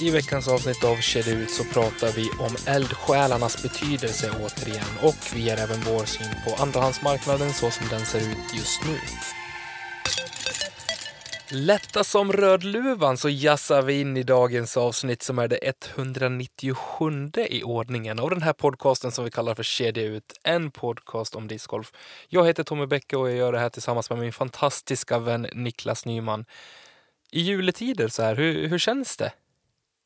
I 0.00 0.10
veckans 0.10 0.48
avsnitt 0.48 0.84
av 0.84 0.96
Kedja 0.96 1.34
ut 1.34 1.50
så 1.50 1.64
pratar 1.64 2.12
vi 2.12 2.30
om 2.30 2.56
eldsjälarnas 2.66 3.62
betydelse 3.62 4.30
återigen 4.30 4.98
och 5.02 5.16
vi 5.34 5.40
ger 5.40 5.56
även 5.56 5.80
vår 5.80 6.04
syn 6.04 6.34
på 6.44 6.62
andrahandsmarknaden 6.62 7.52
så 7.52 7.70
som 7.70 7.88
den 7.88 8.06
ser 8.06 8.18
ut 8.18 8.54
just 8.54 8.84
nu. 8.84 8.98
Lätta 11.50 12.04
som 12.04 12.32
rödluvan 12.32 13.16
så 13.16 13.28
jassar 13.28 13.82
vi 13.82 14.00
in 14.00 14.16
i 14.16 14.22
dagens 14.22 14.76
avsnitt 14.76 15.22
som 15.22 15.38
är 15.38 15.48
det 15.48 15.58
197 15.96 17.30
i 17.48 17.62
ordningen 17.62 18.18
av 18.18 18.30
den 18.30 18.42
här 18.42 18.52
podcasten 18.52 19.12
som 19.12 19.24
vi 19.24 19.30
kallar 19.30 19.54
för 19.54 19.62
Kedja 19.62 20.02
ut, 20.02 20.32
en 20.42 20.70
podcast 20.70 21.34
om 21.34 21.48
discgolf. 21.48 21.92
Jag 22.28 22.46
heter 22.46 22.64
Tommy 22.64 22.86
Bäcke 22.86 23.16
och 23.16 23.30
jag 23.30 23.36
gör 23.36 23.52
det 23.52 23.58
här 23.58 23.70
tillsammans 23.70 24.10
med 24.10 24.18
min 24.18 24.32
fantastiska 24.32 25.18
vän 25.18 25.46
Niklas 25.52 26.04
Nyman. 26.04 26.44
I 27.30 27.40
juletider 27.40 28.08
så 28.08 28.22
här, 28.22 28.36
hur, 28.36 28.68
hur 28.68 28.78
känns 28.78 29.16
det? 29.16 29.32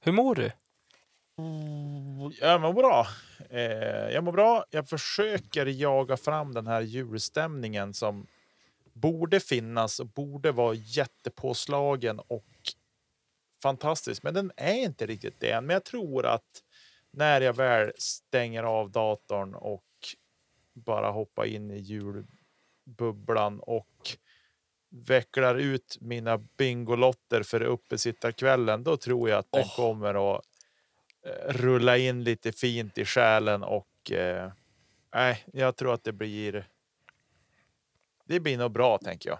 Hur 0.05 0.12
mår 0.12 0.34
du? 0.34 0.53
Oh, 1.36 2.33
jag 2.41 2.61
mår 2.61 2.72
bra. 2.72 3.06
Eh, 3.50 4.11
jag 4.14 4.25
mår 4.25 4.33
bra. 4.33 4.64
Jag 4.70 4.89
försöker 4.89 5.67
jaga 5.67 6.17
fram 6.17 6.55
den 6.55 6.67
här 6.67 6.81
julstämningen 6.81 7.94
som 7.94 8.27
borde 8.92 9.41
finnas 9.41 10.00
och 10.00 10.06
borde 10.06 10.53
vara 10.53 10.75
jättepåslagen 10.75 12.19
och 12.19 12.47
fantastisk. 13.62 14.22
Men 14.22 14.34
den 14.34 14.53
är 14.56 14.75
inte 14.75 15.06
riktigt 15.06 15.41
det 15.41 15.50
än. 15.50 15.67
Men 15.67 15.75
jag 15.75 15.84
tror 15.84 16.27
att 16.27 16.62
när 17.11 17.41
jag 17.41 17.56
väl 17.56 17.92
stänger 17.97 18.62
av 18.62 18.91
datorn 18.91 19.55
och 19.55 19.84
bara 20.72 21.11
hoppar 21.11 21.44
in 21.44 21.70
i 21.70 21.78
julbubblan 21.78 23.61
och 23.61 24.16
vecklar 24.93 25.55
ut 25.55 25.98
mina 26.01 26.39
bingolotter 26.39 27.43
för 27.43 27.62
uppesittarkvällen, 27.62 28.85
då 28.85 28.97
tror 28.97 29.29
jag 29.29 29.39
att 29.39 29.53
den 29.53 29.62
Åh. 29.62 29.77
kommer 29.77 30.34
att 30.34 30.45
eh, 31.27 31.53
rulla 31.53 31.97
in 31.97 32.25
lite 32.25 32.53
fint 32.53 32.99
i 32.99 33.05
själen 33.05 33.62
och 33.62 34.12
eh, 34.12 34.53
nej, 35.15 35.45
jag 35.53 35.77
tror 35.77 35.95
att 35.95 36.05
det 36.05 36.12
blir. 36.12 36.69
Det 38.25 38.41
blir 38.41 38.59
nog 38.59 38.73
bra 38.73 38.99
tänker 38.99 39.31
jag. 39.31 39.39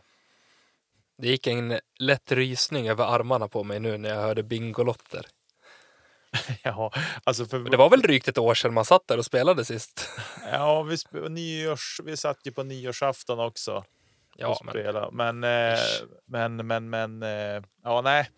Det 1.19 1.29
gick 1.29 1.47
en 1.47 1.81
lätt 1.99 2.33
rysning 2.33 2.89
över 2.89 3.05
armarna 3.05 3.49
på 3.49 3.65
mig 3.65 3.81
nu 3.81 3.99
när 3.99 4.09
jag 4.09 4.23
hörde 4.23 4.43
Bingolotter. 4.43 5.27
ja, 6.63 6.93
alltså 7.25 7.47
för, 7.47 7.59
det 7.59 7.77
var 7.77 7.91
väl 7.91 8.03
drygt 8.03 8.29
ett 8.29 8.39
år 8.39 8.55
sedan 8.55 8.75
man 8.75 8.85
satt 8.85 9.09
där 9.09 9.19
och 9.19 9.25
spelade 9.25 9.65
sist? 9.65 10.09
ja, 10.51 10.83
vi, 10.83 10.97
nyårs, 11.29 12.01
vi 12.05 12.17
satt 12.17 12.47
ju 12.47 12.53
på 12.53 12.63
nyårsafton 12.63 13.41
också. 13.41 13.85
Ja, 14.37 14.61
men 14.65 14.73
spela. 14.73 15.11
Men, 15.11 15.45
eh, 15.45 15.79
men, 16.27 16.67
men, 16.67 16.91
men, 16.91 17.23
eh, 17.23 17.63
ja, 17.83 18.01
nej. 18.01 18.31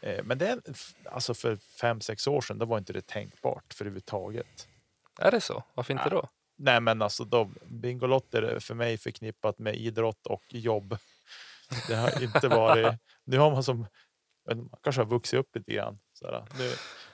Eh, 0.00 0.24
Men 0.24 0.38
det, 0.38 0.48
är- 0.48 0.60
alltså 1.04 1.34
för 1.34 1.56
fem, 1.80 2.00
sex 2.00 2.26
år 2.26 2.40
sedan, 2.40 2.58
då 2.58 2.66
var 2.66 2.78
inte 2.78 2.92
det 2.92 3.06
tänkbart 3.06 3.74
för 3.74 3.84
överhuvudtaget. 3.84 4.68
är 5.18 5.30
det 5.30 5.40
så? 5.40 5.64
Varför 5.74 5.92
inte 5.94 6.10
då? 6.10 6.28
Nej, 6.58 6.80
men 6.80 7.02
alltså 7.02 7.24
då, 7.24 7.50
Bingolotter 7.66 8.42
är 8.42 8.60
för 8.60 8.74
mig 8.74 8.98
förknippat 8.98 9.58
med 9.58 9.76
idrott 9.76 10.26
och 10.26 10.42
jobb. 10.48 10.96
Det 11.88 11.94
har 11.94 12.22
inte 12.22 12.48
varit. 12.48 12.94
Nu 13.24 13.38
har 13.38 13.50
man 13.50 13.62
som 13.64 13.86
man 14.46 14.70
kanske 14.82 15.00
har 15.02 15.06
vuxit 15.06 15.40
upp 15.40 15.56
lite 15.56 15.72
grann. 15.72 15.98
Sådär. 16.12 16.46
Nu 16.58 16.72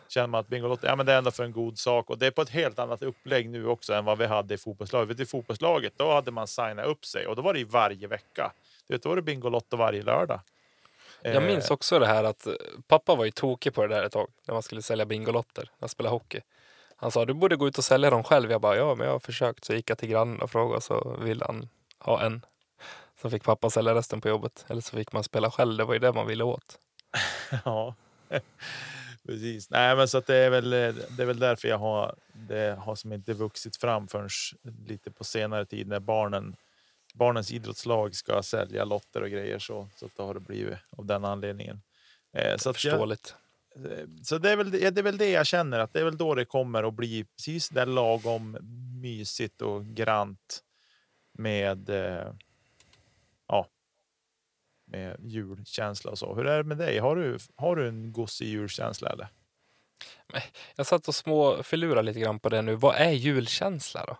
känner 0.08 0.26
man 0.26 0.40
att 0.40 0.48
Bingolotter, 0.48 0.88
ja, 0.88 0.96
men 0.96 1.06
det 1.06 1.12
är 1.12 1.18
ändå 1.18 1.30
för 1.30 1.44
en 1.44 1.52
god 1.52 1.78
sak 1.78 2.10
och 2.10 2.18
det 2.18 2.26
är 2.26 2.30
på 2.30 2.42
ett 2.42 2.50
helt 2.50 2.78
annat 2.78 3.02
upplägg 3.02 3.50
nu 3.50 3.66
också 3.66 3.94
än 3.94 4.04
vad 4.04 4.18
vi 4.18 4.26
hade 4.26 4.54
i 4.54 4.58
fotbollslaget. 4.58 5.20
I 5.20 5.26
fotbollslaget 5.26 5.92
då 5.96 6.12
hade 6.12 6.30
man 6.30 6.46
signat 6.46 6.86
upp 6.86 7.04
sig 7.04 7.26
och 7.26 7.36
då 7.36 7.42
var 7.42 7.54
det 7.54 7.64
varje 7.64 8.06
vecka. 8.06 8.52
Du 8.88 8.94
vet, 8.94 9.02
då 9.02 9.08
var 9.08 9.16
det 9.16 9.22
Bingolotto 9.22 9.76
varje 9.76 10.02
lördag. 10.02 10.40
Jag 11.22 11.34
Eh, 11.34 11.42
minns 11.42 11.70
också 11.70 11.98
det 11.98 12.06
här 12.06 12.24
att 12.24 12.46
eh, 12.46 12.52
pappa 12.88 13.14
var 13.14 13.24
ju 13.24 13.30
tokig 13.30 13.74
på 13.74 13.86
det 13.86 13.94
där 13.94 14.02
ett 14.02 14.12
tag 14.12 14.28
när 14.46 14.54
man 14.54 14.62
skulle 14.62 14.82
sälja 14.82 15.04
Bingolotter 15.04 15.62
när 15.62 15.80
man 15.80 15.88
spelade 15.88 16.14
hockey. 16.14 16.40
Han 16.96 17.10
sa 17.10 17.24
du 17.24 17.34
borde 17.34 17.56
gå 17.56 17.68
ut 17.68 17.78
och 17.78 17.84
sälja 17.84 18.10
dem 18.10 18.24
själv. 18.24 18.50
Jag 18.50 18.60
bara 18.60 18.76
ja, 18.76 18.94
men 18.94 19.06
jag 19.06 19.14
har 19.14 19.18
försökt. 19.18 19.64
Så 19.64 19.74
gick 19.74 19.90
jag 19.90 19.98
till 19.98 20.08
grannen 20.08 20.40
och 20.40 20.50
frågade 20.50 20.80
så 20.80 21.16
ville 21.20 21.44
han 21.44 21.68
ha 21.98 22.22
en. 22.22 22.44
Så 23.22 23.30
fick 23.30 23.44
pappa 23.44 23.70
sälja 23.70 23.94
resten 23.94 24.20
på 24.20 24.28
jobbet. 24.28 24.64
Eller 24.68 24.80
så 24.80 24.96
fick 24.96 25.12
man 25.12 25.24
spela 25.24 25.50
själv. 25.50 25.76
Det 25.76 25.84
var 25.84 25.94
ju 25.94 26.00
det 26.00 26.12
man 26.12 26.26
ville 26.26 26.44
åt. 26.44 26.78
Ja, 27.64 27.94
precis. 29.26 29.70
Nej, 29.70 29.96
men 29.96 30.08
så 30.08 30.18
att 30.18 30.26
det 30.26 30.36
är 30.36 30.50
väl. 30.50 30.70
Det 30.70 31.20
är 31.20 31.24
väl 31.24 31.38
därför 31.38 31.68
jag 31.68 31.78
har. 31.78 32.14
Det 32.32 32.78
har 32.78 32.94
som 32.94 33.12
inte 33.12 33.32
vuxit 33.34 33.76
fram 33.76 34.08
förrän 34.08 34.28
lite 34.86 35.10
på 35.10 35.24
senare 35.24 35.66
tid 35.66 35.88
när 35.88 36.00
barnen. 36.00 36.56
Barnens 37.14 37.52
idrottslag 37.52 38.14
ska 38.14 38.42
sälja 38.42 38.84
lotter 38.84 39.22
och 39.22 39.30
grejer 39.30 39.58
så 39.58 39.88
så 39.96 40.06
att 40.06 40.16
då 40.16 40.26
har 40.26 40.34
det 40.34 40.40
blivit 40.40 40.78
av 40.90 41.06
den 41.06 41.24
anledningen. 41.24 41.80
Eh, 42.32 42.56
så 42.56 42.70
att 42.70 42.84
jag, 42.84 42.92
Förståeligt. 42.92 43.34
eh, 43.76 44.08
så 44.22 44.38
det 44.38 44.50
är 44.50 44.56
väl 44.56 44.70
det 44.70 44.98
är 44.98 45.02
väl 45.02 45.18
det 45.18 45.30
jag 45.30 45.46
känner 45.46 45.78
att 45.78 45.92
det 45.92 46.00
är 46.00 46.04
väl 46.04 46.16
då 46.16 46.34
det 46.34 46.44
kommer 46.44 46.82
att 46.88 46.94
bli 46.94 47.24
precis 47.36 47.68
där 47.68 47.86
lagom 47.86 48.58
mysigt 49.02 49.62
och 49.62 49.84
grant 49.86 50.62
med. 51.32 51.88
Eh, 51.90 52.32
ja. 53.48 53.68
Med 54.86 55.16
julkänsla 55.20 56.10
och 56.10 56.18
så. 56.18 56.34
Hur 56.34 56.46
är 56.46 56.56
det 56.56 56.64
med 56.64 56.78
dig? 56.78 56.98
Har 56.98 57.16
du 57.16 57.38
har 57.56 57.76
du 57.76 57.88
en 57.88 58.12
gosig 58.12 58.48
julkänsla 58.48 59.10
eller? 59.10 59.28
Jag 60.76 60.86
satt 60.86 61.08
och 61.08 61.14
småfilurade 61.14 62.02
lite 62.02 62.20
grann 62.20 62.38
på 62.38 62.48
det 62.48 62.62
nu. 62.62 62.74
Vad 62.74 62.96
är 62.96 63.10
julkänsla 63.10 64.04
då? 64.06 64.16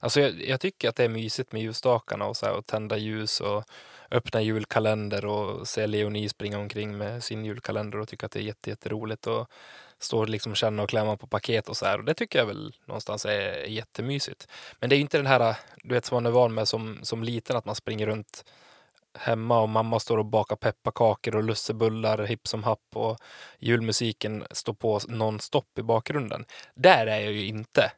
Alltså 0.00 0.20
jag, 0.20 0.40
jag 0.40 0.60
tycker 0.60 0.88
att 0.88 0.96
det 0.96 1.04
är 1.04 1.08
mysigt 1.08 1.52
med 1.52 1.62
ljusstakarna 1.62 2.26
och, 2.26 2.36
så 2.36 2.46
här, 2.46 2.54
och 2.54 2.66
tända 2.66 2.96
ljus 2.96 3.40
och 3.40 3.64
öppna 4.10 4.42
julkalender 4.42 5.24
och 5.24 5.68
se 5.68 5.86
Leonie 5.86 6.28
springa 6.28 6.58
omkring 6.58 6.98
med 6.98 7.24
sin 7.24 7.44
julkalender 7.44 7.98
och 7.98 8.08
tycka 8.08 8.26
att 8.26 8.32
det 8.32 8.38
är 8.38 8.42
jätte, 8.42 8.70
jätteroligt 8.70 9.26
och 9.26 9.50
stå 9.98 10.18
och 10.18 10.28
liksom 10.28 10.54
känna 10.54 10.82
och 10.82 10.88
klämma 10.88 11.16
på 11.16 11.26
paket 11.26 11.68
och 11.68 11.76
så 11.76 11.86
här. 11.86 11.98
Och 11.98 12.04
det 12.04 12.14
tycker 12.14 12.38
jag 12.38 12.46
väl 12.46 12.74
någonstans 12.86 13.26
är 13.26 13.64
jättemysigt. 13.66 14.48
Men 14.80 14.90
det 14.90 14.94
är 14.94 14.98
ju 14.98 15.02
inte 15.02 15.16
den 15.16 15.26
här, 15.26 15.56
du 15.82 15.94
vet 15.94 16.04
som 16.04 16.16
man 16.16 16.26
är 16.26 16.30
van 16.30 16.54
med 16.54 16.68
som, 16.68 16.98
som 17.02 17.22
liten, 17.22 17.56
att 17.56 17.64
man 17.64 17.74
springer 17.74 18.06
runt 18.06 18.44
hemma 19.18 19.60
och 19.60 19.68
mamma 19.68 20.00
står 20.00 20.18
och 20.18 20.26
bakar 20.26 20.56
pepparkakor 20.56 21.36
och 21.36 21.42
lussebullar 21.42 22.24
hipp 22.24 22.48
som 22.48 22.64
happ 22.64 22.86
och 22.94 23.18
julmusiken 23.58 24.44
står 24.50 24.74
på 24.74 25.00
nonstop 25.08 25.78
i 25.78 25.82
bakgrunden. 25.82 26.44
Där 26.74 27.06
är 27.06 27.20
jag 27.20 27.32
ju 27.32 27.46
inte. 27.46 27.92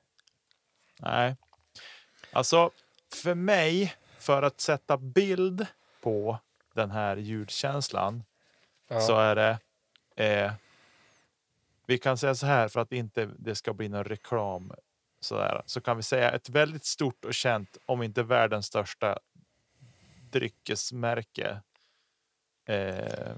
Nej. 1.00 1.36
Alltså, 2.32 2.70
för 3.22 3.34
mig, 3.34 3.94
för 4.18 4.42
att 4.42 4.60
sätta 4.60 4.96
bild 4.96 5.66
på 6.02 6.38
den 6.74 6.90
här 6.90 7.16
ljudkänslan 7.16 8.24
Ja. 8.88 9.00
så 9.00 9.16
är 9.16 9.36
det... 9.36 9.58
Eh, 10.16 10.52
vi 11.86 11.98
kan 11.98 12.18
säga 12.18 12.34
så 12.34 12.46
här 12.46 12.68
för 12.68 12.80
att 12.80 12.92
inte 12.92 13.30
det 13.38 13.54
ska 13.54 13.72
bli 13.72 13.88
någon 13.88 14.04
reklam. 14.04 14.72
Sådär, 15.20 15.62
så 15.66 15.80
kan 15.80 15.96
vi 15.96 16.02
säga 16.02 16.30
ett 16.30 16.48
väldigt 16.48 16.84
stort 16.84 17.24
och 17.24 17.34
känt, 17.34 17.76
om 17.86 18.02
inte 18.02 18.22
världens 18.22 18.66
största 18.66 19.18
dryckesmärke. 20.38 21.60
Eh, 22.68 23.34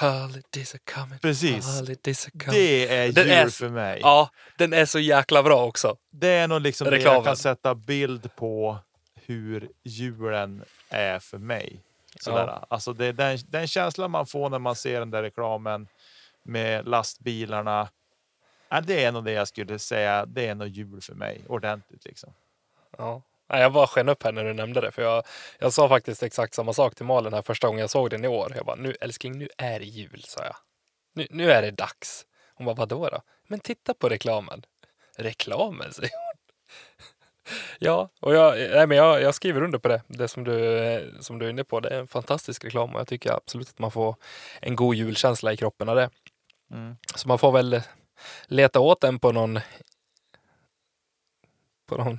Holidays 0.00 0.74
are 0.74 0.80
coming. 0.94 1.18
Precis. 1.18 1.78
Holidays 1.78 2.26
are 2.26 2.30
coming. 2.44 2.60
det 2.60 2.96
är 2.96 3.12
Den 3.12 3.24
jul 3.24 3.32
är- 3.32 3.48
för 3.48 3.68
mig. 3.68 4.00
Ja, 4.02 4.30
den 4.58 4.72
är 4.72 4.84
så 4.84 4.98
jäkla 4.98 5.42
bra 5.42 5.64
också. 5.66 5.96
Det 6.10 6.28
är 6.28 6.48
nog 6.48 6.60
liksom 6.60 6.90
det 6.90 6.98
jag 6.98 7.24
kan 7.24 7.36
sätta 7.36 7.74
bild 7.74 8.34
på 8.36 8.78
hur 9.14 9.68
julen 9.84 10.64
är 10.88 11.18
för 11.18 11.38
mig. 11.38 11.82
Sådär. 12.20 12.64
Alltså 12.70 12.92
det 12.92 13.06
är 13.06 13.12
den, 13.12 13.38
den 13.48 13.66
känslan 13.66 14.10
man 14.10 14.26
får 14.26 14.50
när 14.50 14.58
man 14.58 14.76
ser 14.76 14.98
den 15.00 15.10
där 15.10 15.22
reklamen 15.22 15.88
med 16.42 16.88
lastbilarna. 16.88 17.88
Ja, 18.68 18.80
det 18.80 19.04
är 19.04 19.12
nog 19.12 19.24
det 19.24 19.32
jag 19.32 19.48
skulle 19.48 19.78
säga. 19.78 20.26
Det 20.26 20.46
är 20.46 20.54
nog 20.54 20.68
jul 20.68 21.00
för 21.00 21.14
mig 21.14 21.44
ordentligt 21.48 22.04
liksom. 22.04 22.32
Ja. 22.98 23.22
Nej, 23.48 23.60
Jag 23.60 23.72
bara 23.72 23.86
sken 23.86 24.08
upp 24.08 24.22
här 24.22 24.32
när 24.32 24.44
du 24.44 24.54
nämnde 24.54 24.80
det. 24.80 24.90
För 24.90 25.02
jag, 25.02 25.24
jag 25.58 25.72
sa 25.72 25.88
faktiskt 25.88 26.22
exakt 26.22 26.54
samma 26.54 26.72
sak 26.72 26.94
till 26.94 27.06
Malin 27.06 27.32
här 27.32 27.42
första 27.42 27.66
gången 27.66 27.80
jag 27.80 27.90
såg 27.90 28.10
den 28.10 28.24
i 28.24 28.28
år. 28.28 28.52
Jag 28.56 28.66
bara, 28.66 28.76
nu 28.76 28.96
älskling, 29.00 29.38
nu 29.38 29.48
är 29.58 29.78
det 29.78 29.86
jul, 29.86 30.22
sa 30.26 30.44
jag. 30.44 30.56
Nu, 31.14 31.26
nu 31.30 31.50
är 31.52 31.62
det 31.62 31.70
dags. 31.70 32.26
Hon 32.54 32.66
bara, 32.66 32.74
vadå 32.74 33.08
då? 33.08 33.22
Men 33.48 33.60
titta 33.60 33.94
på 33.94 34.08
reklamen. 34.08 34.62
Reklamen, 35.16 35.92
säger 35.92 36.10
hon. 36.10 36.38
Ja, 37.78 38.08
och 38.20 38.34
jag, 38.34 38.58
nej, 38.58 38.86
men 38.86 38.96
jag, 38.96 39.22
jag 39.22 39.34
skriver 39.34 39.62
under 39.62 39.78
på 39.78 39.88
det. 39.88 40.02
Det 40.06 40.28
som 40.28 40.44
du, 40.44 41.14
som 41.20 41.38
du 41.38 41.46
är 41.46 41.50
inne 41.50 41.64
på, 41.64 41.80
det 41.80 41.88
är 41.88 42.00
en 42.00 42.08
fantastisk 42.08 42.64
reklam 42.64 42.94
och 42.94 43.00
jag 43.00 43.08
tycker 43.08 43.32
absolut 43.32 43.68
att 43.68 43.78
man 43.78 43.90
får 43.90 44.16
en 44.60 44.76
god 44.76 44.94
julkänsla 44.94 45.52
i 45.52 45.56
kroppen 45.56 45.88
av 45.88 45.96
det. 45.96 46.10
Mm. 46.70 46.96
Så 47.14 47.28
man 47.28 47.38
får 47.38 47.52
väl 47.52 47.82
leta 48.46 48.80
åt 48.80 49.00
den 49.00 49.18
på 49.18 49.32
någon 49.32 49.60
på 51.86 51.96
någon 51.96 52.18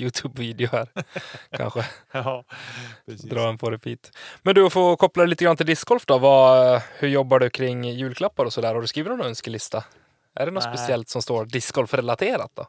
Youtube-video 0.00 0.68
här. 0.72 0.88
Kanske 1.56 1.86
Ja, 2.12 2.44
precis. 3.06 3.30
dra 3.30 3.46
den 3.46 3.58
på 3.58 3.70
repeat. 3.70 4.10
Men 4.42 4.54
du 4.54 4.70
får 4.70 4.96
koppla 4.96 5.24
lite 5.24 5.44
grann 5.44 5.56
till 5.56 5.66
discgolf 5.66 6.06
då. 6.06 6.18
Vad, 6.18 6.82
hur 6.98 7.08
jobbar 7.08 7.38
du 7.38 7.50
kring 7.50 7.84
julklappar 7.84 8.44
och 8.44 8.52
sådär? 8.52 8.74
Har 8.74 8.80
du 8.80 8.86
skrivit 8.86 9.10
någon 9.10 9.26
önskelista? 9.26 9.84
Är 10.34 10.46
det 10.46 10.52
något 10.52 10.64
Nej. 10.64 10.76
speciellt 10.76 11.08
som 11.08 11.22
står 11.22 11.44
discgolf-relaterat 11.44 12.50
då? 12.54 12.66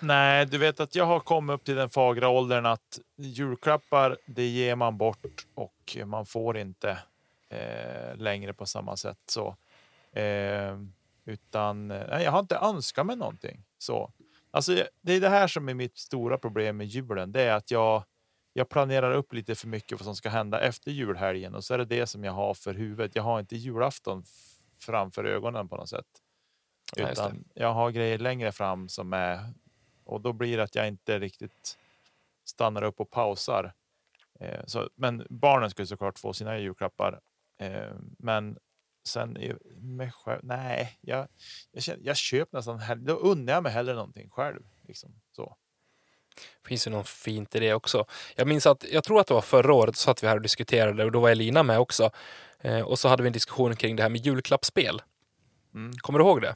Nej, 0.00 0.46
du 0.46 0.58
vet 0.58 0.80
att 0.80 0.94
jag 0.94 1.04
har 1.04 1.20
kommit 1.20 1.54
upp 1.54 1.64
till 1.64 1.74
den 1.74 1.90
fagra 1.90 2.28
åldern 2.28 2.66
att 2.66 2.98
julklappar, 3.16 4.18
det 4.26 4.46
ger 4.46 4.74
man 4.76 4.96
bort 4.98 5.46
och 5.54 5.96
man 6.06 6.26
får 6.26 6.58
inte 6.58 6.98
eh, 7.50 8.16
längre 8.16 8.52
på 8.52 8.66
samma 8.66 8.96
sätt. 8.96 9.18
Så, 9.26 9.56
eh, 10.20 10.76
utan 11.24 11.88
nej, 11.88 12.24
jag 12.24 12.30
har 12.32 12.38
inte 12.40 12.56
önskat 12.56 13.06
mig 13.06 13.16
någonting. 13.16 13.62
Så, 13.78 14.10
alltså, 14.56 14.86
det 15.00 15.12
är 15.12 15.20
det 15.20 15.28
här 15.28 15.48
som 15.48 15.68
är 15.68 15.74
mitt 15.74 15.98
stora 15.98 16.38
problem 16.38 16.76
med 16.76 16.86
julen. 16.86 17.32
Det 17.32 17.42
är 17.42 17.54
att 17.54 17.70
jag, 17.70 18.04
jag 18.52 18.68
planerar 18.68 19.12
upp 19.12 19.32
lite 19.32 19.54
för 19.54 19.68
mycket 19.68 19.98
vad 19.98 20.04
som 20.04 20.16
ska 20.16 20.28
hända 20.28 20.60
efter 20.60 20.90
julhelgen 20.90 21.54
och 21.54 21.64
så 21.64 21.74
är 21.74 21.78
det 21.78 21.84
det 21.84 22.06
som 22.06 22.24
jag 22.24 22.32
har 22.32 22.54
för 22.54 22.74
huvudet. 22.74 23.16
Jag 23.16 23.22
har 23.22 23.40
inte 23.40 23.56
julafton 23.56 24.24
framför 24.78 25.24
ögonen 25.24 25.68
på 25.68 25.76
något 25.76 25.88
sätt. 25.88 26.06
Ja. 26.96 27.10
Utan 27.10 27.44
jag 27.54 27.74
har 27.74 27.90
grejer 27.90 28.18
längre 28.18 28.52
fram 28.52 28.88
som 28.88 29.12
är 29.12 29.52
och 30.04 30.20
då 30.20 30.32
blir 30.32 30.56
det 30.56 30.62
att 30.62 30.74
jag 30.74 30.88
inte 30.88 31.18
riktigt 31.18 31.78
stannar 32.44 32.82
upp 32.82 33.00
och 33.00 33.10
pausar. 33.10 33.72
Eh, 34.40 34.64
så, 34.66 34.90
men 34.94 35.26
barnen 35.30 35.70
skulle 35.70 35.86
såklart 35.86 36.18
få 36.18 36.32
sina 36.32 36.58
julklappar. 36.58 37.20
Eh, 37.58 37.92
men 38.18 38.58
sen 39.06 39.36
i- 39.36 39.54
mig 39.80 40.10
själv, 40.12 40.40
nej, 40.42 40.98
jag, 41.00 41.28
jag, 41.72 41.82
känner, 41.82 42.00
jag 42.04 42.16
köper 42.16 42.58
nästan 42.58 42.78
hellre, 42.78 43.04
då 43.04 43.14
unnar 43.14 43.52
jag 43.52 43.62
mig 43.62 43.72
hellre 43.72 43.94
någonting 43.94 44.30
själv. 44.30 44.60
Liksom, 44.88 45.14
så. 45.36 45.56
finns 46.66 46.86
ju 46.86 46.90
något 46.90 47.08
fint 47.08 47.54
i 47.54 47.60
det 47.60 47.74
också. 47.74 48.04
Jag 48.36 48.46
minns 48.48 48.66
att, 48.66 48.84
jag 48.92 49.04
tror 49.04 49.20
att 49.20 49.26
det 49.26 49.34
var 49.34 49.40
förra 49.40 49.72
året, 49.74 49.96
så 49.96 50.02
satt 50.02 50.22
vi 50.22 50.26
här 50.26 50.36
och 50.36 50.42
diskuterade 50.42 51.04
och 51.04 51.12
då 51.12 51.20
var 51.20 51.30
Elina 51.30 51.62
med 51.62 51.78
också. 51.78 52.10
Eh, 52.60 52.80
och 52.80 52.98
så 52.98 53.08
hade 53.08 53.22
vi 53.22 53.26
en 53.26 53.32
diskussion 53.32 53.76
kring 53.76 53.96
det 53.96 54.02
här 54.02 54.10
med 54.10 54.26
julklappsspel. 54.26 55.02
Mm. 55.74 55.92
Kommer 55.98 56.18
du 56.18 56.24
ihåg 56.24 56.42
det? 56.42 56.54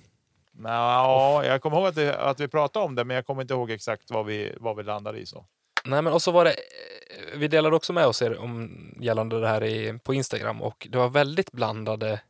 Nå, 0.53 1.43
jag 1.45 1.63
kommer 1.63 1.77
ihåg 1.77 1.87
att, 1.87 1.95
det, 1.95 2.19
att 2.19 2.41
vi 2.41 2.49
pratade 2.49 2.85
om 2.85 2.95
det, 2.95 3.05
men 3.05 3.15
jag 3.15 3.27
kommer 3.27 3.43
inte 3.43 3.55
ihåg 3.55 3.71
exakt 3.71 4.11
vad 4.11 4.27
vi, 4.27 4.55
vad 4.61 4.77
vi 4.77 4.83
landade 4.83 5.19
i. 5.19 5.27
så. 5.27 5.47
Nej, 5.85 6.03
men 6.03 6.13
och 6.13 6.23
så 6.23 6.31
var 6.31 6.45
det, 6.45 6.51
eh, 6.51 7.39
vi 7.39 7.49
delade 7.49 7.77
också 7.77 7.93
med 7.93 8.07
oss 8.07 8.23
er 8.23 8.39
om 8.39 8.71
gällande 9.01 9.41
det 9.41 9.49
här 9.49 9.65
i, 9.65 9.99
på 9.99 10.15
Instagram 10.15 10.63
och 10.63 10.87
det 10.91 10.99
var 10.99 11.09
väldigt 11.09 11.53
blandade 11.53 12.21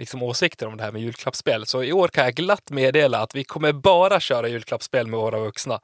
liksom, 0.00 0.22
åsikter 0.22 0.66
om 0.66 0.76
det 0.76 0.82
här 0.82 0.92
med 0.92 1.02
julklappsspel. 1.02 1.66
Så 1.66 1.82
i 1.82 1.92
år 1.92 2.08
kan 2.08 2.24
jag 2.24 2.34
glatt 2.34 2.70
meddela 2.70 3.18
att 3.18 3.34
vi 3.34 3.44
kommer 3.44 3.72
bara 3.72 4.20
köra 4.20 4.48
julklappsspel 4.48 5.06
med 5.06 5.20
våra 5.20 5.40
vuxna. 5.40 5.80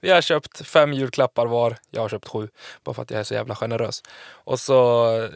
Vi 0.00 0.10
har 0.10 0.20
köpt 0.20 0.66
fem 0.66 0.92
julklappar 0.92 1.46
var. 1.46 1.76
Jag 1.90 2.00
har 2.00 2.08
köpt 2.08 2.28
sju, 2.28 2.48
bara 2.84 2.94
för 2.94 3.02
att 3.02 3.10
jag 3.10 3.20
är 3.20 3.24
så 3.24 3.34
jävla 3.34 3.54
generös. 3.54 4.02
Och 4.26 4.60
så 4.60 4.74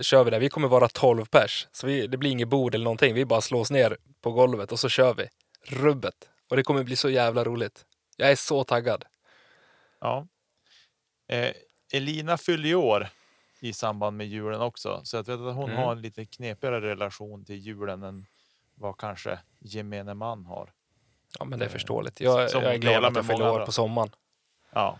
kör 0.01 0.25
vi 0.25 0.31
det. 0.31 0.39
Vi 0.39 0.49
kommer 0.49 0.69
vara 0.69 0.89
12 0.89 1.25
pers, 1.25 1.69
så 1.73 1.87
vi, 1.87 2.07
det 2.07 2.17
blir 2.17 2.31
inget 2.31 2.49
bord 2.49 2.75
eller 2.75 2.85
någonting. 2.85 3.15
Vi 3.15 3.25
bara 3.25 3.41
slås 3.41 3.71
ner 3.71 3.97
på 4.21 4.33
golvet 4.33 4.73
och 4.73 4.81
så 4.81 4.89
kör 4.89 5.15
vi. 5.15 5.29
Rubbet. 5.77 6.15
Och 6.51 6.57
det 6.57 6.63
kommer 6.63 6.83
bli 6.83 6.97
så 6.97 7.11
jävla 7.11 7.45
roligt. 7.45 7.85
Jag 8.17 8.31
är 8.31 8.37
så 8.37 8.65
taggad. 8.65 9.05
Ja. 10.01 10.27
Eh, 11.29 11.53
Elina 11.93 12.39
fyller 12.39 12.69
ju 12.69 12.75
år 12.75 13.09
i 13.61 13.73
samband 13.73 14.17
med 14.17 14.27
julen 14.27 14.61
också, 14.61 15.01
så 15.05 15.17
jag 15.17 15.27
vet 15.27 15.41
att 15.41 15.55
hon 15.55 15.71
Mm. 15.71 15.77
har 15.77 15.93
en 15.93 16.03
lite 16.03 16.25
knepigare 16.25 16.81
relation 16.81 17.45
till 17.45 17.57
julen 17.57 18.03
än 18.03 18.27
vad 18.75 18.97
kanske 18.99 19.39
gemene 19.59 20.15
man 20.15 20.45
har. 20.47 20.73
Ja, 21.39 21.45
men 21.45 21.59
det 21.59 21.65
är 21.65 21.69
förståeligt. 21.69 22.21
Jag, 22.21 22.41
jag 22.41 22.65
är 22.75 22.79
glad 22.79 23.05
att 23.05 23.17
jag 23.17 23.27
fyller 23.27 23.51
år 23.53 23.67
på 23.67 23.73
sommaren. 23.73 24.11
Ja, 24.71 24.99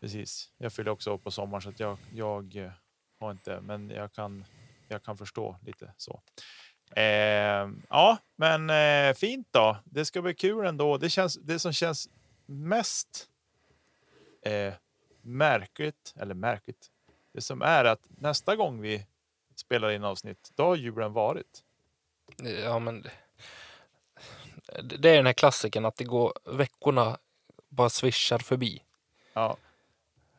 precis. 0.00 0.52
Jag 0.58 0.72
fyller 0.72 0.90
också 0.90 1.12
år 1.12 1.18
på 1.18 1.30
sommaren 1.30 1.62
så 1.62 1.68
att 1.68 1.80
jag, 1.80 1.98
jag 2.12 2.56
eh, 2.56 2.70
har 3.20 3.30
inte, 3.30 3.60
men 3.60 3.90
jag 3.90 4.12
kan, 4.12 4.44
jag 4.88 5.02
kan 5.02 5.16
förstå 5.18 5.56
lite 5.66 5.92
så. 5.96 6.20
Eh, 6.96 7.68
ja, 7.88 8.18
men 8.36 8.70
eh, 8.70 9.14
fint 9.14 9.48
då. 9.50 9.76
Det 9.84 10.04
ska 10.04 10.22
bli 10.22 10.34
kul 10.34 10.66
ändå. 10.66 10.96
Det, 10.98 11.10
känns, 11.10 11.34
det 11.34 11.58
som 11.58 11.72
känns 11.72 12.08
mest 12.46 13.26
eh, 14.42 14.74
märkligt, 15.22 16.14
eller 16.16 16.34
märkligt, 16.34 16.86
det 17.38 17.42
som 17.42 17.62
är 17.62 17.84
att 17.84 18.00
nästa 18.08 18.56
gång 18.56 18.80
vi 18.80 19.06
spelar 19.54 19.90
in 19.90 20.04
avsnitt, 20.04 20.50
då 20.54 20.64
har 20.64 20.76
julen 20.76 21.12
varit. 21.12 21.64
Ja, 22.64 22.78
men 22.78 23.02
det- 24.82 25.10
är 25.10 25.16
den 25.16 25.26
här 25.26 25.32
klassiken 25.32 25.84
att 25.84 25.96
det 25.96 26.04
går, 26.04 26.32
veckorna 26.44 27.18
bara 27.68 27.90
swishar 27.90 28.38
förbi. 28.38 28.82
Ja. 29.32 29.56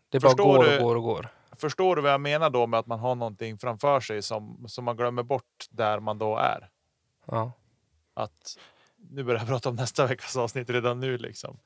Det 0.09 0.19
bara 0.19 0.29
Förstår 0.29 0.57
går 0.57 0.75
och 0.77 0.83
går 0.83 0.95
och 0.95 1.03
går. 1.03 1.29
Förstår 1.51 1.95
du 1.95 2.01
vad 2.01 2.11
jag 2.11 2.21
menar 2.21 2.49
då 2.49 2.67
med 2.67 2.79
att 2.79 2.87
man 2.87 2.99
har 2.99 3.15
någonting 3.15 3.57
framför 3.57 3.99
sig 3.99 4.21
som, 4.21 4.65
som 4.67 4.85
man 4.85 4.97
glömmer 4.97 5.23
bort 5.23 5.65
där 5.69 5.99
man 5.99 6.17
då 6.17 6.37
är? 6.37 6.69
Ja. 7.25 7.51
att 8.13 8.57
nu 8.95 9.23
börjar 9.23 9.39
jag 9.39 9.47
prata 9.53 9.69
om 9.69 9.75
nästa 9.75 10.05
veckas 10.07 10.35
avsnitt 10.37 10.69
redan 10.69 10.99
nu. 10.99 11.17
Liksom. 11.17 11.59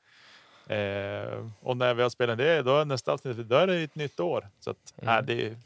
Eh, 0.68 1.50
och 1.60 1.76
när 1.76 1.94
vi 1.94 2.02
har 2.02 2.10
spelat 2.10 2.38
det, 2.38 2.62
då 2.62 2.76
är 2.76 2.84
nästa 2.84 3.12
avsnitt, 3.12 3.36
då 3.36 3.56
är 3.56 3.66
det 3.66 3.76
ett 3.82 3.94
nytt 3.94 4.20
år. 4.20 4.48
Så 4.60 4.70
att, 4.70 4.94
Mm. 5.02 5.14
nej, 5.14 5.36
det 5.36 5.46
är 5.46 5.56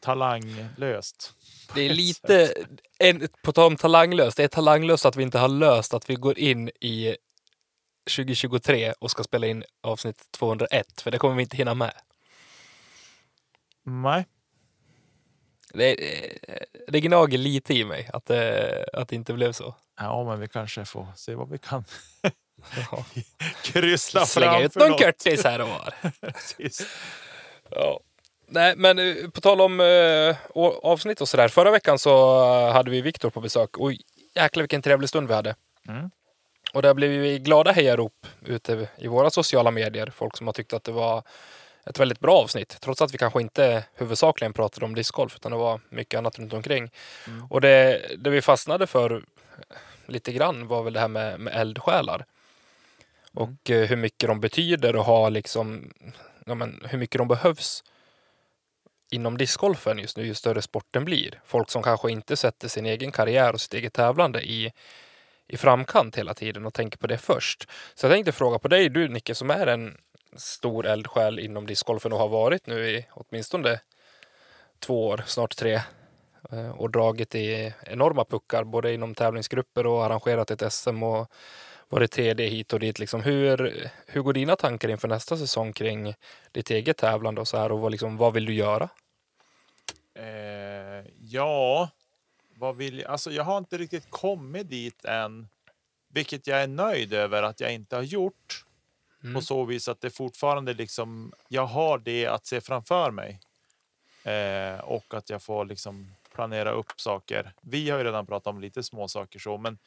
talanglöst. 0.00 1.32
Det 1.74 1.80
är 1.80 1.88
lite, 1.94 2.54
en, 2.98 3.28
på 3.42 3.52
tal 3.52 3.66
om 3.66 3.76
talanglöst, 3.76 4.36
det 4.36 4.44
är 4.44 4.48
talanglöst 4.48 5.04
att 5.06 5.16
vi 5.16 5.22
inte 5.22 5.38
har 5.38 5.48
löst 5.48 5.94
att 5.94 6.10
vi 6.10 6.14
går 6.14 6.38
in 6.38 6.68
i 6.80 7.16
2023 8.16 8.92
och 8.98 9.10
ska 9.10 9.22
spela 9.24 9.46
in 9.46 9.64
avsnitt 9.80 10.28
201, 10.30 11.00
för 11.00 11.10
det 11.10 11.18
kommer 11.18 11.34
vi 11.36 11.42
inte 11.42 11.56
hinna 11.56 11.74
med. 11.74 11.92
Nej, 13.82 14.26
Det, 15.72 15.96
det 16.88 17.00
gnager 17.00 17.38
lite 17.38 17.74
i 17.74 17.84
mig 17.84 18.10
att 18.12 18.26
det, 18.26 18.86
att 18.92 19.08
det 19.08 19.16
inte 19.16 19.32
blev 19.32 19.52
så. 19.52 19.74
ja, 19.96 20.24
men 20.24 20.40
vi 20.40 20.48
kanske 20.48 20.84
får 20.84 21.06
se 21.16 21.34
vad 21.34 21.48
vi 21.50 21.58
kan 21.58 21.84
Ja. 22.90 23.04
kryssla 23.62 24.26
Slänga 24.26 24.60
ut 24.60 24.74
någon 24.74 24.98
kurtis 24.98 25.44
här 25.44 25.60
och 25.60 25.68
var. 25.68 25.94
Ja. 27.70 28.00
Nej, 28.46 28.74
men 28.76 28.98
eh, 28.98 29.30
på 29.30 29.40
tal 29.40 29.60
om 29.60 29.80
eh, 29.80 30.36
avsnitt 30.82 31.20
och 31.20 31.28
sådär. 31.28 31.48
Förra 31.48 31.70
veckan 31.70 31.98
så 31.98 32.44
eh, 32.44 32.72
hade 32.72 32.90
vi 32.90 33.00
Viktor 33.00 33.30
på 33.30 33.40
besök 33.40 33.78
och 33.78 33.92
jäklar 34.34 34.62
vilken 34.62 34.82
trevlig 34.82 35.08
stund 35.08 35.28
vi 35.28 35.34
hade. 35.34 35.54
Mm. 35.88 36.10
Och 36.72 36.82
där 36.82 36.94
blev 36.94 37.10
vi 37.10 37.38
glada 37.38 37.72
hejarop 37.72 38.26
ute 38.44 38.88
i 38.98 39.06
våra 39.06 39.30
sociala 39.30 39.70
medier. 39.70 40.12
Folk 40.16 40.36
som 40.36 40.46
har 40.46 40.52
tyckt 40.52 40.72
att 40.72 40.84
det 40.84 40.92
var 40.92 41.22
ett 41.86 42.00
väldigt 42.00 42.20
bra 42.20 42.36
avsnitt. 42.36 42.76
Trots 42.80 43.02
att 43.02 43.14
vi 43.14 43.18
kanske 43.18 43.40
inte 43.40 43.84
huvudsakligen 43.94 44.52
pratade 44.52 44.86
om 44.86 44.94
discgolf 44.94 45.36
utan 45.36 45.52
det 45.52 45.58
var 45.58 45.80
mycket 45.88 46.18
annat 46.18 46.38
runt 46.38 46.52
omkring. 46.52 46.90
Och 47.50 47.60
det, 47.60 48.00
det 48.18 48.30
vi 48.30 48.42
fastnade 48.42 48.86
för 48.86 49.24
lite 50.06 50.32
grann 50.32 50.66
var 50.66 50.82
väl 50.82 50.92
det 50.92 51.00
här 51.00 51.08
med, 51.08 51.40
med 51.40 51.54
eldsjälar. 51.56 52.24
Mm. 53.36 53.42
Och 53.42 53.70
mm. 53.70 53.88
hur 53.88 53.96
mycket 53.96 54.28
de 54.28 54.40
betyder 54.40 54.96
och 54.96 55.04
har 55.04 55.30
liksom, 55.30 55.92
ja, 56.46 56.54
men, 56.54 56.82
hur 56.88 56.98
mycket 56.98 57.18
de 57.18 57.28
behövs 57.28 57.84
inom 59.10 59.38
discgolfen 59.38 59.98
just 59.98 60.16
nu, 60.16 60.26
ju 60.26 60.34
större 60.34 60.62
sporten 60.62 61.04
blir. 61.04 61.40
Folk 61.44 61.70
som 61.70 61.82
kanske 61.82 62.10
inte 62.10 62.36
sätter 62.36 62.68
sin 62.68 62.86
egen 62.86 63.12
karriär 63.12 63.52
och 63.52 63.60
sitt 63.60 63.74
eget 63.74 63.92
tävlande 63.92 64.42
i, 64.42 64.72
i 65.48 65.56
framkant 65.56 66.16
hela 66.16 66.34
tiden 66.34 66.66
och 66.66 66.74
tänker 66.74 66.98
på 66.98 67.06
det 67.06 67.18
först. 67.18 67.68
Så 67.94 68.06
jag 68.06 68.12
tänkte 68.12 68.32
fråga 68.32 68.58
på 68.58 68.68
dig, 68.68 68.88
du 68.88 69.08
Nicke, 69.08 69.34
som 69.34 69.50
är 69.50 69.66
en 69.66 69.96
stor 70.36 70.86
eldsjäl 70.86 71.38
inom 71.38 71.66
discgolfen 71.66 72.12
och 72.12 72.18
har 72.18 72.28
varit 72.28 72.66
nu 72.66 72.90
i 72.90 73.06
åtminstone 73.10 73.80
två 74.78 75.06
år, 75.06 75.22
snart 75.26 75.56
tre, 75.56 75.80
eh, 76.52 76.70
och 76.70 76.90
dragit 76.90 77.34
i 77.34 77.72
enorma 77.82 78.24
puckar, 78.24 78.64
både 78.64 78.92
inom 78.92 79.14
tävlingsgrupper 79.14 79.86
och 79.86 80.04
arrangerat 80.04 80.50
ett 80.50 80.72
SM 80.72 81.02
och 81.02 81.30
varit 81.88 82.10
TD 82.10 82.46
hit 82.46 82.72
och 82.72 82.80
dit. 82.80 82.98
Liksom, 82.98 83.22
hur, 83.22 83.88
hur 84.06 84.22
går 84.22 84.32
dina 84.32 84.56
tankar 84.56 84.88
inför 84.88 85.08
nästa 85.08 85.36
säsong 85.36 85.72
kring 85.72 86.14
ditt 86.52 86.70
eget 86.70 86.96
tävlande 86.96 87.40
och 87.40 87.48
så 87.48 87.56
här 87.56 87.72
och 87.72 87.80
vad, 87.80 87.92
liksom, 87.92 88.16
vad 88.16 88.32
vill 88.32 88.44
du 88.44 88.54
göra? 88.54 88.88
Eh, 90.14 91.06
ja, 91.20 91.90
vad 92.54 92.76
vill 92.76 92.98
jag? 92.98 93.10
Alltså, 93.10 93.30
jag 93.30 93.44
har 93.44 93.58
inte 93.58 93.78
riktigt 93.78 94.10
kommit 94.10 94.70
dit 94.70 95.04
än, 95.04 95.48
vilket 96.08 96.46
jag 96.46 96.62
är 96.62 96.66
nöjd 96.66 97.12
över 97.12 97.42
att 97.42 97.60
jag 97.60 97.74
inte 97.74 97.96
har 97.96 98.02
gjort. 98.02 98.64
Mm. 99.22 99.34
På 99.34 99.40
så 99.40 99.64
vis 99.64 99.88
att 99.88 100.00
det 100.00 100.10
fortfarande 100.10 100.74
liksom, 100.74 101.32
jag 101.48 101.66
har 101.66 101.98
det 101.98 102.26
att 102.26 102.46
se 102.46 102.60
framför 102.60 103.10
mig. 103.10 103.40
Eh, 104.24 104.80
och 104.80 105.14
att 105.14 105.30
jag 105.30 105.42
får 105.42 105.64
liksom 105.64 106.14
planera 106.34 106.70
upp 106.70 107.00
saker. 107.00 107.52
Vi 107.60 107.90
har 107.90 107.98
ju 107.98 108.04
redan 108.04 108.26
pratat 108.26 108.46
om 108.46 108.60
lite 108.60 108.82
små 108.82 109.08
saker 109.08 109.38
så, 109.38 109.58
men 109.58 109.78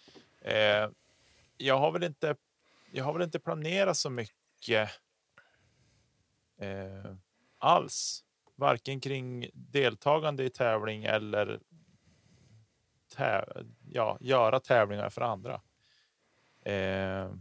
eh, 0.42 0.90
jag 1.58 1.78
har 1.78 1.92
väl 1.92 2.04
inte. 2.04 2.36
Jag 2.92 3.04
har 3.04 3.14
väl 3.14 3.22
inte 3.22 3.40
planerat 3.40 3.98
så 3.98 4.10
mycket 4.10 4.90
eh, 6.58 7.14
alls. 7.58 8.24
Varken 8.56 9.00
kring 9.00 9.50
deltagande 9.54 10.44
i 10.44 10.50
tävling 10.50 11.04
eller 11.04 11.60
täv 13.16 13.68
ja, 13.90 14.18
göra 14.22 14.60
tävlingar 14.60 15.10
för 15.10 15.22
andra. 15.22 15.62
Eh, 16.62 17.32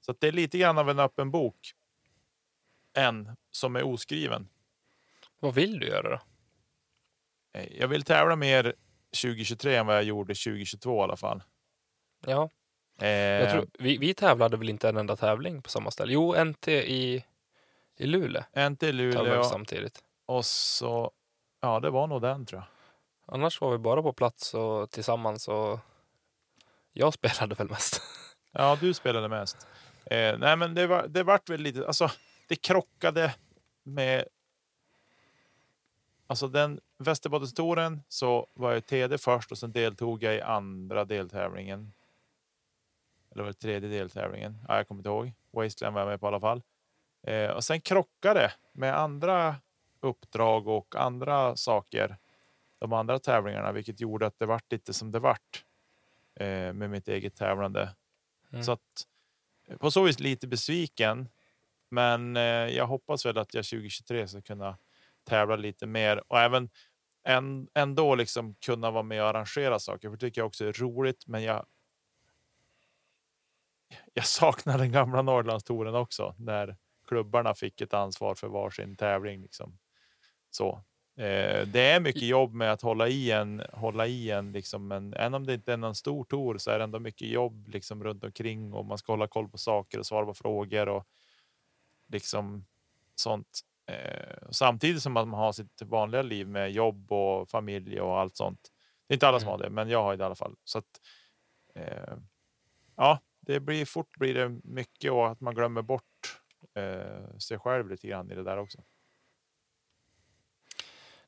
så 0.00 0.12
det 0.18 0.28
är 0.28 0.32
lite 0.32 0.58
grann 0.58 0.78
av 0.78 0.90
en 0.90 0.98
öppen 0.98 1.30
bok. 1.30 1.72
En 2.92 3.36
som 3.50 3.76
är 3.76 3.82
oskriven. 3.82 4.48
Vad 5.40 5.54
vill 5.54 5.78
du 5.78 5.86
göra 5.86 6.08
då? 6.08 6.20
Eh, 7.52 7.78
jag 7.78 7.88
vill 7.88 8.02
tävla 8.02 8.36
mer 8.36 8.74
2023 9.22 9.76
än 9.76 9.86
vad 9.86 9.96
jag 9.96 10.04
gjorde 10.04 10.34
2022 10.34 11.00
i 11.00 11.02
alla 11.02 11.16
fall. 11.16 11.42
Ja, 12.26 12.50
Eh, 12.98 13.50
tror, 13.50 13.66
vi, 13.78 13.98
vi 13.98 14.14
tävlade 14.14 14.56
väl 14.56 14.68
inte 14.68 14.88
en 14.88 14.96
enda 14.96 15.16
tävling 15.16 15.62
på 15.62 15.70
samma 15.70 15.90
ställe? 15.90 16.12
Jo, 16.12 16.44
NT 16.44 16.68
i, 16.68 17.24
i 17.96 18.06
Luleå 18.06 18.42
inte 18.56 18.86
i 18.86 18.92
Luleå 18.92 19.44
samtidigt. 19.44 20.04
och 20.26 20.44
så. 20.44 21.10
Ja, 21.60 21.80
det 21.80 21.90
var 21.90 22.06
nog 22.06 22.22
den 22.22 22.46
tror 22.46 22.60
jag. 22.60 22.68
Annars 23.34 23.60
var 23.60 23.70
vi 23.70 23.78
bara 23.78 24.02
på 24.02 24.12
plats 24.12 24.54
och 24.54 24.90
tillsammans 24.90 25.48
och 25.48 25.78
jag 26.92 27.14
spelade 27.14 27.54
väl 27.54 27.68
mest. 27.68 28.02
Ja, 28.52 28.78
du 28.80 28.94
spelade 28.94 29.28
mest. 29.28 29.66
Eh, 30.06 30.38
nej, 30.38 30.56
men 30.56 30.74
det 30.74 30.86
var. 30.86 31.06
Det 31.08 31.22
vart 31.22 31.48
väl 31.48 31.60
lite. 31.60 31.86
Alltså, 31.86 32.10
det 32.48 32.56
krockade 32.56 33.34
med. 33.82 34.24
Alltså 36.26 36.48
den 36.48 36.80
Västerbottenstouren 36.98 38.02
så 38.08 38.46
var 38.54 38.72
jag 38.72 38.86
TD 38.86 39.18
först 39.18 39.52
och 39.52 39.58
sen 39.58 39.72
deltog 39.72 40.22
jag 40.22 40.34
i 40.34 40.40
andra 40.40 41.04
deltävlingen. 41.04 41.92
Eller 43.38 43.44
var 43.44 43.52
det 43.52 43.58
tredje 43.58 43.88
deltävlingen? 43.88 44.58
Ja, 44.68 44.76
jag 44.76 44.88
kommer 44.88 44.98
inte 44.98 45.08
ihåg. 45.08 45.32
Wasteland 45.50 45.94
var 45.94 46.00
jag 46.00 46.08
med 46.08 46.20
på 46.20 46.26
i 46.26 46.28
alla 46.28 46.40
fall. 46.40 46.62
Eh, 47.26 47.50
och 47.50 47.64
sen 47.64 47.80
krockade 47.80 48.52
med 48.72 48.98
andra 48.98 49.56
uppdrag 50.00 50.68
och 50.68 50.96
andra 50.96 51.56
saker. 51.56 52.16
De 52.78 52.92
andra 52.92 53.18
tävlingarna, 53.18 53.72
vilket 53.72 54.00
gjorde 54.00 54.26
att 54.26 54.38
det 54.38 54.46
vart 54.46 54.72
lite 54.72 54.92
som 54.92 55.10
det 55.10 55.18
vart 55.18 55.64
eh, 56.40 56.72
med 56.72 56.90
mitt 56.90 57.08
eget 57.08 57.36
tävlande. 57.36 57.94
Mm. 58.52 58.64
Så 58.64 58.72
att 58.72 59.06
eh, 59.68 59.76
på 59.76 59.90
så 59.90 60.02
vis 60.02 60.20
lite 60.20 60.46
besviken. 60.46 61.28
Men 61.90 62.36
eh, 62.36 62.42
jag 62.42 62.86
hoppas 62.86 63.26
väl 63.26 63.38
att 63.38 63.54
jag 63.54 63.64
2023 63.64 64.28
ska 64.28 64.40
kunna 64.40 64.76
tävla 65.24 65.56
lite 65.56 65.86
mer 65.86 66.32
och 66.32 66.40
även 66.40 66.70
en, 67.24 67.68
ändå 67.74 68.14
liksom 68.14 68.54
kunna 68.54 68.90
vara 68.90 69.02
med 69.02 69.22
och 69.22 69.28
arrangera 69.28 69.78
saker. 69.78 70.08
För 70.08 70.16
det 70.16 70.20
tycker 70.20 70.40
jag 70.40 70.46
också 70.46 70.64
är 70.64 70.72
roligt. 70.72 71.26
Men 71.26 71.42
jag. 71.42 71.66
Jag 74.18 74.26
saknar 74.26 74.78
den 74.78 74.92
gamla 74.92 75.22
Norrlandstouren 75.22 75.94
också 75.94 76.34
när 76.38 76.76
klubbarna 77.08 77.54
fick 77.54 77.80
ett 77.80 77.94
ansvar 77.94 78.34
för 78.34 78.48
varsin 78.48 78.96
tävling. 78.96 79.42
Liksom. 79.42 79.78
Så 80.50 80.82
eh, 81.16 81.66
det 81.66 81.80
är 81.80 82.00
mycket 82.00 82.22
jobb 82.22 82.54
med 82.54 82.72
att 82.72 82.82
hålla 82.82 83.08
i 83.08 83.30
en, 83.30 83.62
hålla 83.72 84.06
i 84.06 84.30
en, 84.30 84.52
liksom 84.52 84.92
en, 84.92 85.14
även 85.14 85.34
om 85.34 85.46
det 85.46 85.54
inte 85.54 85.72
är 85.72 85.76
någon 85.76 85.94
stor 85.94 86.24
tour 86.24 86.58
så 86.58 86.70
är 86.70 86.78
det 86.78 86.84
ändå 86.84 86.98
mycket 86.98 87.28
jobb 87.28 87.68
liksom 87.68 88.04
runt 88.04 88.24
omkring 88.24 88.72
och 88.72 88.86
man 88.86 88.98
ska 88.98 89.12
hålla 89.12 89.26
koll 89.26 89.48
på 89.48 89.58
saker 89.58 89.98
och 89.98 90.06
svara 90.06 90.26
på 90.26 90.34
frågor 90.34 90.88
och 90.88 91.06
liksom 92.08 92.66
sånt. 93.14 93.60
Eh, 93.86 94.48
samtidigt 94.50 95.02
som 95.02 95.12
man 95.12 95.32
har 95.32 95.52
sitt 95.52 95.82
vanliga 95.82 96.22
liv 96.22 96.48
med 96.48 96.72
jobb 96.72 97.12
och 97.12 97.50
familj 97.50 98.00
och 98.00 98.18
allt 98.18 98.36
sånt. 98.36 98.72
Det 99.06 99.12
är 99.12 99.16
inte 99.16 99.28
alla 99.28 99.40
som 99.40 99.48
har 99.48 99.58
det, 99.58 99.70
men 99.70 99.88
jag 99.88 100.02
har 100.02 100.16
det 100.16 100.22
i 100.22 100.26
alla 100.26 100.34
fall. 100.34 100.56
Så 100.64 100.78
att, 100.78 101.00
eh, 101.74 102.16
ja, 102.96 103.18
det 103.48 103.60
blir 103.60 103.84
fort 103.84 104.16
blir 104.16 104.34
det 104.34 104.48
mycket 104.64 105.12
och 105.12 105.28
att 105.28 105.40
man 105.40 105.54
glömmer 105.54 105.82
bort 105.82 106.40
eh, 106.74 107.38
sig 107.38 107.58
själv 107.58 107.90
lite 107.90 108.08
grann 108.08 108.30
i 108.30 108.34
det 108.34 108.42
där 108.42 108.58
också. 108.58 108.78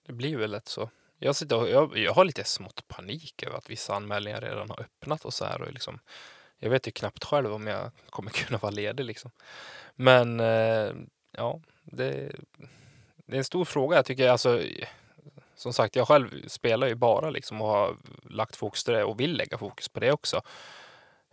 Det 0.02 0.12
blir 0.12 0.36
väl 0.36 0.50
lätt 0.50 0.68
så. 0.68 0.90
Jag, 1.18 1.36
sitter 1.36 1.56
och, 1.56 1.68
jag, 1.68 1.98
jag 1.98 2.12
har 2.12 2.24
lite 2.24 2.44
smått 2.44 2.88
panik 2.88 3.42
över 3.42 3.58
att 3.58 3.70
vissa 3.70 3.94
anmälningar 3.94 4.40
redan 4.40 4.70
har 4.70 4.80
öppnat 4.80 5.24
och 5.24 5.34
så 5.34 5.44
här. 5.44 5.62
Och 5.62 5.72
liksom, 5.72 5.98
jag 6.58 6.70
vet 6.70 6.86
ju 6.86 6.90
knappt 6.90 7.24
själv 7.24 7.52
om 7.52 7.66
jag 7.66 7.90
kommer 8.10 8.30
kunna 8.44 8.58
vara 8.58 8.70
ledig. 8.70 9.04
Liksom. 9.04 9.30
Men 9.94 10.40
eh, 10.40 10.92
ja, 11.30 11.60
det, 11.82 12.32
det 13.16 13.36
är 13.36 13.38
en 13.38 13.44
stor 13.44 13.64
fråga. 13.64 13.96
Jag 13.96 14.04
tycker 14.06 14.28
alltså, 14.28 14.62
som 15.54 15.72
sagt, 15.72 15.96
jag 15.96 16.08
själv 16.08 16.48
spelar 16.48 16.86
ju 16.86 16.94
bara 16.94 17.30
liksom 17.30 17.62
och 17.62 17.68
har 17.68 17.96
lagt 18.22 18.56
fokus 18.56 18.84
på 18.84 18.90
det 18.90 19.04
och 19.04 19.20
vill 19.20 19.36
lägga 19.36 19.58
fokus 19.58 19.88
på 19.88 20.00
det 20.00 20.12
också. 20.12 20.42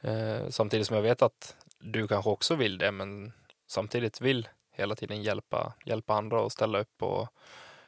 Eh, 0.02 0.50
samtidigt 0.50 0.88
som 0.88 0.96
jag 0.96 1.04
vet 1.04 1.22
att 1.22 1.56
du 1.80 2.08
kanske 2.08 2.30
också 2.30 2.56
vill 2.56 2.78
det, 2.78 2.92
men 2.92 3.34
samtidigt 3.68 4.22
vill 4.22 4.48
hela 4.72 4.96
tiden 4.96 5.24
hjälpa, 5.24 5.74
hjälpa 5.86 6.14
andra 6.14 6.42
och 6.42 6.52
ställa 6.52 6.80
upp 6.80 7.04
och 7.04 7.28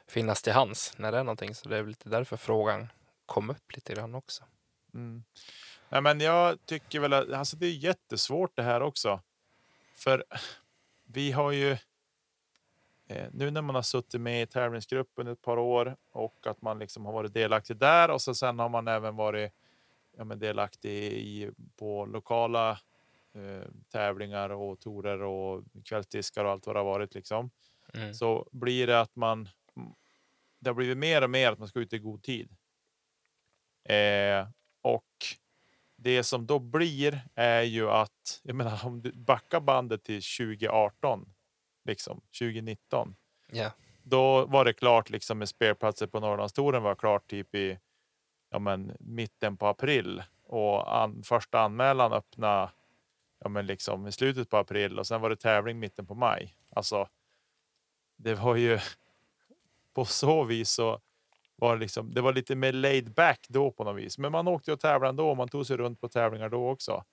finnas 0.06 0.42
till 0.42 0.52
hands 0.52 0.94
när 0.98 1.12
det 1.12 1.18
är 1.18 1.24
någonting. 1.24 1.54
Så 1.54 1.68
det 1.68 1.76
är 1.76 1.82
väl 1.82 1.88
lite 1.88 2.08
därför 2.08 2.36
frågan 2.36 2.88
kom 3.26 3.50
upp 3.50 3.74
lite 3.74 3.94
grann 3.94 4.14
också. 4.14 4.44
Mm. 4.94 5.24
Ja, 5.88 6.00
men 6.00 6.20
jag 6.20 6.66
tycker 6.66 7.00
väl 7.00 7.12
att 7.12 7.32
alltså 7.32 7.56
det 7.56 7.66
är 7.66 7.70
jättesvårt 7.70 8.56
det 8.56 8.62
här 8.62 8.80
också. 8.80 9.20
För 9.94 10.24
vi 11.04 11.32
har 11.32 11.52
ju. 11.52 11.76
Eh, 13.06 13.28
nu 13.32 13.50
när 13.50 13.62
man 13.62 13.74
har 13.74 13.82
suttit 13.82 14.20
med 14.20 14.42
i 14.42 14.46
tävlingsgruppen 14.46 15.26
ett 15.26 15.42
par 15.42 15.58
år 15.58 15.96
och 16.12 16.46
att 16.46 16.62
man 16.62 16.78
liksom 16.78 17.06
har 17.06 17.12
varit 17.12 17.34
delaktig 17.34 17.76
där 17.76 18.10
och 18.10 18.22
så 18.22 18.34
sen 18.34 18.58
har 18.58 18.68
man 18.68 18.88
även 18.88 19.16
varit 19.16 19.52
ja, 20.16 20.24
men 20.24 20.38
delaktig 20.38 21.12
i 21.12 21.50
på 21.76 22.06
lokala 22.06 22.70
eh, 23.34 23.68
tävlingar 23.92 24.50
och 24.50 24.80
torer 24.80 25.22
och 25.22 25.64
kvällsdiskar 25.84 26.44
och 26.44 26.50
allt 26.50 26.66
vad 26.66 26.76
det 26.76 26.80
har 26.80 26.84
varit 26.84 27.14
liksom. 27.14 27.50
Mm. 27.94 28.14
Så 28.14 28.48
blir 28.52 28.86
det 28.86 29.00
att 29.00 29.16
man. 29.16 29.48
Det 30.60 30.70
har 30.70 30.74
blivit 30.74 30.98
mer 30.98 31.22
och 31.22 31.30
mer 31.30 31.52
att 31.52 31.58
man 31.58 31.68
ska 31.68 31.80
ut 31.80 31.92
i 31.92 31.98
god 31.98 32.22
tid. 32.22 32.56
Eh, 33.88 34.48
och 34.82 35.06
det 35.96 36.24
som 36.24 36.46
då 36.46 36.58
blir 36.58 37.20
är 37.34 37.62
ju 37.62 37.90
att 37.90 38.40
jag 38.42 38.56
menar 38.56 38.86
om 38.86 39.02
du 39.02 39.12
backar 39.12 39.60
bandet 39.60 40.04
till 40.04 40.22
2018 40.38 41.32
liksom 41.84 42.20
2019. 42.38 43.16
Ja. 43.52 43.70
Då 44.02 44.46
var 44.46 44.64
det 44.64 44.72
klart 44.72 45.10
liksom 45.10 45.38
med 45.38 45.48
spelplatser 45.48 46.06
på 46.06 46.20
Norrlandstouren 46.20 46.82
var 46.82 46.94
klart 46.94 47.30
typ 47.30 47.54
i 47.54 47.78
ja, 48.50 48.58
men 48.58 48.96
mitten 49.00 49.56
på 49.56 49.66
april 49.66 50.22
och 50.44 50.96
an, 51.02 51.22
första 51.22 51.60
anmälan 51.60 52.12
öppna 52.12 52.70
ja, 53.40 53.48
men 53.48 53.66
liksom 53.66 54.06
i 54.06 54.12
slutet 54.12 54.50
på 54.50 54.56
april 54.56 54.98
och 54.98 55.06
sen 55.06 55.20
var 55.20 55.30
det 55.30 55.36
tävling 55.36 55.78
mitten 55.78 56.06
på 56.06 56.14
maj. 56.14 56.56
Alltså. 56.76 57.08
Det 58.16 58.34
var 58.34 58.56
ju 58.56 58.78
på 59.94 60.04
så 60.04 60.44
vis 60.44 60.70
så 60.70 61.00
var 61.56 61.76
det 61.76 61.80
liksom. 61.80 62.14
Det 62.14 62.20
var 62.20 62.32
lite 62.32 62.54
mer 62.54 62.72
laid 62.72 63.14
back 63.14 63.46
då 63.48 63.70
på 63.70 63.84
något 63.84 63.96
vis, 63.96 64.18
men 64.18 64.32
man 64.32 64.48
åkte 64.48 64.72
och 64.72 64.80
tävlade 64.80 65.08
ändå. 65.10 65.34
Man 65.34 65.48
tog 65.48 65.66
sig 65.66 65.76
runt 65.76 66.00
på 66.00 66.08
tävlingar 66.08 66.48
då 66.48 66.70
också. 66.70 67.04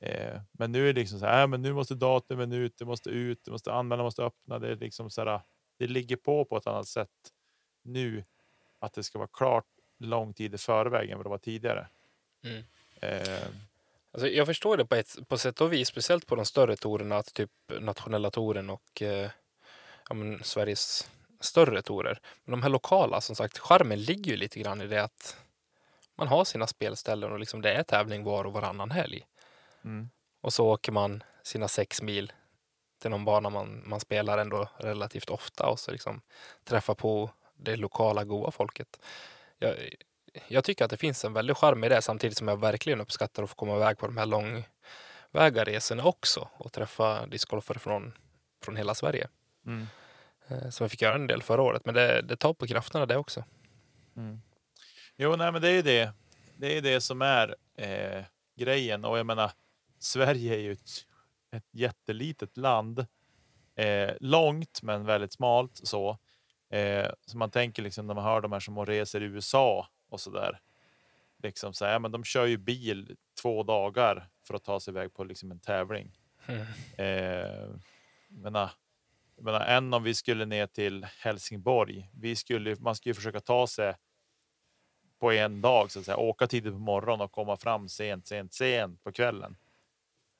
Eh, 0.00 0.40
men 0.52 0.72
nu 0.72 0.88
är 0.88 0.92
det 0.92 1.00
liksom 1.00 1.18
så 1.18 1.26
här. 1.26 1.42
Äh, 1.42 1.48
men 1.48 1.62
nu 1.62 1.72
måste 1.72 1.94
datumen 1.94 2.52
ut. 2.52 2.78
Det 2.78 2.84
måste 2.84 3.10
ut. 3.10 3.44
Det 3.44 3.50
måste 3.50 3.72
anmälan 3.72 4.04
måste 4.04 4.22
öppna. 4.22 4.58
Det 4.58 4.68
är 4.68 4.76
liksom 4.76 5.10
så 5.10 5.24
här. 5.24 5.40
Det 5.78 5.86
ligger 5.86 6.16
på 6.16 6.44
på 6.44 6.56
ett 6.56 6.66
annat 6.66 6.88
sätt 6.88 7.10
nu 7.82 8.24
att 8.78 8.92
det 8.92 9.02
ska 9.02 9.18
vara 9.18 9.28
klart 9.32 9.66
lång 9.98 10.34
tid 10.34 10.54
i 10.54 10.58
förväg 10.58 11.10
än 11.10 11.16
vad 11.16 11.26
det 11.26 11.30
var 11.30 11.38
tidigare. 11.38 11.88
Mm. 12.44 12.64
Eh, 13.00 13.48
Alltså 14.14 14.28
jag 14.28 14.46
förstår 14.46 14.76
det 14.76 14.86
på 14.86 14.94
ett 14.94 15.28
på 15.28 15.38
sätt 15.38 15.60
och 15.60 15.72
vis, 15.72 15.88
speciellt 15.88 16.26
på 16.26 16.34
de 16.34 16.44
större 16.44 16.76
torerna, 16.76 17.16
att 17.16 17.34
typ 17.34 17.50
nationella 17.80 18.30
touren 18.30 18.70
och 18.70 19.02
eh, 19.02 19.30
ja, 20.08 20.14
men 20.14 20.44
Sveriges 20.44 21.10
större 21.40 21.82
torer. 21.82 22.20
Men 22.44 22.50
de 22.50 22.62
här 22.62 22.68
lokala, 22.68 23.20
som 23.20 23.36
sagt, 23.36 23.58
charmen 23.58 24.02
ligger 24.02 24.30
ju 24.30 24.36
lite 24.36 24.60
grann 24.60 24.80
i 24.80 24.86
det 24.86 25.02
att 25.02 25.36
man 26.14 26.28
har 26.28 26.44
sina 26.44 26.66
spelställen 26.66 27.32
och 27.32 27.38
liksom 27.38 27.62
det 27.62 27.72
är 27.72 27.82
tävling 27.82 28.24
var 28.24 28.44
och 28.44 28.52
varannan 28.52 28.90
helg. 28.90 29.26
mm. 29.84 30.10
Och 30.40 30.52
så 30.52 30.66
åker 30.66 30.92
man 30.92 31.22
sina 31.42 31.68
sex 31.68 32.02
mil 32.02 32.32
till 32.98 33.10
någon 33.10 33.24
bana 33.24 33.50
man, 33.50 33.82
man 33.86 34.00
spelar 34.00 34.38
ändå 34.38 34.68
relativt 34.76 35.30
ofta 35.30 35.66
och 35.66 35.80
så 35.80 35.90
liksom 35.90 36.20
träffa 36.64 36.94
på 36.94 37.30
det 37.54 37.76
lokala 37.76 38.24
goa 38.24 38.50
folket. 38.50 39.00
Jag, 39.58 39.76
jag 40.48 40.64
tycker 40.64 40.84
att 40.84 40.90
det 40.90 40.96
finns 40.96 41.24
en 41.24 41.32
väldig 41.32 41.56
charm 41.56 41.84
i 41.84 41.88
det 41.88 42.02
samtidigt 42.02 42.38
som 42.38 42.48
jag 42.48 42.60
verkligen 42.60 43.00
uppskattar 43.00 43.42
att 43.42 43.50
få 43.50 43.56
komma 43.56 43.76
iväg 43.76 43.98
på 43.98 44.06
de 44.06 44.16
här 44.16 44.26
långväga 44.26 45.64
resorna 45.64 46.04
också 46.04 46.48
och 46.56 46.72
träffa 46.72 47.26
discgolfare 47.26 47.78
från, 47.78 48.12
från 48.64 48.76
hela 48.76 48.94
Sverige. 48.94 49.28
Mm. 49.66 49.86
Eh, 50.48 50.68
Som 50.70 50.84
jag 50.84 50.90
fick 50.90 51.02
göra 51.02 51.14
en 51.14 51.26
del 51.26 51.42
förra 51.42 51.62
året, 51.62 51.84
men 51.84 51.94
det, 51.94 52.22
det 52.22 52.36
tar 52.36 52.54
på 52.54 52.66
krafterna 52.66 53.06
det 53.06 53.16
också. 53.16 53.44
Jo, 55.16 55.36
nej, 55.36 55.52
men 55.52 55.62
det 55.62 55.68
är 55.68 55.72
ju 55.72 55.82
det. 55.82 56.12
Det 56.56 56.76
är 56.76 56.82
det 56.82 57.00
som 57.00 57.22
är 57.22 57.56
eh, 57.78 58.24
grejen 58.56 59.04
och 59.04 59.18
jag 59.18 59.26
menar 59.26 59.52
Sverige 59.98 60.54
är 60.54 60.58
ju 60.58 60.72
ett, 60.72 60.90
ett 61.56 61.68
jättelitet 61.72 62.56
land. 62.56 63.06
Eh, 63.76 64.10
långt 64.20 64.82
men 64.82 65.04
väldigt 65.04 65.32
smalt 65.32 65.80
så. 65.84 66.18
Eh, 66.74 67.10
så 67.26 67.38
man 67.38 67.50
tänker 67.50 67.82
liksom 67.82 68.06
när 68.06 68.14
man 68.14 68.24
hör 68.24 68.40
de 68.40 68.52
här 68.52 68.60
som 68.60 68.86
reser 68.86 69.22
i 69.22 69.24
USA 69.24 69.88
och 70.08 70.20
så 70.20 70.30
där. 70.30 70.60
Liksom 71.42 71.72
så 71.74 71.84
här, 71.84 71.98
men 71.98 72.12
de 72.12 72.24
kör 72.24 72.46
ju 72.46 72.56
bil 72.56 73.16
två 73.42 73.62
dagar 73.62 74.28
för 74.46 74.54
att 74.54 74.64
ta 74.64 74.80
sig 74.80 74.90
iväg 74.90 75.14
på 75.14 75.24
liksom 75.24 75.50
en 75.50 75.60
tävling. 75.60 76.18
Mm. 76.46 76.66
Eh, 76.96 77.68
menar, 78.28 78.70
Jag 79.36 79.44
menar, 79.44 79.60
än 79.60 79.94
om 79.94 80.02
vi 80.02 80.14
skulle 80.14 80.46
ner 80.46 80.66
till 80.66 81.06
Helsingborg. 81.18 82.10
Vi 82.12 82.36
skulle, 82.36 82.76
man 82.80 82.94
skulle 82.94 83.14
försöka 83.14 83.40
ta 83.40 83.66
sig 83.66 83.94
på 85.18 85.32
en 85.32 85.60
dag, 85.60 85.90
så 85.90 85.98
att 85.98 86.04
säga, 86.04 86.16
åka 86.16 86.46
tidigt 86.46 86.72
på 86.72 86.78
morgonen 86.78 87.20
och 87.20 87.32
komma 87.32 87.56
fram 87.56 87.88
sent, 87.88 88.26
sent, 88.26 88.54
sent 88.54 89.02
på 89.02 89.12
kvällen. 89.12 89.56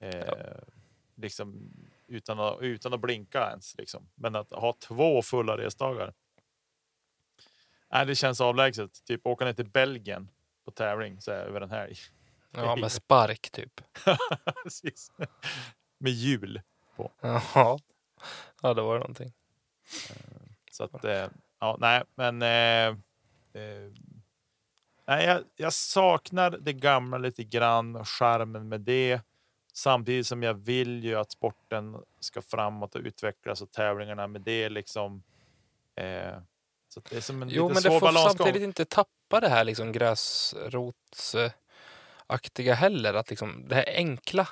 Eh, 0.00 0.58
liksom 1.14 1.70
utan 2.06 2.40
att, 2.40 2.58
utan 2.60 2.92
att 2.92 3.00
blinka 3.00 3.48
ens. 3.50 3.78
Liksom. 3.78 4.08
Men 4.14 4.36
att 4.36 4.52
ha 4.52 4.72
två 4.72 5.22
fulla 5.22 5.56
resdagar. 5.56 6.14
Nej, 7.94 8.06
det 8.06 8.14
känns 8.14 8.40
avlägset. 8.40 9.04
Typ 9.04 9.26
åka 9.26 9.44
ner 9.44 9.52
till 9.52 9.70
Belgien 9.70 10.30
på 10.64 10.70
tävling 10.70 11.20
så 11.20 11.32
här, 11.32 11.38
över 11.38 11.60
en 11.60 11.70
helg. 11.70 11.96
Ja, 12.50 12.76
med 12.76 12.92
spark 12.92 13.50
typ. 13.50 13.80
Precis. 14.62 15.12
Med 15.98 16.12
jul. 16.12 16.60
Ja, 17.20 17.78
ja 18.62 18.74
det 18.74 18.82
var 18.82 18.98
någonting. 18.98 19.32
Så 20.70 20.84
att, 20.84 21.04
eh, 21.04 21.28
ja, 21.58 21.76
nej, 21.80 22.02
men. 22.14 22.42
Eh, 22.42 22.88
eh, 23.62 23.92
nej, 25.06 25.26
jag, 25.26 25.44
jag 25.56 25.72
saknar 25.72 26.50
det 26.50 26.72
gamla 26.72 27.18
lite 27.18 27.44
grann 27.44 27.96
och 27.96 28.08
charmen 28.08 28.68
med 28.68 28.80
det. 28.80 29.20
Samtidigt 29.72 30.26
som 30.26 30.42
jag 30.42 30.54
vill 30.54 31.04
ju 31.04 31.14
att 31.14 31.32
sporten 31.32 31.96
ska 32.20 32.42
framåt 32.42 32.94
och 32.94 33.00
utvecklas 33.00 33.62
och 33.62 33.72
tävlingarna 33.72 34.26
med 34.26 34.40
det 34.40 34.68
liksom. 34.68 35.22
Eh, 35.94 36.38
så 36.94 37.00
att 37.00 37.10
det 37.10 37.16
är 37.16 37.20
som 37.20 37.42
en 37.42 37.48
Jo, 37.52 37.68
men 37.68 37.82
det 37.82 37.90
får 37.90 38.00
balansgång. 38.00 38.36
samtidigt 38.36 38.62
inte 38.62 38.84
tappa 38.84 39.40
det 39.40 39.48
här 39.48 39.64
liksom 39.64 39.92
gräsrotsaktiga 39.92 42.74
heller. 42.74 43.14
Att 43.14 43.30
liksom, 43.30 43.64
det 43.68 43.74
här 43.74 43.84
enkla 43.86 44.48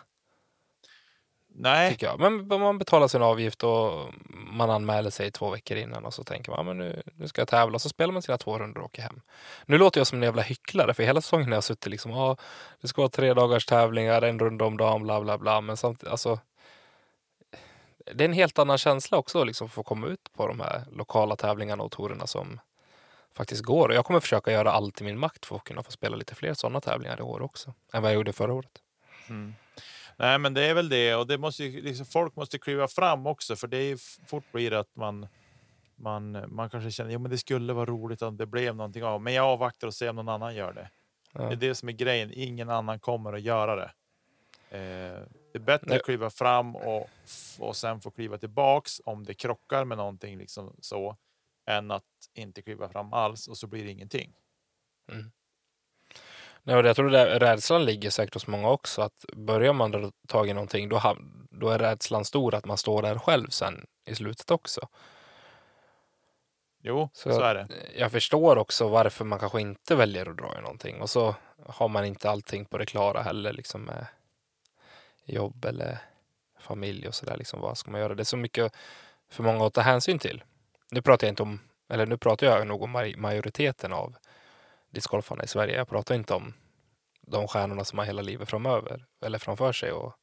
Nej. 1.55 1.99
Men 2.19 2.49
man 2.49 2.79
betalar 2.79 3.09
sin 3.09 3.23
avgift 3.23 3.65
och 3.65 4.15
man 4.31 4.71
anmäler 4.71 5.11
sig 5.11 5.31
två 5.31 5.51
veckor 5.51 5.77
innan 5.77 6.05
och 6.05 6.15
så 6.15 6.25
tänker 6.25 6.53
man 6.53 6.67
men 6.67 6.79
nu, 6.79 7.03
nu 7.15 7.29
ska 7.29 7.41
jag 7.41 7.49
tävla. 7.49 7.79
Så 7.79 7.89
spelar 7.89 8.13
man 8.13 8.23
sina 8.23 8.39
två 8.39 8.59
rundor 8.59 8.81
och 8.81 8.87
åker 8.87 9.03
hem. 9.03 9.21
Nu 9.67 9.79
låter 9.79 10.01
jag 10.01 10.07
som 10.07 10.19
en 10.19 10.23
jävla 10.23 10.43
hycklare 10.43 10.95
för 10.95 11.03
hela 11.03 11.21
säsongen 11.21 11.49
har 11.49 11.55
jag 11.55 11.65
suttit 11.65 11.87
liksom, 11.87 12.11
ja, 12.11 12.37
det 12.81 12.89
ska 12.89 13.03
vara 13.03 13.11
tre 13.11 13.35
dagars 13.35 13.67
tävlingar, 13.67 14.23
en 14.23 14.39
runda 14.39 14.65
om 14.65 14.77
dagen, 14.77 15.03
bla 15.03 15.21
bla 15.21 15.39
bla. 15.39 15.61
Men 15.61 15.77
samtidigt, 15.77 16.13
alltså, 16.13 16.39
det 18.15 18.25
är 18.25 18.29
en 18.29 18.33
helt 18.33 18.59
annan 18.59 18.79
känsla 18.79 19.19
också 19.19 19.45
liksom, 19.45 19.65
att 19.65 19.73
få 19.73 19.83
komma 19.83 20.07
ut 20.07 20.33
på 20.37 20.47
de 20.49 20.61
här 20.61 20.85
lokala 20.93 21.37
tävlingarna 21.37 21.83
och 21.83 21.93
tourerna 21.93 22.27
som 22.27 22.61
faktiskt 23.35 23.63
går. 23.63 23.89
Och 23.89 23.95
jag 23.95 24.05
kommer 24.05 24.21
försöka 24.21 24.53
göra 24.53 24.73
allt 24.73 25.01
i 25.01 25.05
min 25.05 25.19
makt 25.19 25.47
för 25.47 25.57
att 25.57 25.65
kunna 25.65 25.83
få 25.83 25.91
spela 25.91 26.17
lite 26.17 26.35
fler 26.35 26.55
sådana 26.55 26.81
tävlingar 26.81 27.19
i 27.19 27.23
år 27.23 27.43
också 27.43 27.75
än 27.93 28.03
vad 28.03 28.11
jag 28.11 28.15
gjorde 28.15 28.33
förra 28.33 28.53
året. 28.53 28.83
Nej, 30.17 30.39
men 30.39 30.55
det 30.55 30.63
är 30.63 30.75
väl 30.75 30.89
det 30.89 31.15
och 31.15 31.27
det 31.27 31.39
måste 31.39 31.65
ju, 31.65 31.83
liksom, 31.83 32.07
folk 32.07 32.37
måste 32.37 32.59
kliva 32.59 32.89
fram 32.89 33.27
också, 33.27 33.57
för 33.57 33.67
det 33.67 33.77
är 33.77 33.85
ju 33.85 33.99
fort 34.27 34.45
blir 34.53 34.73
att 34.73 34.97
man 34.97 35.27
man, 35.97 36.45
man 36.49 36.71
kanske 36.71 36.91
känner 36.91 37.11
jo, 37.11 37.19
men 37.19 37.31
det 37.31 37.39
skulle 37.39 37.73
vara 37.73 37.87
roligt 37.87 38.23
om 38.23 38.37
det 38.37 38.47
blev 38.47 38.77
någonting 38.77 39.05
av, 39.05 39.23
men 39.23 39.35
jag 39.35 39.47
avvaktar 39.47 39.87
och 39.87 39.95
ser 39.95 40.11
om 40.11 40.17
någon 40.17 40.29
annan 40.29 40.55
gör 40.55 40.73
det. 40.73 40.91
Ja. 41.33 41.41
Det 41.41 41.53
är 41.53 41.57
det 41.57 41.75
som 41.75 41.89
är 41.89 41.93
grejen. 41.93 42.31
Ingen 42.35 42.71
annan 42.71 43.01
kommer 43.01 43.33
att 43.33 43.43
göra 43.43 43.77
det. 43.77 43.91
Eh, 44.79 45.23
det 45.53 45.59
är 45.59 45.61
bättre 45.61 45.87
Nej. 45.89 45.97
att 45.97 46.05
kliva 46.05 46.31
fram 46.31 46.77
och, 46.77 47.11
och 47.59 47.77
sen 47.77 48.01
få 48.01 48.11
kliva 48.11 48.39
tillbaks 48.39 49.01
om 49.05 49.25
det 49.25 49.35
krockar 49.35 49.85
med 49.85 49.99
någonting 49.99 50.39
liksom 50.39 50.77
så, 50.81 51.17
än 51.67 51.91
att 51.91 52.05
inte 52.35 52.63
kliva 52.63 52.89
fram 52.89 53.13
alls 53.13 53.49
och 53.49 53.57
så 53.57 53.67
blir 53.67 53.85
det 53.85 53.91
ingenting. 53.91 54.33
Nej, 56.63 56.77
och 56.77 56.87
jag 56.87 56.97
tror 56.97 57.11
det 57.11 57.39
rädslan 57.39 57.85
ligger 57.85 58.11
säkert 58.11 58.35
hos 58.35 58.47
många 58.47 58.69
också. 58.69 59.03
Att 59.03 59.25
börjar 59.33 59.73
man 59.73 59.91
dra 59.91 60.11
tag 60.29 60.49
i 60.49 60.53
någonting 60.53 60.89
då, 60.89 61.17
då 61.51 61.69
är 61.69 61.79
rädslan 61.79 62.25
stor 62.25 62.55
att 62.55 62.67
man 62.67 62.77
står 62.77 63.03
där 63.03 63.19
själv 63.19 63.49
sen 63.49 63.87
i 64.05 64.15
slutet 64.15 64.51
också. 64.51 64.89
Jo, 66.85 67.09
så, 67.13 67.33
Så, 67.33 67.41
är 67.41 67.55
det. 67.55 67.69
Jag 67.97 68.13
förstår 68.13 68.59
också 68.59 68.89
varför 68.89 69.25
man 69.25 69.39
kanske 69.39 69.61
inte 69.61 69.95
väljer 69.95 70.31
att 70.31 70.37
dra 70.37 70.59
i 70.59 70.61
någonting. 70.61 71.01
Och 71.01 71.11
så 71.11 71.35
har 71.67 71.89
man 71.89 72.05
inte 72.05 72.31
allting 72.31 72.65
på 72.65 72.79
det 72.79 72.87
klara 72.87 73.23
heller 73.23 73.53
liksom 73.53 73.83
med 73.83 74.07
jobb 75.25 75.65
eller 75.65 75.99
familj 76.59 77.09
och 77.09 77.15
sådär. 77.15 77.37
Liksom, 77.37 77.61
vad 77.61 77.79
ska 77.79 77.91
man 77.91 78.01
göra? 78.01 78.15
Det 78.15 78.23
är 78.23 78.25
så 78.25 78.37
mycket 78.37 78.73
för 79.31 79.43
många 79.43 79.67
att 79.67 79.75
ta 79.75 79.81
hänsyn 79.81 80.19
till. 80.19 80.45
Nu 80.91 81.03
pratar 81.03 81.27
jag 81.27 81.33
inte 81.33 81.43
om, 81.43 81.61
eller 81.89 82.07
nu 82.07 82.17
pratar 82.19 82.47
jag 82.47 82.67
nog 82.67 82.83
om 82.83 82.97
maj- 82.97 83.17
majoriteten 83.17 83.93
av 83.93 84.17
discgolfarna 84.91 85.45
i 85.45 85.47
Sverige. 85.47 85.77
Jag 85.77 85.89
pratar 85.89 86.15
inte 86.15 86.35
om 86.35 86.55
de 87.21 87.49
stjärnorna 87.49 87.85
som 87.85 87.99
har 87.99 88.07
hela 88.07 88.23
livet 88.23 88.49
framöver 88.49 89.07
eller 89.25 89.39
framför 89.39 89.73
sig 89.73 89.93
och 89.93 90.15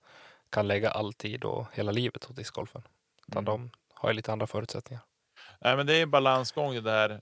kan 0.50 0.68
lägga 0.68 0.92
all 0.92 1.14
tid 1.14 1.44
och 1.44 1.66
hela 1.74 1.92
livet 1.92 2.30
åt 2.30 2.36
discgolfen. 2.36 2.82
Utan 3.28 3.46
de 3.46 3.72
har 3.94 4.10
ju 4.10 4.14
lite 4.14 4.32
andra 4.32 4.48
förutsättningar. 4.48 5.04
Nej, 5.62 5.78
men 5.78 5.86
det 5.88 5.96
är 5.96 6.04
en 6.04 6.12
balansgång 6.12 6.74
det 6.74 6.82
där 6.82 7.22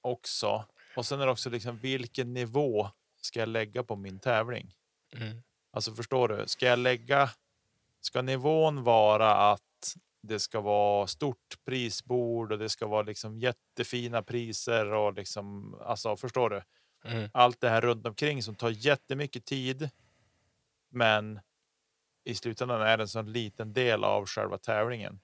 också. 0.00 0.64
Och 0.96 1.06
sen 1.06 1.20
är 1.20 1.26
det 1.26 1.32
också 1.32 1.50
liksom 1.50 1.78
vilken 1.78 2.34
nivå 2.34 2.90
ska 3.20 3.40
jag 3.40 3.48
lägga 3.48 3.84
på 3.84 3.96
min 3.96 4.18
tävling? 4.20 4.74
Mm. 5.16 5.42
Alltså 5.72 5.94
förstår 5.94 6.28
du? 6.28 6.48
Ska 6.48 6.66
jag 6.66 6.78
lägga? 6.78 7.30
Ska 8.00 8.22
nivån 8.22 8.82
vara 8.82 9.52
att 9.52 9.62
det 10.22 10.40
ska 10.40 10.60
vara 10.60 11.06
stort 11.06 11.64
prisbord 11.64 12.52
och 12.52 12.58
det 12.58 12.68
ska 12.68 12.86
vara 12.86 13.02
liksom 13.02 13.38
jättefina 13.38 14.22
priser 14.22 14.92
och 14.92 15.14
liksom 15.14 15.74
alltså 15.80 16.16
förstår 16.16 16.50
du? 16.50 16.62
Mm. 17.04 17.30
Allt 17.34 17.60
det 17.60 17.68
här 17.68 17.80
runt 17.80 18.06
omkring 18.06 18.42
som 18.42 18.54
tar 18.54 18.70
jättemycket 18.70 19.44
tid. 19.44 19.90
Men 20.90 21.40
i 22.24 22.34
slutändan 22.34 22.82
är 22.82 22.96
det 22.96 23.04
en 23.04 23.08
sån 23.08 23.32
liten 23.32 23.72
del 23.72 24.04
av 24.04 24.26
själva 24.26 24.58
tävlingen. 24.58 25.20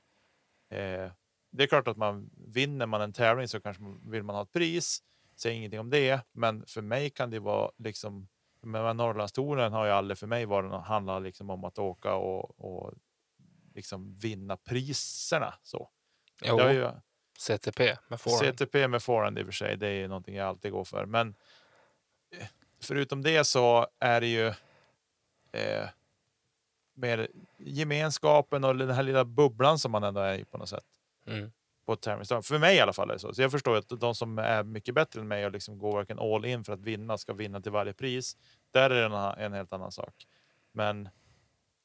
Eh, 0.71 1.13
det 1.51 1.63
är 1.63 1.67
klart 1.67 1.89
att 1.89 1.97
man 1.97 2.31
vinner 2.47 2.87
man 2.87 3.01
en 3.01 3.13
tävling 3.13 3.49
så 3.49 3.61
kanske 3.61 3.83
vill 4.07 4.23
man 4.23 4.37
ha 4.37 4.43
ett 4.43 4.53
pris. 4.53 5.03
Säger 5.37 5.57
ingenting 5.57 5.81
om 5.81 5.91
det, 5.91 6.21
men 6.33 6.67
för 6.67 6.83
mig 6.83 7.11
kan 7.11 7.31
det 7.31 7.39
vara 7.39 7.71
liksom. 7.79 8.29
Men 8.61 8.97
Norrlandstouren 8.97 9.73
har 9.73 9.85
ju 9.87 9.90
aldrig 9.92 10.18
för 10.18 10.27
mig 10.27 10.47
varit 10.47 10.71
något- 10.71 10.87
handlat 10.87 11.23
liksom 11.23 11.51
om 11.51 11.64
att 11.64 11.79
åka 11.79 12.14
och, 12.14 12.61
och 12.61 12.94
liksom 13.75 14.14
vinna 14.14 14.57
priserna 14.57 15.55
så. 15.62 15.90
Jo, 16.42 16.59
ju, 16.71 16.90
CTP 17.38 17.97
med 18.09 18.21
forehand. 18.21 18.59
CTP 18.59 18.88
med 18.88 19.03
forehand 19.03 19.38
i 19.38 19.42
och 19.42 19.47
för 19.47 19.53
sig, 19.53 19.77
det 19.77 19.87
är 19.88 19.92
ju 19.92 20.09
någonting 20.09 20.35
jag 20.37 20.49
alltid 20.49 20.73
går 20.73 20.85
för. 20.85 21.07
Men 21.07 21.35
eh, 22.37 22.47
förutom 22.83 23.23
det 23.23 23.44
så 23.44 23.87
är 23.99 24.21
det 24.21 24.27
ju 24.27 24.47
eh, 25.53 25.88
mer 26.94 27.29
gemenskapen 27.59 28.64
och 28.64 28.77
den 28.77 28.90
här 28.90 29.03
lilla 29.03 29.25
bubblan 29.25 29.79
som 29.79 29.92
man 29.92 30.05
ändå 30.05 30.21
är 30.21 30.38
i 30.38 30.44
på 30.44 30.59
något 30.59 30.68
sätt. 30.68 30.85
Mm. 31.27 31.53
På 31.88 31.92
ett 31.94 32.01
tävlingsdag. 32.01 32.42
För 32.44 32.59
mig 32.59 32.77
i 32.77 32.81
alla 32.81 32.92
fall 32.92 33.11
är 33.11 33.14
det 33.14 33.18
så. 33.18 33.35
Så 33.35 33.42
jag 33.42 33.51
förstår 33.51 33.77
att 33.77 33.88
de 33.88 34.14
som 34.14 34.38
är 34.38 34.64
mycket 34.64 34.94
bättre 34.94 35.20
än 35.20 35.29
mig 35.29 35.46
och 35.46 35.53
liksom 35.53 35.79
går 35.79 35.96
verkligen 35.96 36.18
all 36.18 36.44
in 36.44 36.64
för 36.64 36.72
att 36.72 36.81
vinna 36.81 37.18
ska 37.18 37.33
vinna 37.33 37.61
till 37.61 37.72
varje 37.72 37.92
pris. 37.92 38.37
Där 38.70 38.90
är 38.90 39.09
det 39.09 39.16
en, 39.16 39.44
en 39.44 39.53
helt 39.53 39.72
annan 39.72 39.92
sak. 39.92 40.14
Men 40.72 41.09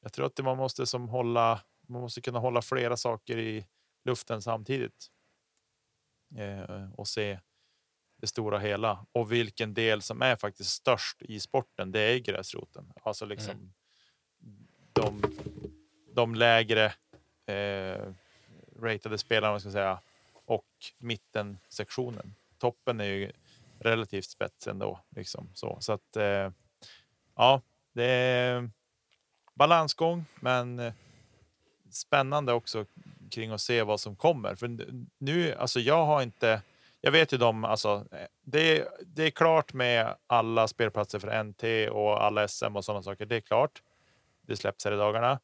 jag 0.02 0.12
tror 0.12 0.26
att 0.26 0.44
man 0.44 0.56
måste 0.56 0.86
som 0.86 1.08
hålla. 1.08 1.60
Man 1.88 2.00
måste 2.00 2.20
kunna 2.20 2.38
hålla 2.38 2.62
flera 2.62 2.96
saker 2.96 3.38
i 3.38 3.66
luften 4.04 4.42
samtidigt. 4.42 5.06
Eh, 6.36 6.92
och 6.92 7.08
se 7.08 7.40
det 8.20 8.26
stora 8.26 8.58
hela 8.58 9.06
och 9.12 9.32
vilken 9.32 9.74
del 9.74 10.02
som 10.02 10.22
är 10.22 10.36
faktiskt 10.36 10.70
störst 10.70 11.22
i 11.22 11.40
sporten. 11.40 11.92
Det 11.92 12.00
är 12.00 12.18
gräsroten, 12.18 12.92
alltså 13.02 13.26
liksom 13.26 13.72
de, 14.92 15.22
de 16.14 16.34
lägre 16.34 16.84
eh, 17.46 18.14
ratade 18.80 19.18
spelarna, 19.18 19.60
ska 19.60 19.70
säga, 19.70 20.00
och 20.44 20.66
mittensektionen. 20.98 22.34
Toppen 22.58 23.00
är 23.00 23.04
ju 23.04 23.32
relativt 23.78 24.24
spets 24.24 24.66
ändå, 24.66 25.00
liksom 25.16 25.50
så. 25.54 25.76
Så 25.80 25.92
att 25.92 26.16
eh, 26.16 26.50
ja, 27.36 27.60
det 27.92 28.04
är 28.04 28.70
balansgång, 29.54 30.24
men 30.40 30.78
eh, 30.78 30.92
spännande 31.90 32.52
också 32.52 32.84
kring 33.30 33.50
att 33.50 33.60
se 33.60 33.82
vad 33.82 34.00
som 34.00 34.16
kommer. 34.16 34.54
För 34.54 34.78
nu, 35.18 35.54
alltså 35.54 35.80
jag 35.80 36.06
har 36.06 36.22
inte. 36.22 36.62
Jag 37.00 37.12
vet 37.12 37.32
ju 37.32 37.36
de, 37.36 37.64
alltså 37.64 38.06
eh, 38.12 38.26
det, 38.42 38.88
det 39.00 39.22
är 39.22 39.30
klart 39.30 39.72
med 39.72 40.16
alla 40.26 40.68
spelplatser 40.68 41.18
för 41.18 41.44
NT 41.44 41.90
och 41.90 42.24
alla 42.24 42.48
SM 42.48 42.76
och 42.76 42.84
sådana 42.84 43.02
saker. 43.02 43.26
Det 43.26 43.36
är 43.36 43.40
klart. 43.40 43.82
Det 44.46 44.56
släpps 44.56 44.84
här 44.84 44.92
i 44.92 44.96
dagarna, 44.96 45.40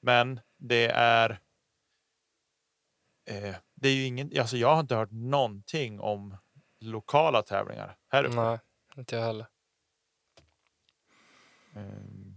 men 0.00 0.40
det 0.56 0.86
är. 0.94 1.38
Eh, 3.24 3.54
det 3.74 3.88
är 3.88 3.94
ju 3.94 4.04
ingen, 4.04 4.30
alltså 4.40 4.56
jag 4.56 4.74
har 4.74 4.80
inte 4.80 4.94
hört 4.94 5.10
någonting 5.12 6.00
om 6.00 6.36
lokala 6.80 7.42
tävlingar 7.42 7.96
här 8.08 8.24
uppe. 8.24 8.36
Nej, 8.36 8.58
inte 8.96 9.16
jag 9.16 9.22
heller. 9.22 9.46
Ehm, 11.76 12.34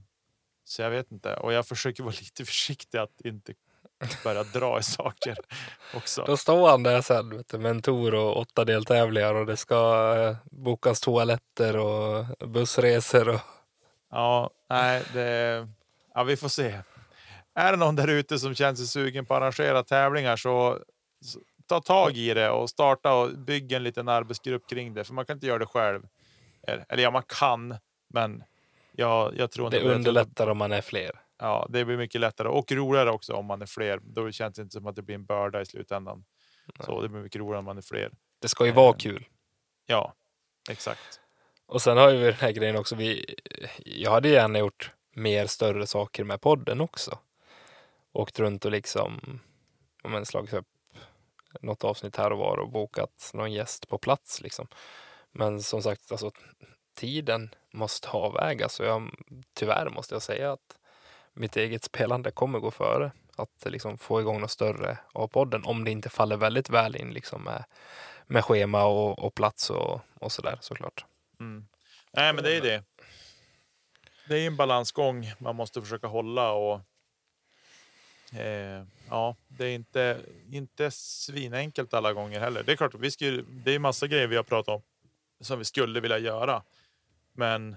Så 0.63 0.81
jag 0.81 0.89
vet 0.89 1.11
inte. 1.11 1.35
Och 1.35 1.53
jag 1.53 1.67
försöker 1.67 2.03
vara 2.03 2.15
lite 2.19 2.45
försiktig 2.45 2.97
att 2.97 3.21
inte 3.21 3.53
börja 4.23 4.43
dra 4.43 4.79
i 4.79 4.83
saker 4.83 5.37
också. 5.93 6.23
Då 6.27 6.37
står 6.37 6.69
han 6.69 6.83
där 6.83 7.01
sen 7.01 7.37
vet 7.37 7.49
du, 7.49 7.57
med 7.57 7.71
en 7.71 7.81
tour 7.81 8.15
och 8.15 8.37
åtta 8.37 8.65
deltävlingar 8.65 9.33
och 9.33 9.45
det 9.45 9.57
ska 9.57 10.15
eh, 10.17 10.37
bokas 10.51 11.01
toaletter 11.01 11.77
och 11.77 12.25
bussresor. 12.49 13.29
Och... 13.29 13.41
Ja, 14.09 14.49
nej, 14.69 15.03
det, 15.13 15.67
ja, 16.13 16.23
vi 16.23 16.37
får 16.37 16.49
se. 16.49 16.81
Är 17.55 17.71
det 17.71 17.77
någon 17.77 17.95
där 17.95 18.07
ute 18.07 18.39
som 18.39 18.55
känner 18.55 18.75
sig 18.75 18.87
sugen 18.87 19.25
på 19.25 19.33
att 19.33 19.41
arrangera 19.41 19.83
tävlingar 19.83 20.35
så, 20.35 20.79
så 21.21 21.39
ta 21.67 21.81
tag 21.81 22.17
i 22.17 22.33
det 22.33 22.49
och 22.49 22.69
starta 22.69 23.13
och 23.13 23.37
bygga 23.37 23.77
en 23.77 23.83
liten 23.83 24.07
arbetsgrupp 24.07 24.69
kring 24.69 24.93
det. 24.93 25.03
För 25.03 25.13
man 25.13 25.25
kan 25.25 25.37
inte 25.37 25.47
göra 25.47 25.59
det 25.59 25.65
själv. 25.65 26.07
Eller 26.67 27.03
ja, 27.03 27.11
man 27.11 27.23
kan, 27.27 27.77
men 28.13 28.43
jag, 28.91 29.37
jag 29.37 29.51
tror 29.51 29.67
inte 29.67 29.79
Det 29.79 29.95
underlättar 29.95 30.47
om 30.47 30.57
man 30.57 30.71
är 30.71 30.81
fler. 30.81 31.11
Ja, 31.39 31.67
det 31.69 31.85
blir 31.85 31.97
mycket 31.97 32.21
lättare 32.21 32.47
och 32.47 32.71
roligare 32.71 33.11
också 33.11 33.33
om 33.33 33.45
man 33.45 33.61
är 33.61 33.65
fler. 33.65 33.99
Då 34.03 34.31
känns 34.31 34.55
det 34.55 34.61
inte 34.61 34.73
som 34.73 34.87
att 34.87 34.95
det 34.95 35.01
blir 35.01 35.15
en 35.15 35.25
börda 35.25 35.61
i 35.61 35.65
slutändan. 35.65 36.25
Så 36.79 37.01
det 37.01 37.09
blir 37.09 37.21
mycket 37.21 37.39
roligare 37.39 37.59
om 37.59 37.65
man 37.65 37.77
är 37.77 37.81
fler. 37.81 38.11
Det 38.41 38.47
ska 38.47 38.65
ju 38.65 38.71
vara 38.71 38.93
kul. 38.93 39.25
Ja, 39.85 40.13
exakt. 40.69 41.19
Och 41.67 41.81
sen 41.81 41.97
har 41.97 42.11
vi 42.11 42.23
den 42.23 42.33
här 42.33 42.51
grejen 42.51 42.77
också. 42.77 42.95
Vi, 42.95 43.35
jag 43.85 44.11
hade 44.11 44.29
gärna 44.29 44.59
gjort 44.59 44.91
mer 45.15 45.47
större 45.47 45.87
saker 45.87 46.23
med 46.23 46.41
podden 46.41 46.81
också. 46.81 47.19
Åkt 48.15 48.39
runt 48.39 48.65
och 48.65 48.71
liksom 48.71 49.39
ja, 50.03 50.09
men 50.09 50.25
slagit 50.25 50.53
upp 50.53 50.67
något 51.61 51.83
avsnitt 51.83 52.15
här 52.15 52.31
och 52.31 52.37
var 52.37 52.57
och 52.57 52.69
bokat 52.69 53.31
någon 53.33 53.53
gäst 53.53 53.87
på 53.87 53.97
plats. 53.97 54.41
Liksom. 54.41 54.67
Men 55.31 55.61
som 55.61 55.81
sagt, 55.81 56.11
alltså, 56.11 56.31
tiden 56.95 57.49
måste 57.73 58.09
avvägas 58.09 58.79
och 58.79 58.85
jag, 58.85 59.11
tyvärr 59.53 59.89
måste 59.89 60.15
jag 60.15 60.21
säga 60.21 60.51
att 60.51 60.77
mitt 61.33 61.57
eget 61.57 61.83
spelande 61.83 62.31
kommer 62.31 62.59
gå 62.59 62.71
före. 62.71 63.11
Att 63.37 63.65
liksom 63.65 63.97
få 63.97 64.21
igång 64.21 64.41
något 64.41 64.51
större 64.51 64.97
av 65.13 65.27
podden 65.27 65.63
om 65.65 65.83
det 65.83 65.91
inte 65.91 66.09
faller 66.09 66.37
väldigt 66.37 66.69
väl 66.69 66.95
in 66.95 67.13
liksom 67.13 67.43
med, 67.43 67.63
med 68.27 68.45
schema 68.45 68.85
och, 68.85 69.19
och 69.19 69.35
plats 69.35 69.69
och, 69.69 70.01
och 70.19 70.31
sådär 70.31 70.57
såklart. 70.61 71.05
Mm. 71.39 71.67
Nej, 72.13 72.33
men 72.33 72.43
det 72.43 72.57
är 72.57 72.61
det. 72.61 72.83
Det 74.27 74.37
är 74.37 74.47
en 74.47 74.55
balansgång 74.55 75.31
man 75.39 75.55
måste 75.55 75.81
försöka 75.81 76.07
hålla 76.07 76.51
och. 76.51 76.81
Eh, 78.39 78.83
ja, 79.09 79.35
det 79.47 79.65
är 79.65 79.75
inte 79.75 80.21
inte 80.51 80.91
svinenkelt 80.91 81.93
alla 81.93 82.13
gånger 82.13 82.39
heller. 82.39 82.63
Det 82.63 82.71
är 82.71 82.75
klart, 82.75 82.95
vi 82.95 83.11
skulle, 83.11 83.43
det 83.47 83.71
är 83.75 83.79
massa 83.79 84.07
grejer 84.07 84.27
vi 84.27 84.35
har 84.35 84.43
pratat 84.43 84.75
om 84.75 84.81
som 85.39 85.59
vi 85.59 85.65
skulle 85.65 85.99
vilja 85.99 86.17
göra, 86.17 86.63
men 87.33 87.75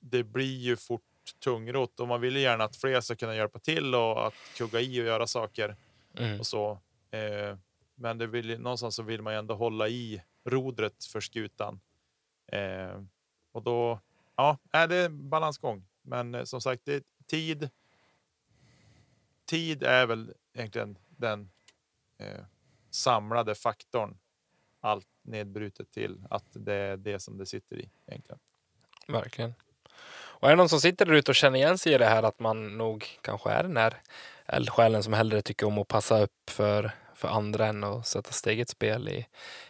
det 0.00 0.24
blir 0.24 0.58
ju 0.58 0.76
fort 0.76 1.02
tungrot 1.44 2.00
och 2.00 2.08
man 2.08 2.20
vill 2.20 2.36
ju 2.36 2.42
gärna 2.42 2.64
att 2.64 2.76
fler 2.76 3.00
ska 3.00 3.16
kunna 3.16 3.34
hjälpa 3.36 3.58
till 3.58 3.94
och 3.94 4.26
att 4.26 4.34
kugga 4.56 4.80
i 4.80 5.00
och 5.00 5.06
göra 5.06 5.26
saker 5.26 5.76
Mm. 6.18 6.40
och 6.40 6.46
så. 6.46 6.78
Eh, 7.10 7.56
men 7.94 8.18
det 8.18 8.26
vill, 8.26 8.60
någonstans 8.60 8.96
så 8.96 9.02
vill 9.02 9.22
man 9.22 9.32
ju 9.32 9.38
ändå 9.38 9.54
hålla 9.54 9.88
i 9.88 10.22
rodret 10.44 11.04
för 11.04 11.20
skutan. 11.20 11.80
Eh, 12.52 13.02
och 13.52 13.62
då, 13.62 14.00
ja, 14.36 14.58
är 14.72 14.88
det 14.88 15.08
balansgång. 15.08 15.84
Men 16.02 16.34
eh, 16.34 16.44
som 16.44 16.60
sagt, 16.60 16.82
det 16.84 16.94
är 16.94 17.02
tid. 17.26 17.70
Tid 19.52 19.82
är 19.82 20.06
väl 20.06 20.34
egentligen 20.54 20.98
den 21.08 21.50
eh, 22.18 22.44
samlade 22.90 23.54
faktorn. 23.54 24.18
Allt 24.80 25.06
nedbrutet 25.22 25.90
till 25.90 26.24
att 26.30 26.44
det 26.52 26.74
är 26.74 26.96
det 26.96 27.18
som 27.18 27.38
det 27.38 27.46
sitter 27.46 27.76
i 27.76 27.90
egentligen. 28.06 28.38
Verkligen. 29.08 29.54
Och 30.12 30.48
är 30.48 30.52
det 30.52 30.56
någon 30.56 30.68
som 30.68 30.80
sitter 30.80 31.06
där 31.06 31.12
ute 31.12 31.30
och 31.30 31.34
känner 31.34 31.58
igen 31.58 31.78
sig 31.78 31.94
i 31.94 31.98
det 31.98 32.06
här 32.06 32.22
att 32.22 32.40
man 32.40 32.78
nog 32.78 33.18
kanske 33.20 33.50
är 33.50 33.62
den 33.62 33.76
här 33.76 34.02
eldsjälen 34.46 35.02
som 35.02 35.12
hellre 35.12 35.42
tycker 35.42 35.66
om 35.66 35.78
att 35.78 35.88
passa 35.88 36.22
upp 36.22 36.50
för, 36.50 36.90
för 37.14 37.28
andra 37.28 37.66
än 37.66 37.84
att 37.84 38.06
sätta 38.06 38.32
sitt 38.32 38.46
eget 38.46 38.68
spel 38.68 39.08
i, 39.08 39.26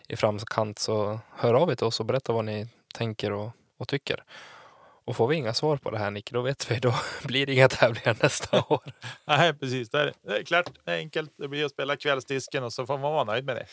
i 0.08 0.16
framkant 0.16 0.78
så 0.78 1.20
hör 1.36 1.54
av 1.54 1.70
er 1.70 1.74
till 1.74 1.86
oss 1.86 2.00
och 2.00 2.06
berätta 2.06 2.32
vad 2.32 2.44
ni 2.44 2.68
tänker 2.94 3.32
och, 3.32 3.50
och 3.76 3.88
tycker. 3.88 4.24
Och 5.04 5.16
får 5.16 5.28
vi 5.28 5.36
inga 5.36 5.54
svar 5.54 5.76
på 5.76 5.90
det 5.90 5.98
här 5.98 6.10
Nick, 6.10 6.32
då 6.32 6.42
vet 6.42 6.70
vi, 6.70 6.78
då 6.78 6.94
blir 7.24 7.46
det 7.46 7.52
inga 7.52 7.68
tävlingar 7.68 8.16
nästa 8.22 8.64
år. 8.68 8.92
Nej, 9.24 9.54
precis. 9.54 9.90
Det 9.90 10.00
är, 10.00 10.12
det 10.22 10.38
är 10.38 10.42
klart, 10.42 10.70
det 10.84 10.92
är 10.92 10.96
enkelt. 10.96 11.32
Det 11.36 11.48
blir 11.48 11.64
att 11.64 11.72
spela 11.72 11.96
kvällsdisken 11.96 12.64
och 12.64 12.72
så 12.72 12.86
får 12.86 12.98
man 12.98 13.12
vara 13.12 13.24
nöjd 13.24 13.44
med 13.44 13.56
det. 13.56 13.66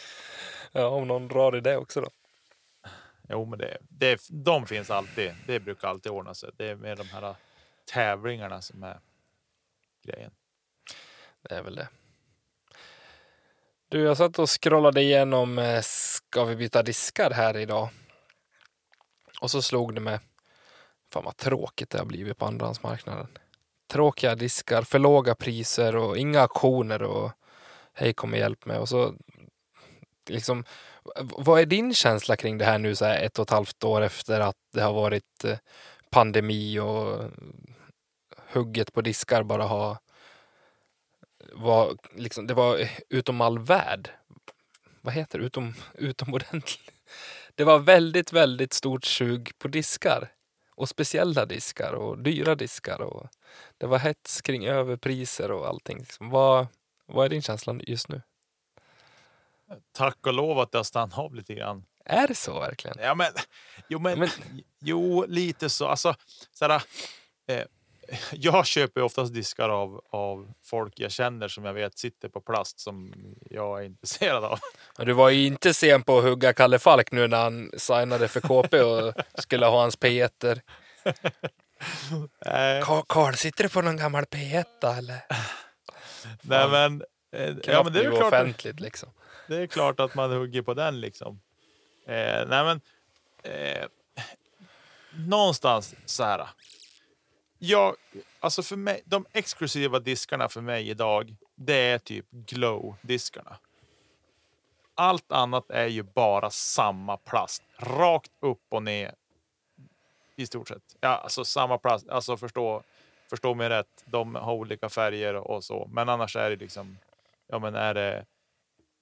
Ja, 0.71 0.87
om 0.87 1.07
någon 1.07 1.27
drar 1.27 1.55
i 1.57 1.59
det 1.59 1.77
också 1.77 2.01
då. 2.01 2.09
Jo, 3.29 3.45
men 3.45 3.59
det, 3.59 3.77
det, 3.81 4.21
de 4.29 4.65
finns 4.65 4.89
alltid. 4.89 5.31
Det 5.47 5.59
brukar 5.59 5.87
alltid 5.87 6.11
ordna 6.11 6.33
sig. 6.33 6.49
Det 6.57 6.69
är 6.69 6.75
med 6.75 6.97
de 6.97 7.09
här 7.09 7.35
tävlingarna 7.93 8.61
som 8.61 8.83
är 8.83 8.99
grejen. 10.03 10.31
Det 11.41 11.55
är 11.55 11.63
väl 11.63 11.75
det. 11.75 11.87
Du, 13.89 14.01
jag 14.01 14.17
satt 14.17 14.39
och 14.39 14.49
scrollade 14.49 15.01
igenom 15.01 15.59
eh, 15.59 15.81
Ska 15.81 16.45
vi 16.45 16.55
byta 16.55 16.83
diskar 16.83 17.31
här 17.31 17.57
idag? 17.57 17.89
Och 19.41 19.51
så 19.51 19.61
slog 19.61 19.95
det 19.95 20.01
mig. 20.01 20.19
Fan 21.13 21.23
vad 21.23 21.37
tråkigt 21.37 21.89
det 21.89 21.97
har 21.97 22.05
blivit 22.05 22.37
på 22.37 22.45
andrahandsmarknaden. 22.45 23.27
Tråkiga 23.91 24.35
diskar, 24.35 24.81
för 24.81 24.99
låga 24.99 25.35
priser 25.35 25.95
och 25.95 26.17
inga 26.17 26.41
auktioner 26.41 27.03
och 27.03 27.31
hej 27.93 28.13
kom 28.13 28.33
och 28.33 28.39
hjälp 28.39 28.65
mig. 28.65 28.77
Och 28.77 28.89
så 28.89 29.13
liksom, 30.29 30.63
vad 31.21 31.61
är 31.61 31.65
din 31.65 31.93
känsla 31.93 32.35
kring 32.35 32.57
det 32.57 32.65
här 32.65 32.79
nu 32.79 32.95
så 32.95 33.05
här 33.05 33.21
ett 33.21 33.39
och 33.39 33.43
ett 33.43 33.49
halvt 33.49 33.83
år 33.83 34.01
efter 34.01 34.39
att 34.39 34.57
det 34.73 34.81
har 34.81 34.93
varit 34.93 35.43
eh, 35.43 35.57
pandemi 36.09 36.79
och 36.79 37.31
hugget 38.53 38.93
på 38.93 39.01
diskar 39.01 39.43
bara 39.43 39.63
har 39.63 39.97
var 41.53 41.97
liksom, 42.15 42.47
det 42.47 42.53
var 42.53 42.89
utom 43.09 43.41
all 43.41 43.59
värld. 43.59 44.09
Vad 45.01 45.13
heter 45.13 45.39
det? 45.39 45.45
Utom, 45.45 45.73
utomordentligt. 45.93 46.91
Det 47.55 47.63
var 47.63 47.79
väldigt, 47.79 48.33
väldigt 48.33 48.73
stort 48.73 49.05
sug 49.05 49.51
på 49.59 49.67
diskar. 49.67 50.31
Och 50.79 50.89
speciella 50.89 51.45
diskar 51.45 51.93
och 51.93 52.17
dyra 52.19 52.55
diskar. 52.55 53.01
Och 53.01 53.27
det 53.77 53.85
var 53.87 53.99
hets 53.99 54.41
kring 54.41 54.65
överpriser 54.65 55.51
och 55.51 55.67
allting. 55.67 55.97
Liksom, 55.97 56.29
vad, 56.29 56.67
vad 57.05 57.25
är 57.25 57.29
din 57.29 57.41
känsla 57.41 57.75
just 57.87 58.09
nu? 58.09 58.21
Tack 59.91 60.27
och 60.27 60.33
lov 60.33 60.59
att 60.59 60.71
det 60.71 60.77
har 60.77 60.83
stannat 60.83 61.17
av 61.17 61.35
lite 61.35 61.53
grann. 61.53 61.85
Är 62.05 62.27
det 62.27 62.35
så 62.35 62.59
verkligen? 62.59 62.97
Ja, 62.99 63.15
men, 63.15 63.31
jo, 63.87 63.99
men, 63.99 64.19
Men- 64.19 64.29
jo, 64.79 65.25
lite 65.27 65.69
så. 65.69 65.87
Alltså, 65.87 66.15
såhär, 66.51 66.83
eh, 67.47 67.63
jag 68.31 68.65
köper 68.65 69.01
oftast 69.01 69.33
diskar 69.33 69.69
av, 69.69 70.01
av 70.09 70.53
folk 70.63 70.93
jag 70.95 71.11
känner 71.11 71.47
som 71.47 71.65
jag 71.65 71.73
vet 71.73 71.97
sitter 71.97 72.29
på 72.29 72.41
plast 72.41 72.79
som 72.79 73.13
jag 73.49 73.79
är 73.81 73.85
intresserad 73.85 74.43
av. 74.43 74.59
Du 74.97 75.13
var 75.13 75.29
ju 75.29 75.45
inte 75.45 75.73
sen 75.73 76.03
på 76.03 76.17
att 76.17 76.23
hugga 76.23 76.53
Kalle 76.53 76.79
Falk 76.79 77.11
nu 77.11 77.27
när 77.27 77.37
han 77.37 77.71
signade 77.77 78.27
för 78.27 78.41
KP 78.41 78.81
och 78.81 79.13
skulle 79.41 79.65
ha 79.65 79.81
hans 79.81 79.99
P1. 79.99 80.59
Eh, 82.45 83.03
Karl, 83.07 83.33
sitter 83.33 83.63
du 83.63 83.69
på 83.69 83.81
någon 83.81 83.97
gammal 83.97 84.23
P1 84.23 84.97
eller? 84.97 85.19
nej, 86.41 86.69
men, 86.69 87.03
eh, 87.31 87.55
ja, 87.63 87.83
men 87.83 87.93
det 87.93 87.99
är 87.99 88.11
klart. 88.11 88.23
offentligt 88.23 88.79
liksom. 88.79 89.09
Det 89.47 89.55
är 89.55 89.67
klart 89.67 89.99
att 89.99 90.15
man 90.15 90.31
hugger 90.31 90.61
på 90.61 90.73
den 90.73 91.01
liksom. 91.01 91.41
Eh, 92.07 92.47
nej 92.47 92.63
men, 92.63 92.81
eh, 93.43 93.85
någonstans 95.11 95.95
så 96.05 96.23
här. 96.23 96.47
Jag, 97.59 97.95
alltså 98.39 98.63
för 98.63 98.75
mig, 98.75 99.01
de 99.05 99.25
exklusiva 99.33 99.99
diskarna 99.99 100.49
för 100.49 100.61
mig 100.61 100.89
idag, 100.89 101.35
det 101.55 101.73
är 101.73 101.99
typ 101.99 102.25
glow-diskarna. 102.31 103.55
Allt 104.95 105.31
annat 105.31 105.69
är 105.69 105.87
ju 105.87 106.03
bara 106.03 106.49
samma 106.49 107.17
plast, 107.17 107.63
rakt 107.77 108.31
upp 108.39 108.61
och 108.69 108.83
ner. 108.83 109.15
I 110.35 110.45
stort 110.45 110.67
sett. 110.67 110.95
Ja, 110.99 111.09
alltså 111.09 111.45
samma 111.45 111.77
plast. 111.77 112.09
Alltså 112.09 112.37
förstå, 112.37 112.83
förstå 113.29 113.53
mig 113.53 113.69
rätt. 113.69 114.03
De 114.05 114.35
har 114.35 114.53
olika 114.53 114.89
färger 114.89 115.35
och 115.35 115.63
så, 115.63 115.89
men 115.91 116.09
annars 116.09 116.35
är 116.35 116.49
det 116.49 116.55
liksom. 116.55 116.97
Ja, 117.47 117.59
men 117.59 117.75
är 117.75 117.93
det 117.93 118.25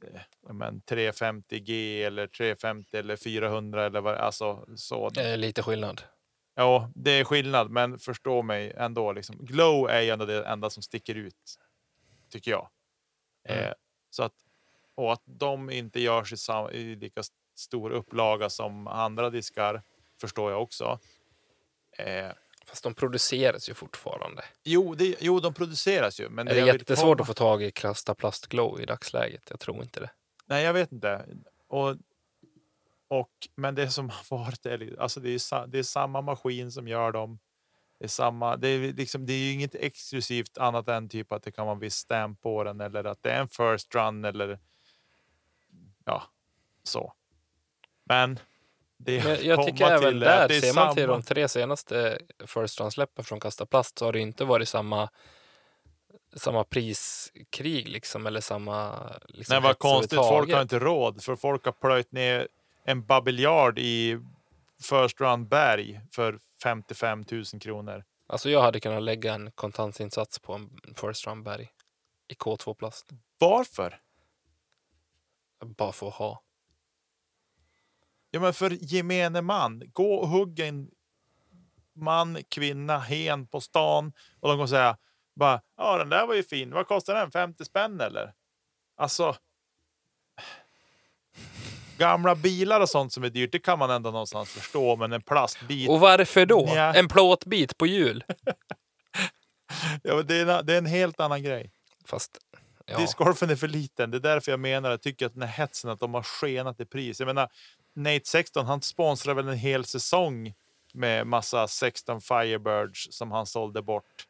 eh, 0.03 0.21
ja, 0.47 0.53
men 0.53 0.81
350G 0.81 2.01
eller 2.05 2.27
350 2.27 2.97
eller 2.97 3.15
400 3.15 3.85
eller 3.85 4.01
vad 4.01 4.15
alltså 4.15 4.65
så. 4.75 5.09
Det 5.09 5.23
är 5.23 5.37
lite 5.37 5.63
skillnad. 5.63 6.01
Ja, 6.59 6.91
det 6.95 7.11
är 7.11 7.23
skillnad, 7.23 7.71
men 7.71 7.99
förstå 7.99 8.41
mig 8.41 8.73
ändå. 8.77 9.11
Liksom. 9.11 9.37
Glow 9.45 9.89
är 9.89 10.01
ju 10.01 10.09
ändå 10.09 10.25
det 10.25 10.45
enda 10.45 10.69
som 10.69 10.83
sticker 10.83 11.15
ut, 11.15 11.59
tycker 12.29 12.51
jag. 12.51 12.69
Mm. 13.49 13.63
Eh, 13.65 13.73
så 14.09 14.23
att, 14.23 14.33
och 14.95 15.13
att 15.13 15.21
de 15.25 15.69
inte 15.69 15.99
görs 15.99 16.33
i, 16.33 16.37
sam, 16.37 16.69
i 16.71 16.95
lika 16.95 17.19
st- 17.19 17.35
stor 17.55 17.91
upplaga 17.91 18.49
som 18.49 18.87
andra 18.87 19.29
diskar 19.29 19.81
förstår 20.21 20.51
jag 20.51 20.61
också. 20.61 20.99
Eh, 21.97 22.29
Fast 22.65 22.83
de 22.83 22.93
produceras 22.93 23.69
ju 23.69 23.73
fortfarande. 23.73 24.43
jo, 24.63 24.95
det, 24.95 25.15
jo, 25.19 25.39
de 25.39 25.53
produceras 25.53 26.19
ju. 26.19 26.29
Men 26.29 26.47
Är 26.47 26.53
det 26.53 26.59
jag 26.59 26.65
vill 26.65 26.75
jättesvårt 26.75 27.17
komma- 27.17 27.21
att 27.21 27.27
få 27.27 27.33
tag 27.33 27.63
i 27.63 27.71
Krasta 27.71 28.15
Plast 28.15 28.47
Glow 28.47 28.81
i 28.81 28.85
dagsläget? 28.85 29.43
Jag 29.49 29.59
tror 29.59 29.83
inte 29.83 29.99
det. 29.99 30.09
Nej, 30.45 30.63
jag 30.63 30.73
vet 30.73 30.91
inte. 30.91 31.25
Och, 31.67 31.95
och, 33.07 33.31
men 33.55 33.75
det 33.75 33.89
som 33.89 34.09
har 34.09 34.37
varit 34.37 34.65
är, 34.65 34.95
alltså 34.99 35.19
det, 35.19 35.29
är, 35.29 35.67
det 35.67 35.79
är 35.79 35.83
samma 35.83 36.21
maskin 36.21 36.71
som 36.71 36.87
gör 36.87 37.11
dem. 37.11 37.39
Det 37.99 38.05
är, 38.05 38.09
samma, 38.09 38.57
det, 38.57 38.67
är 38.67 38.93
liksom, 38.93 39.25
det 39.25 39.33
är 39.33 39.37
ju 39.37 39.51
inget 39.51 39.75
exklusivt 39.75 40.57
annat 40.57 40.87
än 40.87 41.09
typ 41.09 41.31
att 41.31 41.43
det 41.43 41.51
kan 41.51 41.65
vara 41.65 41.73
en 41.75 41.79
viss 41.79 41.95
stamp 41.95 42.41
på 42.41 42.63
den 42.63 42.81
eller 42.81 43.03
att 43.03 43.23
det 43.23 43.31
är 43.31 43.41
en 43.41 43.47
first 43.47 43.95
run 43.95 44.25
eller 44.25 44.59
ja, 46.05 46.23
så. 46.83 47.13
Men 48.03 48.39
det 48.97 49.23
Men 49.23 49.37
jag 49.41 49.65
tycker 49.67 49.85
även 49.85 50.19
där, 50.19 50.49
ser 50.49 50.75
man 50.75 50.95
till 50.95 51.07
de 51.07 51.21
tre 51.21 51.47
senaste 51.47 52.19
First 52.45 52.79
Run-släppen 52.79 53.25
från 53.25 53.39
Kasta 53.39 53.65
Plast 53.65 53.99
så 53.99 54.05
har 54.05 54.13
det 54.13 54.19
inte 54.19 54.45
varit 54.45 54.69
samma 54.69 55.09
samma 56.35 56.63
priskrig 56.63 57.87
liksom, 57.87 58.27
eller 58.27 58.41
samma 58.41 59.09
liksom, 59.27 59.53
Nej, 59.53 59.61
vad 59.61 59.79
konstigt. 59.79 60.19
Folk 60.19 60.53
har 60.53 60.61
inte 60.61 60.79
råd, 60.79 61.23
för 61.23 61.35
folk 61.35 61.65
har 61.65 61.71
plöjt 61.71 62.11
ner 62.11 62.47
en 62.89 63.05
babiljard 63.05 63.79
i 63.79 64.19
First 64.81 65.21
Round 65.21 65.47
Berg 65.47 66.01
för 66.11 66.39
55 66.63 67.25
000 67.31 67.43
kronor. 67.61 68.03
Alltså 68.27 68.49
jag 68.49 68.61
hade 68.61 68.79
kunnat 68.79 69.03
lägga 69.03 69.33
en 69.33 69.51
kontantinsats 69.51 70.39
på 70.39 70.53
en 70.53 70.69
First 70.95 71.27
Round 71.27 71.43
Berg 71.43 71.69
i 72.27 72.33
K2-plast. 72.33 73.09
Varför? 73.37 74.01
Bara 75.65 75.91
för 75.91 76.07
att 76.07 76.13
ha. 76.13 76.43
Ja, 78.31 78.39
men 78.39 78.53
för 78.53 78.69
gemene 78.93 79.41
man. 79.41 79.83
Gå 79.93 80.13
och 80.13 80.27
hugga 80.27 80.65
en 80.65 80.91
man, 81.95 82.37
kvinna, 82.49 82.99
hen 82.99 83.47
på 83.47 83.61
stan 83.61 84.13
och 84.39 84.49
de 84.49 84.57
kommer 84.57 84.67
säga 84.67 84.97
bara, 85.35 85.61
ja 85.77 85.97
den 85.97 86.09
där 86.09 86.27
var 86.27 86.35
ju 86.35 86.43
fin. 86.43 86.71
Vad 86.73 86.87
kostar 86.87 87.15
den? 87.15 87.31
50 87.31 87.65
spänn 87.65 88.01
eller? 88.01 88.33
Alltså. 88.95 89.35
Gamla 91.97 92.35
bilar 92.35 92.81
och 92.81 92.89
sånt 92.89 93.13
som 93.13 93.23
är 93.23 93.29
dyrt, 93.29 93.51
det 93.51 93.59
kan 93.59 93.79
man 93.79 93.91
ändå 93.91 94.11
någonstans 94.11 94.49
förstå. 94.49 94.95
Men 94.95 95.13
en 95.13 95.21
plastbit. 95.21 95.89
Och 95.89 95.99
varför 95.99 96.45
då? 96.45 96.65
Nja. 96.65 96.93
En 96.93 97.07
plåtbit 97.07 97.77
på 97.77 97.87
hjul? 97.87 98.23
Ja, 100.03 100.23
det, 100.23 100.35
är 100.35 100.45
en, 100.45 100.65
det 100.65 100.73
är 100.73 100.77
en 100.77 100.85
helt 100.85 101.19
annan 101.19 101.43
grej. 101.43 101.71
Fast, 102.05 102.37
ja. 102.85 102.97
Discgolfen 102.97 103.49
är 103.49 103.55
för 103.55 103.67
liten. 103.67 104.11
Det 104.11 104.17
är 104.17 104.21
därför 104.21 104.51
jag 104.51 104.59
menar, 104.59 104.89
jag 104.89 105.01
tycker 105.01 105.25
att 105.25 105.33
den 105.33 105.41
här 105.41 105.49
hetsen 105.49 105.89
att 105.89 105.99
de 105.99 106.13
har 106.13 106.23
skenat 106.23 106.79
i 106.79 106.85
pris. 106.85 107.19
Jag 107.19 107.27
menar, 107.27 107.49
Nate 107.95 108.25
16, 108.25 108.65
han 108.65 108.81
sponsrar 108.81 109.33
väl 109.33 109.47
en 109.47 109.57
hel 109.57 109.85
säsong 109.85 110.53
med 110.93 111.27
massa 111.27 111.67
16 111.67 112.21
Firebirds 112.21 113.07
som 113.11 113.31
han 113.31 113.45
sålde 113.45 113.81
bort. 113.81 114.25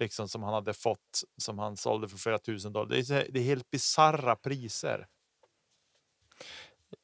Liksom 0.00 0.28
som 0.28 0.42
han 0.42 0.54
hade 0.54 0.72
fått, 0.72 1.22
som 1.36 1.58
han 1.58 1.76
sålde 1.76 2.08
för 2.08 2.18
flera 2.18 2.38
tusen 2.38 2.72
dollar. 2.72 2.88
Det 2.88 3.10
är, 3.10 3.26
det 3.30 3.40
är 3.40 3.44
helt 3.44 3.70
bizarra 3.70 4.36
priser. 4.36 5.06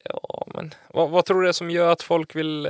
Ja, 0.05 0.46
men 0.55 0.75
vad, 0.94 1.11
vad 1.11 1.25
tror 1.25 1.42
du 1.42 1.49
är 1.49 1.53
som 1.53 1.70
gör 1.70 1.92
att 1.92 2.03
folk 2.03 2.37
vill, 2.37 2.68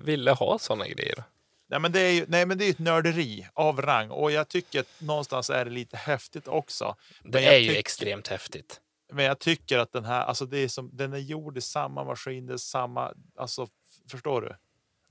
ville 0.00 0.30
ha 0.30 0.58
sådana 0.58 0.88
grejer? 0.88 1.24
Nej, 1.70 1.80
men 1.80 1.92
det 1.92 2.00
är 2.00 2.10
ju 2.12 2.24
nej, 2.28 2.46
men 2.46 2.58
det 2.58 2.64
är 2.64 2.70
ett 2.70 2.78
nörderi 2.78 3.48
av 3.54 3.82
rang 3.82 4.10
och 4.10 4.32
jag 4.32 4.48
tycker 4.48 4.80
att 4.80 5.00
någonstans 5.00 5.50
är 5.50 5.64
det 5.64 5.70
lite 5.70 5.96
häftigt 5.96 6.48
också. 6.48 6.96
Det 7.22 7.28
Men 7.30 7.42
jag 7.42 7.54
är 7.54 7.58
ju 7.58 7.66
tycker- 7.68 7.80
extremt 7.80 8.28
häftigt. 8.28 8.80
Men 9.12 9.24
jag 9.24 9.38
tycker 9.38 9.78
att 9.78 9.92
den 9.92 10.04
här, 10.04 10.20
alltså 10.24 10.46
det 10.46 10.58
är 10.58 10.68
som, 10.68 10.90
den 10.96 11.12
är 11.12 11.18
gjord 11.18 11.58
i 11.58 11.60
samma 11.60 12.04
maskin, 12.04 12.46
det 12.46 12.52
är 12.52 12.56
samma, 12.56 13.14
alltså 13.36 13.66
förstår 14.10 14.40
du? 14.42 14.56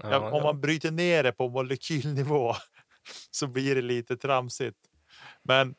Ja, 0.04 0.12
Ja, 0.12 0.18
om 0.20 0.34
ja. 0.38 0.44
man 0.44 0.62
bryter 0.62 0.92
ner 0.92 1.24
det 1.24 1.32
på 1.32 1.50
molekylnivå 1.50 2.56
så 3.32 3.48
blir 3.48 3.76
det 3.76 3.82
lite 3.82 4.18
tramsigt. 4.18 4.78
Men 5.44 5.76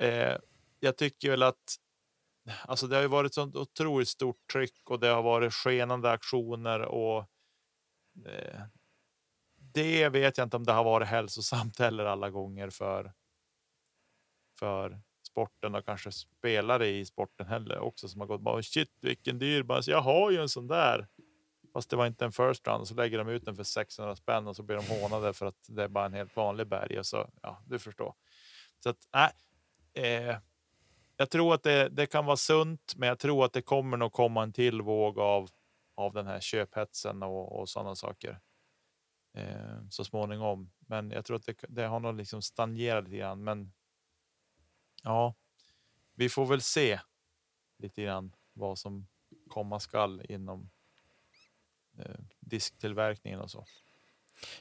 eh, 0.00 0.36
jag 0.80 0.96
tycker 0.96 1.30
väl 1.30 1.42
att 1.42 1.76
alltså 2.64 2.86
det 2.86 2.96
har 2.96 3.02
ju 3.02 3.08
varit 3.08 3.34
sånt 3.34 3.56
otroligt 3.56 4.08
stort 4.08 4.52
tryck 4.52 4.90
och 4.90 5.00
det 5.00 5.08
har 5.08 5.22
varit 5.22 5.54
skenande 5.54 6.10
aktioner 6.10 6.80
och 6.80 7.18
eh, 8.26 8.60
det 9.56 10.08
vet 10.08 10.38
jag 10.38 10.46
inte 10.46 10.56
om 10.56 10.64
det 10.64 10.72
har 10.72 10.84
varit 10.84 11.08
hälsosamt 11.08 11.78
heller 11.78 12.04
alla 12.04 12.30
gånger 12.30 12.70
för 12.70 13.12
för 14.58 15.00
sporten 15.26 15.74
och 15.74 15.84
kanske 15.84 16.12
spelare 16.12 16.88
i 16.88 17.04
sporten 17.04 17.46
heller 17.46 17.78
också 17.78 18.08
som 18.08 18.20
har 18.20 18.28
gått 18.28 18.40
bara 18.40 18.62
shit 18.62 18.90
vilken 19.00 19.38
dyr 19.38 19.62
bara, 19.62 19.80
jag 19.86 20.00
har 20.00 20.30
ju 20.30 20.40
en 20.40 20.48
sån 20.48 20.66
där. 20.66 21.08
Fast 21.72 21.90
det 21.90 21.96
var 21.96 22.06
inte 22.06 22.24
en 22.24 22.32
first 22.32 22.66
round 22.66 22.88
så 22.88 22.94
lägger 22.94 23.18
de 23.18 23.28
ut 23.28 23.44
den 23.44 23.56
för 23.56 23.64
600 23.64 24.16
spänn 24.16 24.46
och 24.46 24.56
så 24.56 24.62
blir 24.62 24.76
de 24.76 25.00
hånade 25.00 25.32
för 25.32 25.46
att 25.46 25.66
det 25.68 25.82
är 25.82 25.88
bara 25.88 26.06
en 26.06 26.12
helt 26.12 26.36
vanlig 26.36 26.66
berg 26.66 26.98
och 26.98 27.06
så 27.06 27.30
ja, 27.42 27.62
du 27.66 27.78
förstår. 27.78 28.14
Så 28.82 28.88
att 28.88 29.08
nej, 29.12 29.32
eh, 30.04 30.36
jag 31.22 31.30
tror 31.30 31.54
att 31.54 31.62
det, 31.62 31.88
det 31.88 32.06
kan 32.06 32.24
vara 32.26 32.36
sunt, 32.36 32.94
men 32.96 33.08
jag 33.08 33.18
tror 33.18 33.44
att 33.44 33.52
det 33.52 33.62
kommer 33.62 33.96
nog 33.96 34.12
komma 34.12 34.42
en 34.42 34.52
till 34.52 34.82
våg 34.82 35.18
av 35.18 35.48
av 35.94 36.12
den 36.12 36.26
här 36.26 36.40
köphetsen 36.40 37.22
och, 37.22 37.60
och 37.60 37.68
sådana 37.68 37.96
saker 37.96 38.40
eh, 39.32 39.88
så 39.90 40.04
småningom. 40.04 40.70
Men 40.78 41.10
jag 41.10 41.24
tror 41.24 41.36
att 41.36 41.46
det, 41.46 41.64
det 41.68 41.82
har 41.82 42.00
nog 42.00 42.14
liksom 42.14 42.42
stagnerat 42.42 43.04
lite 43.04 43.16
grann. 43.16 43.44
Men 43.44 43.72
ja, 45.02 45.34
vi 46.14 46.28
får 46.28 46.46
väl 46.46 46.62
se 46.62 47.00
lite 47.78 48.02
grann 48.02 48.36
vad 48.52 48.78
som 48.78 49.06
komma 49.48 49.80
skall 49.80 50.22
inom 50.28 50.70
eh, 51.98 52.20
disktillverkningen 52.40 53.40
och 53.40 53.50
så. 53.50 53.64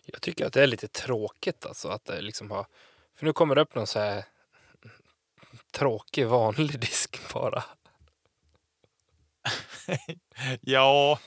Jag 0.05 0.21
tycker 0.21 0.45
att 0.45 0.53
det 0.53 0.63
är 0.63 0.67
lite 0.67 0.87
tråkigt 0.87 1.65
alltså 1.65 1.87
att 1.87 2.05
det 2.05 2.21
liksom 2.21 2.51
har... 2.51 2.67
För 3.13 3.25
nu 3.25 3.33
kommer 3.33 3.55
det 3.55 3.61
upp 3.61 3.75
någon 3.75 3.87
så 3.87 3.99
här 3.99 4.25
tråkig 5.71 6.27
vanlig 6.27 6.79
disk 6.79 7.33
bara. 7.33 7.63
Ja, 10.61 11.19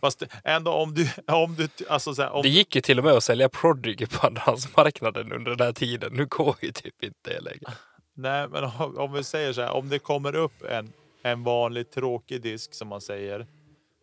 fast 0.00 0.22
ändå 0.44 0.72
om 0.72 0.94
du 0.94 1.08
om 1.26 1.54
du 1.54 1.68
alltså 1.88 2.14
så 2.14 2.22
här, 2.22 2.30
om 2.30 2.42
Det 2.42 2.48
gick 2.48 2.74
ju 2.74 2.80
till 2.80 2.98
och 2.98 3.04
med 3.04 3.12
att 3.12 3.24
sälja 3.24 3.48
Prodigy 3.48 4.06
på 4.06 4.26
andrahandsmarknaden 4.26 5.32
under 5.32 5.50
den 5.50 5.66
här 5.66 5.72
tiden. 5.72 6.12
Nu 6.12 6.26
går 6.26 6.56
ju 6.62 6.72
typ 6.72 7.02
inte 7.02 7.30
det 7.30 7.40
längre. 7.40 7.72
Nej, 8.14 8.48
men 8.48 8.64
om, 8.64 8.98
om 8.98 9.12
vi 9.12 9.24
säger 9.24 9.52
så 9.52 9.60
här, 9.60 9.70
om 9.70 9.88
det 9.88 9.98
kommer 9.98 10.34
upp 10.34 10.64
en, 10.64 10.92
en 11.22 11.44
vanlig 11.44 11.90
tråkig 11.90 12.42
disk 12.42 12.74
som 12.74 12.88
man 12.88 13.00
säger. 13.00 13.46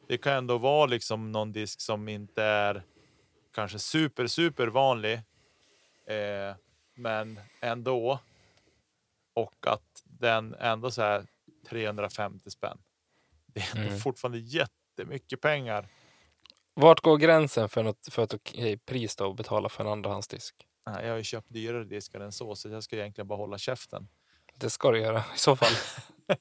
Det 0.07 0.17
kan 0.17 0.33
ändå 0.33 0.57
vara 0.57 0.85
liksom 0.85 1.31
någon 1.31 1.51
disk 1.51 1.81
som 1.81 2.09
inte 2.09 2.43
är 2.43 2.83
kanske 3.55 3.79
super, 3.79 4.27
super 4.27 4.67
vanlig. 4.67 5.13
Eh, 6.07 6.55
men 6.95 7.39
ändå. 7.61 8.19
Och 9.39 9.67
att 9.67 10.03
den 10.03 10.53
ändå 10.59 10.91
så 10.91 11.01
här 11.01 11.27
350 11.69 12.49
spänn. 12.49 12.77
Det 13.45 13.59
är 13.59 13.77
Mm. 13.77 13.99
fortfarande 13.99 14.39
jättemycket 14.39 15.41
pengar. 15.41 15.87
Vart 16.73 16.99
går 17.01 17.17
gränsen 17.17 17.69
för, 17.69 17.83
något, 17.83 18.07
för 18.11 18.23
ett 18.23 18.33
okej 18.33 18.77
pris 18.77 19.15
då 19.15 19.29
att 19.29 19.35
betala 19.35 19.69
för 19.69 19.83
en 19.85 19.91
andrahandsdisk? 19.91 20.67
Jag 20.85 21.09
har 21.09 21.17
ju 21.17 21.23
köpt 21.23 21.47
dyrare 21.49 21.83
diskar 21.83 22.19
än 22.19 22.31
så, 22.31 22.55
så 22.55 22.69
jag 22.69 22.83
ska 22.83 22.95
egentligen 22.95 23.27
bara 23.27 23.37
hålla 23.37 23.57
käften. 23.57 24.07
Det 24.55 24.69
ska 24.69 24.91
du 24.91 24.99
göra 24.99 25.19
i 25.35 25.37
så 25.37 25.55
fall. 25.55 25.73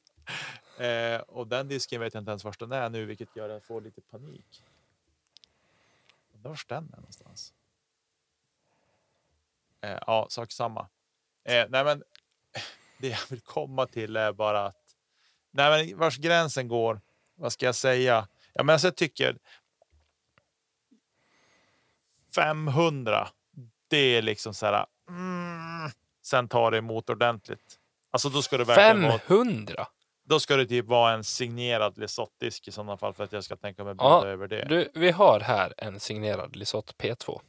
Eh, 0.79 1.21
och 1.21 1.47
den 1.47 1.69
disken 1.69 2.01
vet 2.01 2.15
jag 2.15 2.21
inte 2.21 2.31
ens 2.31 2.45
var 2.45 2.55
den 2.59 2.73
är 2.73 2.91
nu, 2.91 3.05
vilket 3.05 3.37
gör 3.37 3.49
att 3.49 3.53
jag 3.53 3.65
får 3.65 3.81
lite 3.81 4.01
panik. 4.01 4.65
Undrar 6.35 6.51
var 6.51 6.59
den 6.69 6.93
är 6.93 6.97
någonstans. 6.97 7.55
Eh, 9.81 9.99
ja, 10.07 10.27
sak 10.31 10.53
samma. 10.53 10.89
Eh, 11.45 11.67
nej, 11.69 11.85
men 11.85 12.03
det 12.99 13.09
jag 13.09 13.19
vill 13.29 13.41
komma 13.41 13.87
till 13.87 14.17
är 14.17 14.33
bara 14.33 14.67
att 14.67 14.97
nej, 15.51 15.87
men 15.87 15.99
vars 15.99 16.17
gränsen 16.17 16.69
går. 16.69 17.01
Vad 17.35 17.53
ska 17.53 17.67
jag 17.67 17.75
säga? 17.75 18.29
Ja, 18.53 18.63
men 18.63 18.73
alltså, 18.73 18.87
jag 18.87 18.97
tycker 18.97 19.39
500. 22.35 23.29
Det 23.89 24.17
är 24.17 24.23
liksom 24.23 24.55
så 24.55 24.67
här. 24.67 24.87
Mm, 25.09 25.91
sen 26.23 26.49
tar 26.49 26.71
det 26.71 26.79
emot 26.79 27.11
ordentligt. 27.11 27.79
Alltså 28.11 28.29
då 28.29 28.43
ska 28.43 28.59
det 28.59 28.65
verkligen 28.65 29.03
vara 29.03 29.19
500? 29.19 29.87
då 30.29 30.41
ska 30.41 30.57
det 30.57 30.67
typ 30.67 30.87
vara 30.87 31.13
en 31.13 31.25
signerad 31.25 31.99
Lesoth-disk 31.99 32.69
i 32.69 32.73
sådana 32.73 32.97
fall 32.97 33.15
för 33.15 33.25
att 33.25 33.33
jag 33.33 33.45
ska 33.45 33.57
tänka 33.57 33.85
mig 33.85 33.95
Ja, 33.99 34.21
bjuda 34.21 34.33
över 34.33 34.49
det. 34.49 34.65
Du, 34.65 34.91
vi 34.95 35.11
har 35.11 35.41
här 35.41 35.75
en 35.77 36.01
signerad 36.01 36.57
Lisotte 36.57 36.93
P2. 36.99 37.41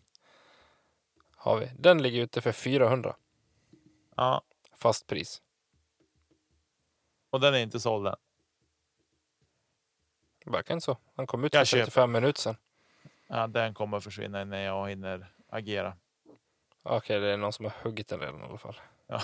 Har 1.36 1.58
vi. 1.58 1.72
Den 1.80 2.02
ligger 2.02 2.22
ute 2.22 2.42
för 2.42 2.52
400. 2.52 3.16
Ja, 4.16 4.42
Fast 4.82 5.08
pris. 5.08 5.42
och 7.30 7.40
den 7.40 7.54
är 7.56 7.60
inte 7.60 7.80
såld 7.80 8.08
än. 8.08 8.16
Verkar 10.46 10.74
inte 10.74 10.86
så. 10.86 10.98
Han 11.16 11.28
kom 11.28 11.44
ut 11.44 11.56
för 11.56 11.66
köper. 11.66 11.84
35 11.86 12.12
minuter 12.12 12.42
sedan. 12.42 12.56
Ja, 13.28 13.48
den 13.48 13.74
kommer 13.74 14.00
försvinna 14.00 14.42
innan 14.42 14.60
jag 14.60 14.90
hinner 14.90 15.34
agera. 15.50 15.98
Okej, 16.84 17.20
det 17.20 17.28
är 17.28 17.38
någon 17.38 17.54
som 17.54 17.66
har 17.66 17.74
huggit 17.82 18.08
den 18.08 18.20
redan 18.20 18.42
i 18.42 18.44
alla 18.44 18.58
fall. 18.58 18.80
Ja. 19.08 19.22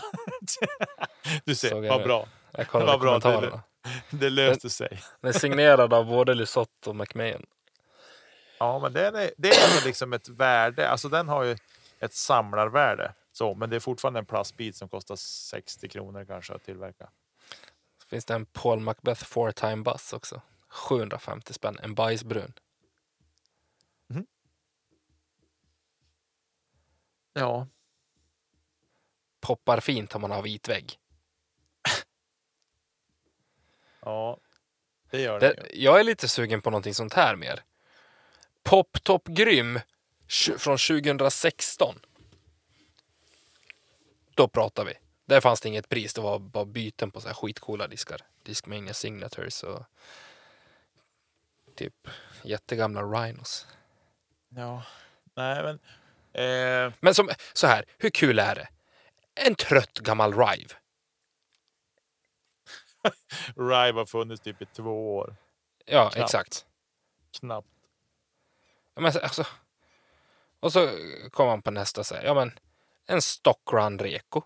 du 1.45 1.55
ser, 1.55 1.81
vad 1.89 1.99
det. 1.99 2.03
bra. 2.05 2.27
Jag 2.51 2.67
kollade 2.67 2.91
Vad 2.91 2.99
bra 3.01 3.15
att 3.15 3.23
det- 3.23 3.31
kommentarerna. 3.31 3.61
Det 4.11 4.29
löste 4.29 4.69
sig. 4.69 5.01
Den 5.21 5.29
är 5.29 5.39
signerad 5.39 5.93
av 5.93 6.05
både 6.05 6.33
Lisotte 6.33 6.89
och 6.89 6.95
McMahon. 6.95 7.45
Ja, 8.59 8.79
men 8.79 8.93
den 8.93 9.15
är, 9.15 9.31
det 9.37 9.49
är 9.49 9.85
liksom 9.85 10.13
ett 10.13 10.29
värde. 10.29 10.89
Alltså 10.89 11.09
den 11.09 11.27
har 11.27 11.43
ju 11.43 11.57
ett 11.99 12.13
samlarvärde. 12.13 13.13
Så, 13.37 13.53
men 13.55 13.69
det 13.69 13.75
är 13.75 13.79
fortfarande 13.79 14.19
en 14.19 14.25
plastbit 14.25 14.75
som 14.75 14.89
kostar 14.89 15.15
60 15.15 15.89
kronor 15.89 16.25
kanske 16.25 16.53
att 16.53 16.63
tillverka. 16.63 17.09
Så 18.01 18.07
finns 18.07 18.25
det 18.25 18.33
en 18.33 18.45
Paul 18.45 18.79
Macbeth 18.79 19.25
four 19.25 19.51
time 19.51 19.83
bus 19.83 20.13
också. 20.13 20.41
750 20.67 21.53
spänn. 21.53 21.77
En 21.83 21.95
bajsbrun. 21.95 22.53
Ja, 27.33 27.67
Poppar 29.41 29.79
fint 29.79 30.15
om 30.15 30.21
man 30.21 30.31
har 30.31 30.41
vit 30.41 30.69
vägg. 30.69 30.99
ja, 34.01 34.37
det 35.09 35.21
gör 35.21 35.39
Det, 35.39 35.69
ju. 35.73 35.83
jag 35.83 35.99
är 35.99 36.03
lite 36.03 36.27
sugen 36.27 36.61
på 36.61 36.69
någonting 36.69 36.93
sånt 36.93 37.13
här 37.13 37.35
mer. 37.35 37.63
Pop 38.63 39.03
Top 39.03 39.27
Grym 39.27 39.79
från 40.57 40.77
2016. 40.77 41.99
Då 44.35 44.47
pratar 44.47 44.85
vi. 44.85 44.93
Där 45.25 45.41
fanns 45.41 45.61
det 45.61 45.69
inget 45.69 45.89
pris, 45.89 46.13
det 46.13 46.21
var 46.21 46.39
bara 46.39 46.65
byten 46.65 47.11
på 47.11 47.21
så 47.21 47.27
här 47.27 47.35
skitcoola 47.35 47.87
diskar. 47.87 48.21
Discmania 48.43 48.93
Signatures 48.93 49.63
och 49.63 49.83
typ 51.75 52.07
jättegamla 52.43 53.03
Rhinos. 53.03 53.67
Ja, 54.49 54.83
nej 55.35 55.63
men. 55.63 55.79
Eh, 56.33 56.93
Men 56.99 57.13
som, 57.15 57.29
så 57.53 57.67
här, 57.67 57.85
hur 57.97 58.09
kul 58.09 58.39
är 58.39 58.55
det? 58.55 58.67
En 59.35 59.55
trött 59.55 59.93
gammal 59.99 60.33
Rive. 60.33 60.73
Rive 63.55 63.99
har 63.99 64.05
funnits 64.05 64.41
typ 64.43 64.61
i 64.61 64.65
två 64.65 65.15
år. 65.17 65.35
Ja, 65.85 66.09
Knappt. 66.09 66.17
exakt. 66.25 66.65
Knappt. 67.39 67.67
Ja, 68.95 69.01
Men, 69.01 69.11
alltså, 69.23 69.45
och 70.59 70.73
så 70.73 70.89
kommer 71.31 71.49
man 71.49 71.61
på 71.61 71.71
nästa 71.71 72.03
så 72.03 72.15
här, 72.15 72.23
ja 72.23 72.33
men 72.33 72.59
en 73.05 73.21
Stockrun 73.21 73.99
Reko. 73.99 74.41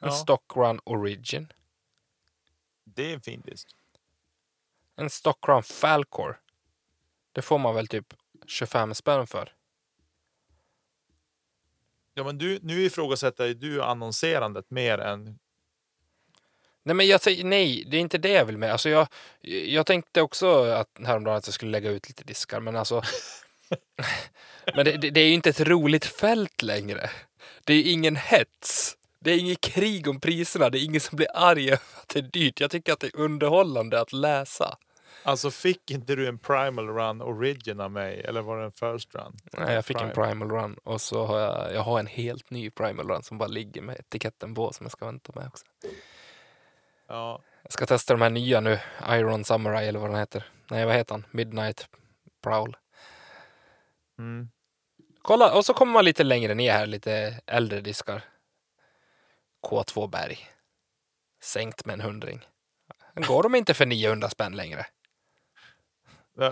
En 0.00 0.08
Ja. 0.08 0.10
Stockrun 0.10 0.80
Origin. 0.84 1.52
Det 2.84 3.10
är 3.10 3.14
en 3.14 3.20
fin 3.20 3.40
disk. 3.40 3.68
En 4.96 5.10
Stockrun 5.10 5.62
Falcor. 5.62 6.40
Det 7.32 7.42
får 7.42 7.58
man 7.58 7.74
väl 7.74 7.88
typ 7.88 8.14
25 8.46 8.94
spänn 8.94 9.26
för. 9.26 9.54
Ja, 12.14 12.24
men 12.24 12.38
du, 12.38 12.58
nu 12.62 12.82
ifrågasätter 12.82 13.54
du 13.54 13.82
annonserandet 13.82 14.70
mer 14.70 14.98
än... 14.98 15.38
Nej, 16.82 16.94
men 16.96 17.06
jag 17.06 17.20
säger 17.20 17.44
nej, 17.44 17.84
det 17.86 17.96
är 17.96 18.00
inte 18.00 18.18
det 18.18 18.28
jag 18.28 18.44
vill 18.44 18.58
med. 18.58 18.72
Alltså 18.72 18.88
jag, 18.88 19.08
jag 19.66 19.86
tänkte 19.86 20.22
också 20.22 20.64
att 20.64 20.90
häromdagen 21.04 21.38
att 21.38 21.46
jag 21.46 21.54
skulle 21.54 21.70
lägga 21.70 21.90
ut 21.90 22.08
lite 22.08 22.24
diskar, 22.24 22.60
men 22.60 22.76
alltså. 22.76 23.02
men 24.74 24.84
det, 24.84 25.10
det, 25.10 25.20
är 25.20 25.26
ju 25.26 25.34
inte 25.34 25.50
ett 25.50 25.60
roligt 25.60 26.04
fält 26.04 26.62
längre. 26.62 27.10
Det 27.64 27.72
är 27.72 27.76
ju 27.76 27.90
ingen 27.90 28.16
hets. 28.16 28.96
Det 29.20 29.30
är 29.30 29.38
inget 29.38 29.60
krig 29.60 30.08
om 30.08 30.20
priserna. 30.20 30.70
Det 30.70 30.78
är 30.78 30.84
ingen 30.84 31.00
som 31.00 31.16
blir 31.16 31.28
arg 31.34 31.66
över 31.66 31.80
att 31.96 32.08
det 32.08 32.18
är 32.18 32.22
dyrt. 32.22 32.60
Jag 32.60 32.70
tycker 32.70 32.92
att 32.92 33.00
det 33.00 33.06
är 33.06 33.16
underhållande 33.16 34.00
att 34.00 34.12
läsa. 34.12 34.76
Alltså 35.26 35.50
fick 35.50 35.90
inte 35.90 36.14
du 36.14 36.28
en 36.28 36.38
Primal 36.38 36.88
Run 36.88 37.22
Origin 37.22 37.80
av 37.80 37.90
mig? 37.90 38.20
Eller 38.20 38.42
var 38.42 38.58
det 38.58 38.64
en 38.64 38.72
First 38.72 39.14
Run? 39.14 39.36
Nej, 39.52 39.74
jag 39.74 39.84
fick 39.84 40.00
en 40.00 40.10
Prime. 40.10 40.28
primal 40.28 40.50
run 40.50 40.78
och 40.84 41.00
så 41.00 41.26
har 41.26 41.38
jag, 41.38 41.74
jag 41.74 41.80
har 41.80 41.98
en 41.98 42.06
helt 42.06 42.50
ny 42.50 42.70
primal 42.70 43.08
run 43.08 43.22
som 43.22 43.38
bara 43.38 43.48
ligger 43.48 43.82
med 43.82 43.96
etiketten 43.96 44.54
på 44.54 44.72
som 44.72 44.84
jag 44.84 44.92
ska 44.92 45.06
vänta 45.06 45.32
med 45.34 45.46
också. 45.46 45.64
Ja, 47.08 47.40
Jag 47.62 47.72
ska 47.72 47.86
testa 47.86 48.14
de 48.14 48.22
här 48.22 48.30
nya 48.30 48.60
nu. 48.60 48.78
Iron 49.08 49.44
Samurai 49.44 49.88
eller 49.88 49.98
vad 49.98 50.10
den 50.10 50.18
heter. 50.18 50.44
Nej, 50.70 50.86
vad 50.86 50.94
heter 50.94 51.14
han? 51.14 51.26
Midnight 51.30 51.88
Prowl. 52.42 52.76
Mm. 54.18 54.48
Kolla, 55.22 55.54
och 55.54 55.64
så 55.64 55.74
kommer 55.74 55.92
man 55.92 56.04
lite 56.04 56.24
längre 56.24 56.54
ner 56.54 56.72
här, 56.72 56.86
lite 56.86 57.40
äldre 57.46 57.80
diskar. 57.80 58.22
K2 59.66 60.10
Berg. 60.10 60.38
Sänkt 61.42 61.86
med 61.86 61.94
en 61.94 62.00
hundring. 62.00 62.40
Går 63.14 63.42
de 63.42 63.54
inte 63.54 63.74
för 63.74 63.86
900 63.86 64.28
spänn 64.30 64.56
längre? 64.56 64.86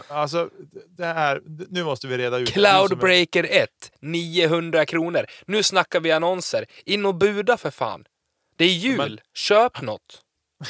Alltså, 0.09 0.51
det 0.89 1.05
här, 1.07 1.43
nu 1.69 1.85
måste 1.85 2.07
vi 2.07 2.19
reda 2.19 2.39
ut. 2.39 2.53
Cloudbreaker 2.53 3.45
1, 3.51 3.93
900 4.01 4.87
kronor. 4.87 5.27
Nu 5.47 5.63
snackar 5.63 6.01
vi 6.01 6.13
annonser. 6.13 6.67
In 6.85 7.07
och 7.07 7.15
buda 7.15 7.57
för 7.57 7.71
fan. 7.71 8.05
Det 8.57 8.65
är 8.65 8.75
jul. 8.75 8.97
Men- 8.97 9.19
Köp 9.35 9.83
något. 9.83 10.23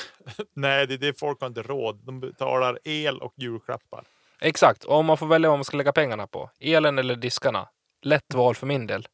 Nej, 0.54 0.86
det 0.86 0.94
är 0.94 0.98
det 0.98 1.18
folk 1.18 1.40
har 1.40 1.46
inte 1.48 1.62
råd. 1.62 2.00
De 2.04 2.20
betalar 2.20 2.78
el 2.84 3.18
och 3.20 3.34
julklappar. 3.36 4.04
Exakt. 4.44 4.84
Och 4.84 4.96
om 4.96 5.06
man 5.06 5.16
får 5.16 5.26
välja 5.26 5.48
vad 5.48 5.58
man 5.58 5.64
ska 5.64 5.76
lägga 5.76 5.92
pengarna 5.92 6.26
på. 6.26 6.50
Elen 6.60 6.98
eller 6.98 7.16
diskarna. 7.16 7.68
Lätt 8.02 8.34
val 8.34 8.54
för 8.54 8.66
min 8.66 8.86
del. 8.86 9.08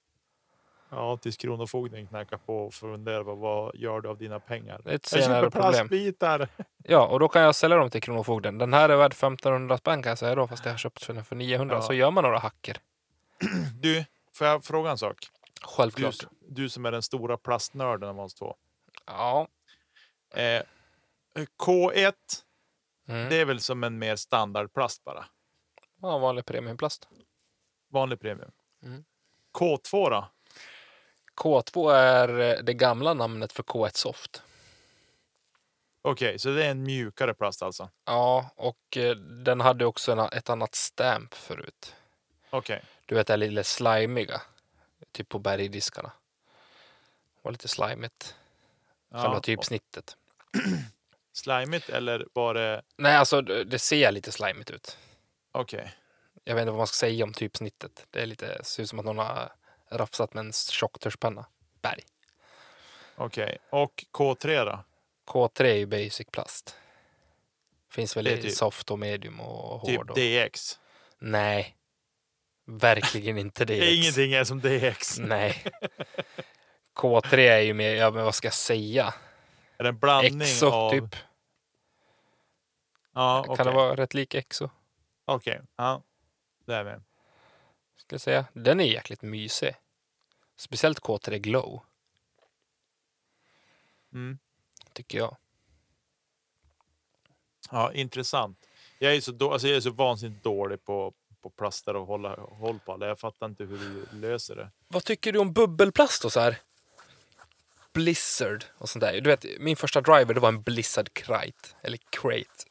Ja, 0.90 1.16
tills 1.16 1.36
Kronofogden 1.36 2.06
knackar 2.06 2.36
på 2.36 2.66
och 2.66 2.74
funderar 2.74 3.24
på 3.24 3.34
vad 3.34 3.74
gör 3.74 4.00
du 4.00 4.08
av 4.08 4.18
dina 4.18 4.40
pengar? 4.40 4.80
Ett 4.84 5.06
senare 5.06 5.50
problem. 5.50 5.72
plastbitar. 5.72 6.48
Ja, 6.90 7.06
och 7.06 7.20
då 7.20 7.28
kan 7.28 7.42
jag 7.42 7.54
sälja 7.54 7.76
dem 7.76 7.90
till 7.90 8.02
Kronofogden. 8.02 8.58
Den 8.58 8.72
här 8.72 8.88
är 8.88 8.96
värd 8.96 9.12
1500 9.12 9.78
spänn 9.78 10.02
kan 10.02 10.10
jag 10.10 10.18
säga 10.18 10.34
då, 10.34 10.46
fast 10.46 10.64
jag 10.64 10.72
har 10.72 10.78
köpt 10.78 11.04
för 11.04 11.14
den 11.14 11.24
för 11.24 11.36
900. 11.36 11.76
Ja. 11.76 11.82
Så 11.82 11.92
gör 11.92 12.10
man 12.10 12.24
några 12.24 12.38
hacker. 12.38 12.76
Du, 13.80 14.04
får 14.32 14.46
jag 14.46 14.64
fråga 14.64 14.90
en 14.90 14.98
sak? 14.98 15.16
Du, 15.60 15.66
Självklart. 15.66 16.14
du 16.48 16.68
som 16.68 16.86
är 16.86 16.92
den 16.92 17.02
stora 17.02 17.36
plastnörden 17.36 18.08
av 18.08 18.20
oss 18.20 18.34
två. 18.34 18.56
Ja. 19.06 19.48
Eh, 20.34 20.62
K1, 21.58 22.12
Mm. 23.08 23.28
det 23.28 23.36
är 23.36 23.44
väl 23.44 23.60
som 23.60 23.84
en 23.84 23.98
mer 23.98 24.16
standardplast 24.16 25.04
bara? 25.04 25.24
ja, 26.02 26.18
vanlig 26.18 26.46
premiumplast. 26.46 27.08
Vanlig 27.88 28.20
premium. 28.20 28.50
Mm. 28.82 29.04
K2 29.58 30.10
då? 30.10 30.28
K2 31.36 31.92
är 31.92 32.40
eh, 32.40 32.62
det 32.62 32.74
gamla 32.74 33.14
namnet 33.14 33.52
för 33.52 33.62
K1 33.62 33.90
Soft. 33.96 34.42
Okej, 36.02 36.38
så 36.38 36.48
det 36.48 36.64
är 36.64 36.70
en 36.70 36.82
mjukare 36.82 37.34
plast 37.34 37.62
alltså? 37.62 37.90
Ja, 38.04 38.50
och 38.56 38.96
eh, 38.96 39.16
den 39.16 39.60
hade 39.60 39.84
också 39.86 40.12
en, 40.12 40.18
ett 40.18 40.50
annat 40.50 40.74
stamp 40.74 41.34
förut. 41.34 41.94
Okej. 42.50 42.82
Du 43.06 43.14
vet 43.14 43.26
det 43.26 43.36
lilla 43.36 43.64
slimiga. 43.64 44.42
Typ 45.12 45.28
på 45.28 45.38
bergdiskarna. 45.38 46.12
var 47.42 47.52
lite 47.52 47.68
slimigt. 47.68 48.34
Själva 49.10 49.34
Ja, 49.34 49.40
typsnittet. 49.40 50.16
Slimigt 51.38 51.88
eller 51.88 52.26
var 52.32 52.54
det... 52.54 52.82
Nej, 52.96 53.16
alltså 53.16 53.40
det 53.42 53.78
ser 53.78 54.12
lite 54.12 54.32
slimigt 54.32 54.70
ut. 54.70 54.98
Okej. 55.52 55.94
Jag 56.44 56.54
vet 56.54 56.62
inte 56.62 56.70
vad 56.70 56.78
man 56.78 56.86
ska 56.86 56.94
säga 56.94 57.24
om 57.24 57.32
typsnittet. 57.32 58.06
Det 58.10 58.22
är 58.22 58.26
lite, 58.26 58.64
ser 58.64 58.82
ut 58.82 58.88
som 58.88 58.98
att 58.98 59.04
någon 59.04 59.18
har 59.18 59.52
rafsat 59.90 60.34
med 60.34 60.44
en 60.44 60.52
tjocktuschpenna. 60.52 61.46
Berg. 61.82 62.02
Okej. 63.16 63.58
Och 63.70 64.04
K3 64.12 64.64
då? 64.64 64.84
K3 65.26 65.64
är 65.64 65.74
ju 65.74 65.86
basic 65.86 66.26
plast. 66.32 66.76
Finns 67.90 68.16
väl 68.16 68.28
i 68.28 68.42
typ- 68.42 68.52
soft 68.56 68.90
och 68.90 68.98
medium 68.98 69.40
och 69.40 69.86
Typ 69.86 69.96
hård. 69.96 70.10
Och... 70.10 70.16
DX? 70.16 70.78
Nej. 71.18 71.76
Verkligen 72.66 73.38
inte 73.38 73.64
det. 73.64 73.94
Ingenting 73.94 74.32
är 74.32 74.44
som 74.44 74.60
DX. 74.60 75.18
Nej. 75.18 75.64
K3 76.96 77.34
är 77.38 77.58
ju 77.60 77.74
mer, 77.74 77.94
ja 77.94 78.10
men 78.10 78.24
vad 78.24 78.34
ska 78.34 78.46
jag 78.46 78.54
säga? 78.54 79.14
Är 79.78 79.82
det 79.82 79.88
en 79.88 79.98
blandning 79.98 80.40
Exo 80.42 80.66
av... 80.66 80.90
typ. 80.90 81.16
Ja, 83.18 83.40
okej. 83.48 83.56
Kan 83.56 83.66
det 83.66 83.72
vara 83.72 83.96
rätt 83.96 84.14
lik 84.14 84.34
Exo? 84.34 84.70
Okej. 85.24 85.60
Ja. 85.76 86.02
Det 86.66 86.74
är 86.74 86.84
med. 86.84 87.02
Ska 87.96 88.14
jag 88.14 88.20
säga. 88.20 88.44
Den 88.52 88.80
är 88.80 88.84
jäkligt 88.84 89.22
mysig. 89.22 89.74
Speciellt 90.56 91.00
K3 91.00 91.38
Glow, 91.38 91.82
Mm. 94.12 94.38
tycker 94.92 95.18
jag. 95.18 95.36
Ja, 97.70 97.92
intressant. 97.92 98.66
Jag 98.98 99.14
är 99.16 99.20
så, 99.20 99.32
då, 99.32 99.52
alltså 99.52 99.68
jag 99.68 99.76
är 99.76 99.80
så 99.80 99.90
vansinnigt 99.90 100.44
dålig 100.44 100.84
på, 100.84 101.14
på 101.40 101.50
plaster 101.50 101.96
och 101.96 102.06
hålla 102.06 102.36
håll 102.36 102.78
på 102.78 102.92
alla. 102.92 103.06
Jag 103.06 103.20
fattar 103.20 103.46
inte 103.46 103.64
hur 103.64 103.78
du 103.78 104.06
löser 104.18 104.56
det. 104.56 104.70
Vad 104.88 105.04
tycker 105.04 105.32
du 105.32 105.38
om 105.38 105.52
bubbelplast 105.52 106.24
och 106.24 106.32
så 106.32 106.40
här? 106.40 106.58
Blizzard 107.92 108.64
och 108.78 108.88
sånt 108.88 109.00
där. 109.00 109.20
Du 109.20 109.30
vet, 109.30 109.44
min 109.60 109.76
första 109.76 110.00
driver 110.00 110.34
det 110.34 110.40
var 110.40 110.48
en 110.48 110.62
Blizzard 110.62 111.12
Crate. 111.14 111.68
Eller 111.82 111.98
Crate. 112.10 112.64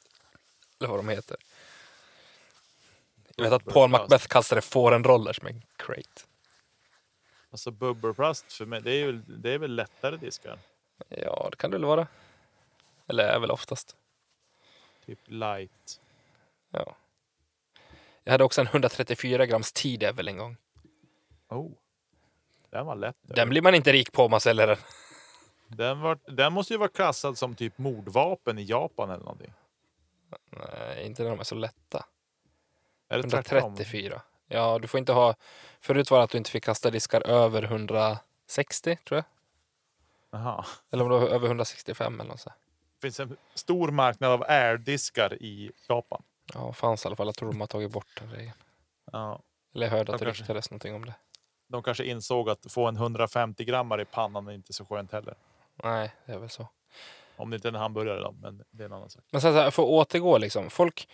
Eller 0.79 0.89
vad 0.89 0.99
de 0.99 1.09
heter. 1.09 1.37
Jag 3.35 3.43
vet 3.43 3.53
att 3.53 3.73
Paul. 3.73 3.89
Macbeth 3.89 4.27
kastade 4.27 4.61
fårenrollers 4.61 5.41
med 5.41 5.55
en 5.55 5.61
Crate. 5.75 6.21
Alltså 7.51 7.71
bubbelplast 7.71 8.53
för 8.53 8.65
mig, 8.65 8.81
det 8.81 8.91
är, 8.91 9.05
väl, 9.05 9.41
det 9.41 9.51
är 9.51 9.57
väl 9.57 9.75
lättare 9.75 10.17
diskar? 10.17 10.59
Ja, 11.09 11.47
det 11.51 11.57
kan 11.57 11.71
det 11.71 11.77
väl 11.77 11.85
vara. 11.85 12.07
Eller 13.07 13.23
är 13.23 13.39
väl 13.39 13.51
oftast. 13.51 13.95
Typ 15.05 15.19
light. 15.25 16.01
Ja. 16.71 16.95
Jag 18.23 18.31
hade 18.31 18.43
också 18.43 18.61
en 18.61 18.67
134 18.67 19.45
grams 19.45 19.71
T-Devil 19.71 20.27
en 20.27 20.37
gång. 20.37 20.57
Oh. 21.49 21.71
Den 22.69 22.85
var 22.85 22.95
lätt. 22.95 23.15
Den 23.21 23.49
blir 23.49 23.61
man 23.61 23.75
inte 23.75 23.93
rik 23.93 24.11
på 24.11 24.25
om 24.25 24.31
man 24.31 24.41
säljer 24.41 24.67
den. 24.67 24.77
Den, 25.67 25.99
var, 25.99 26.19
den 26.27 26.53
måste 26.53 26.73
ju 26.73 26.77
vara 26.77 26.89
klassad 26.89 27.37
som 27.37 27.55
typ 27.55 27.77
mordvapen 27.77 28.59
i 28.59 28.63
Japan 28.63 29.09
eller 29.09 29.23
någonting. 29.23 29.53
Nej, 30.49 31.05
inte 31.05 31.23
när 31.23 31.29
de 31.29 31.39
är 31.39 31.43
så 31.43 31.55
lätta. 31.55 32.05
Är 33.09 33.17
det 33.17 33.29
tvärtom? 33.29 33.57
134. 33.57 34.21
Ja, 34.47 34.79
du 34.79 34.87
får 34.87 34.97
inte 34.97 35.13
ha... 35.13 35.35
Förut 35.81 36.11
var 36.11 36.17
det 36.17 36.23
att 36.23 36.29
du 36.29 36.37
inte 36.37 36.51
fick 36.51 36.63
kasta 36.63 36.89
diskar 36.89 37.27
över 37.27 37.63
160, 37.63 38.95
tror 39.07 39.17
jag. 39.17 39.23
Jaha. 40.31 40.65
Eller 40.91 41.03
om 41.03 41.09
det 41.09 41.17
var 41.19 41.27
över 41.27 41.47
165 41.47 42.19
eller 42.19 42.29
något 42.29 42.39
så. 42.39 42.49
Det 42.49 43.01
finns 43.01 43.19
en 43.19 43.37
stor 43.53 43.91
marknad 43.91 44.31
av 44.31 44.43
airdiskar 44.47 45.33
i 45.33 45.71
Japan. 45.89 46.23
Ja, 46.53 46.73
fanns 46.73 47.05
i 47.05 47.07
alla 47.07 47.15
fall. 47.15 47.27
Jag 47.27 47.35
tror 47.35 47.51
de 47.51 47.59
har 47.59 47.67
tagit 47.67 47.91
bort 47.91 48.07
den 48.19 48.31
regeln. 48.31 48.53
Ja. 49.11 49.39
Eller 49.75 49.85
jag 49.85 49.91
hörde 49.91 50.01
att 50.01 50.19
De 50.19 50.25
det 50.25 50.25
kanske- 50.25 50.43
ryktades 50.43 50.71
någonting 50.71 50.95
om 50.95 51.05
det. 51.05 51.13
De 51.67 51.83
kanske 51.83 52.05
insåg 52.05 52.49
att 52.49 52.71
få 52.71 52.87
en 52.87 52.95
150 52.95 53.65
grammar 53.65 54.01
i 54.01 54.05
pannan 54.05 54.47
är 54.47 54.51
inte 54.51 54.73
så 54.73 54.85
skönt 54.85 55.11
heller. 55.11 55.35
Nej, 55.83 56.15
det 56.25 56.31
är 56.33 56.37
väl 56.37 56.49
så. 56.49 56.67
Om 57.37 57.49
det 57.49 57.55
inte 57.55 57.67
är 57.67 57.71
en 57.71 57.79
hamburgare 57.79 58.19
då, 58.19 58.31
men 58.31 58.63
det 58.71 58.83
är 58.83 58.85
en 58.85 58.93
annan 58.93 59.09
sak. 59.09 59.23
Men 59.31 59.41
så 59.41 59.51
här, 59.51 59.71
för 59.71 59.83
att 59.83 59.89
återgå 59.89 60.37
liksom. 60.37 60.69
Folk... 60.69 61.07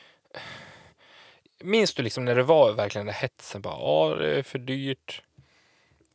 Minns 1.59 1.93
du 1.93 2.03
liksom 2.03 2.26
när 2.26 2.36
det 2.36 2.43
var 2.43 2.71
verkligen 2.71 3.05
den 3.05 3.15
hetsen? 3.15 3.61
Bara, 3.61 3.80
ja, 3.80 4.15
det 4.15 4.38
är 4.38 4.43
för 4.43 4.59
dyrt. 4.59 5.21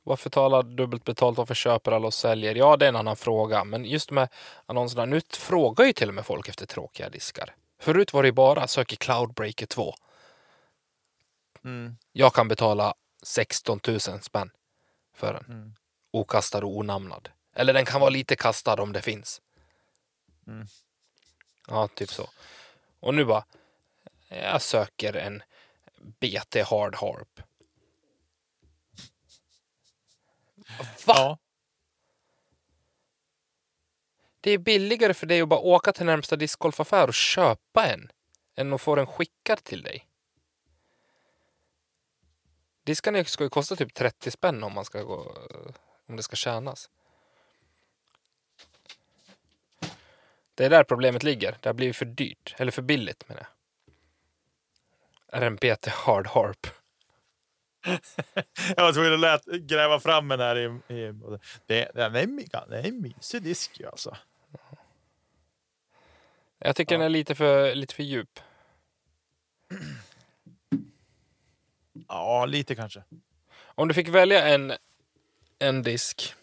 Varför 0.03 0.31
talar 0.31 0.63
dubbelt 0.63 1.05
betalt? 1.05 1.39
Varför 1.39 1.55
köper 1.55 1.93
alla 1.93 2.07
och 2.07 2.15
säljer? 2.15 2.55
Ja, 2.55 2.77
det 2.77 2.85
är 2.85 2.89
en 2.89 2.97
annan 2.97 3.17
fråga. 3.17 3.65
Men 3.65 3.85
just 3.85 4.11
med 4.11 4.29
annonserna, 4.67 5.05
nu 5.05 5.21
frågar 5.31 5.85
ju 5.85 5.93
till 5.93 6.09
och 6.09 6.15
med 6.15 6.27
folk 6.27 6.49
efter 6.49 6.67
tråkiga 6.67 7.09
diskar. 7.09 7.55
Förut 7.81 8.13
var 8.13 8.23
det 8.23 8.29
ju 8.29 8.33
bara 8.33 8.67
söker 8.67 8.97
Cloudbreaker 8.97 9.67
2. 9.67 9.95
Mm. 11.65 11.97
Jag 12.13 12.35
kan 12.35 12.49
betala 12.49 12.95
16 13.23 13.81
000 13.89 14.01
spänn 14.01 14.51
för 15.15 15.33
den. 15.35 15.45
Mm. 15.45 15.75
Okastad 16.11 16.65
och 16.65 16.77
onamnad. 16.77 17.29
Eller 17.57 17.73
den 17.73 17.85
kan 17.85 18.01
vara 18.01 18.11
lite 18.11 18.37
kastad 18.37 18.83
om 18.83 18.93
det 18.93 19.03
finns. 19.03 19.41
Mm. 20.49 20.67
Ja, 21.67 21.89
typ 21.89 22.11
så. 22.11 22.31
Och 23.01 23.15
nu 23.15 23.25
bara, 23.25 23.45
jag 24.29 24.63
söker 24.63 25.17
en 25.17 25.43
BT 26.21 26.63
Hard 26.63 26.95
Harp. 26.95 27.41
Va? 31.07 31.15
Ja. 31.17 31.39
Det 34.41 34.51
är 34.51 34.59
billigare 34.59 35.15
för 35.15 35.27
dig 35.27 35.41
att 35.41 35.49
bara 35.49 35.61
åka 35.61 35.93
till 35.93 36.07
närmsta 36.07 36.37
discgolfaffär 36.37 37.09
och 37.09 37.15
köpa 37.15 37.87
en 37.87 38.13
än 38.55 38.73
att 38.73 38.81
få 38.81 38.95
den 38.95 39.07
skickad 39.07 39.65
till 39.65 39.83
dig. 39.83 40.09
Diskarna 42.85 43.25
ska 43.25 43.45
ju 43.45 43.51
kosta 43.51 43.77
typ 43.77 43.95
30 43.95 44.31
spänn 44.31 44.65
om 44.65 44.73
man 44.73 44.85
ska 44.85 45.03
gå, 45.03 45.37
om 46.07 46.17
det 46.17 46.23
ska 46.23 46.37
tjänas. 46.37 46.91
Det 50.59 50.65
är 50.65 50.71
där 50.71 50.85
problemet 50.85 51.23
ligger. 51.23 51.57
Det 51.61 51.69
har 51.69 51.75
blivit 51.75 51.97
för 51.97 52.05
dyrt, 52.05 52.55
eller 52.59 52.73
för 52.73 52.83
billigt 52.83 53.29
menar 53.29 53.47
jag. 55.31 55.43
RMPT 55.43 55.87
Hard 55.89 56.27
Harp. 56.27 56.67
Jag 58.77 58.85
var 58.85 58.93
tvungen 58.93 59.15
att 59.15 59.21
lät, 59.21 59.45
gräva 59.45 60.01
fram 60.01 60.29
den 60.29 60.41
här. 60.41 60.59
I, 60.59 60.65
i, 60.95 61.13
det, 61.67 61.91
den, 61.95 62.17
är, 62.17 62.71
det 62.71 62.79
är 62.79 62.89
en 62.89 63.03
mysig 63.03 63.43
disk 63.43 63.81
ju 63.81 63.87
alltså. 63.87 64.17
Jag 66.59 66.77
tycker 66.77 66.95
Ja. 66.95 66.99
den 66.99 67.05
är 67.05 67.11
lite 67.11 67.35
för, 67.35 67.75
lite 67.75 67.95
för 67.95 68.03
djup. 68.03 68.41
Ja, 72.09 72.47
lite 72.47 72.75
kanske. 72.75 73.03
Om 73.61 73.89
du 73.89 73.95
fick 73.95 74.09
välja 74.09 74.49
en, 74.49 74.73
en 75.59 75.83
disk 75.83 76.35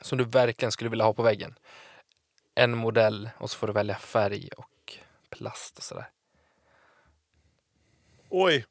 som 0.00 0.18
du 0.18 0.24
verkligen 0.24 0.72
skulle 0.72 0.90
vilja 0.90 1.04
ha 1.04 1.14
på 1.14 1.22
väggen. 1.22 1.54
En 2.54 2.76
modell 2.76 3.30
och 3.38 3.50
så 3.50 3.58
får 3.58 3.66
du 3.66 3.72
välja 3.72 3.96
färg 3.96 4.48
och 4.56 4.98
plast 5.30 5.78
och 5.78 5.84
sådär. 5.84 6.10
Oj. 8.28 8.66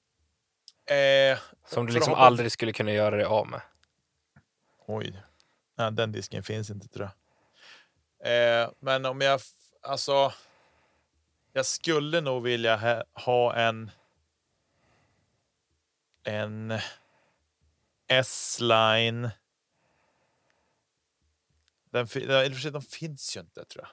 Eh, 0.86 1.40
Som 1.68 1.86
du 1.86 1.94
liksom 1.94 2.14
aldrig 2.14 2.52
skulle 2.52 2.74
kunna 2.74 2.92
göra 2.92 3.16
dig 3.16 3.26
av 3.26 3.48
med. 3.48 3.62
oj. 4.86 5.24
Nej, 5.76 5.92
den 5.92 6.12
disken 6.12 6.44
finns 6.44 6.70
inte 6.70 6.88
tror 6.88 7.10
jag. 8.20 8.64
Eh, 8.64 8.70
men 8.80 9.06
om 9.06 9.22
jag... 9.22 9.40
Alltså... 9.82 10.34
Jag 11.54 11.66
skulle 11.66 12.22
nog 12.22 12.44
vilja 12.44 12.76
ha, 12.76 13.04
ha 13.14 13.56
en... 13.56 13.92
En 16.24 16.80
S-line. 18.08 19.30
Den, 21.94 22.08
eller 22.16 22.50
för 22.50 22.62
sig, 22.62 22.72
de 22.72 22.82
finns 22.82 23.38
ju 23.38 23.42
inte 23.42 23.66
tror 23.66 23.84
jag. 23.84 23.92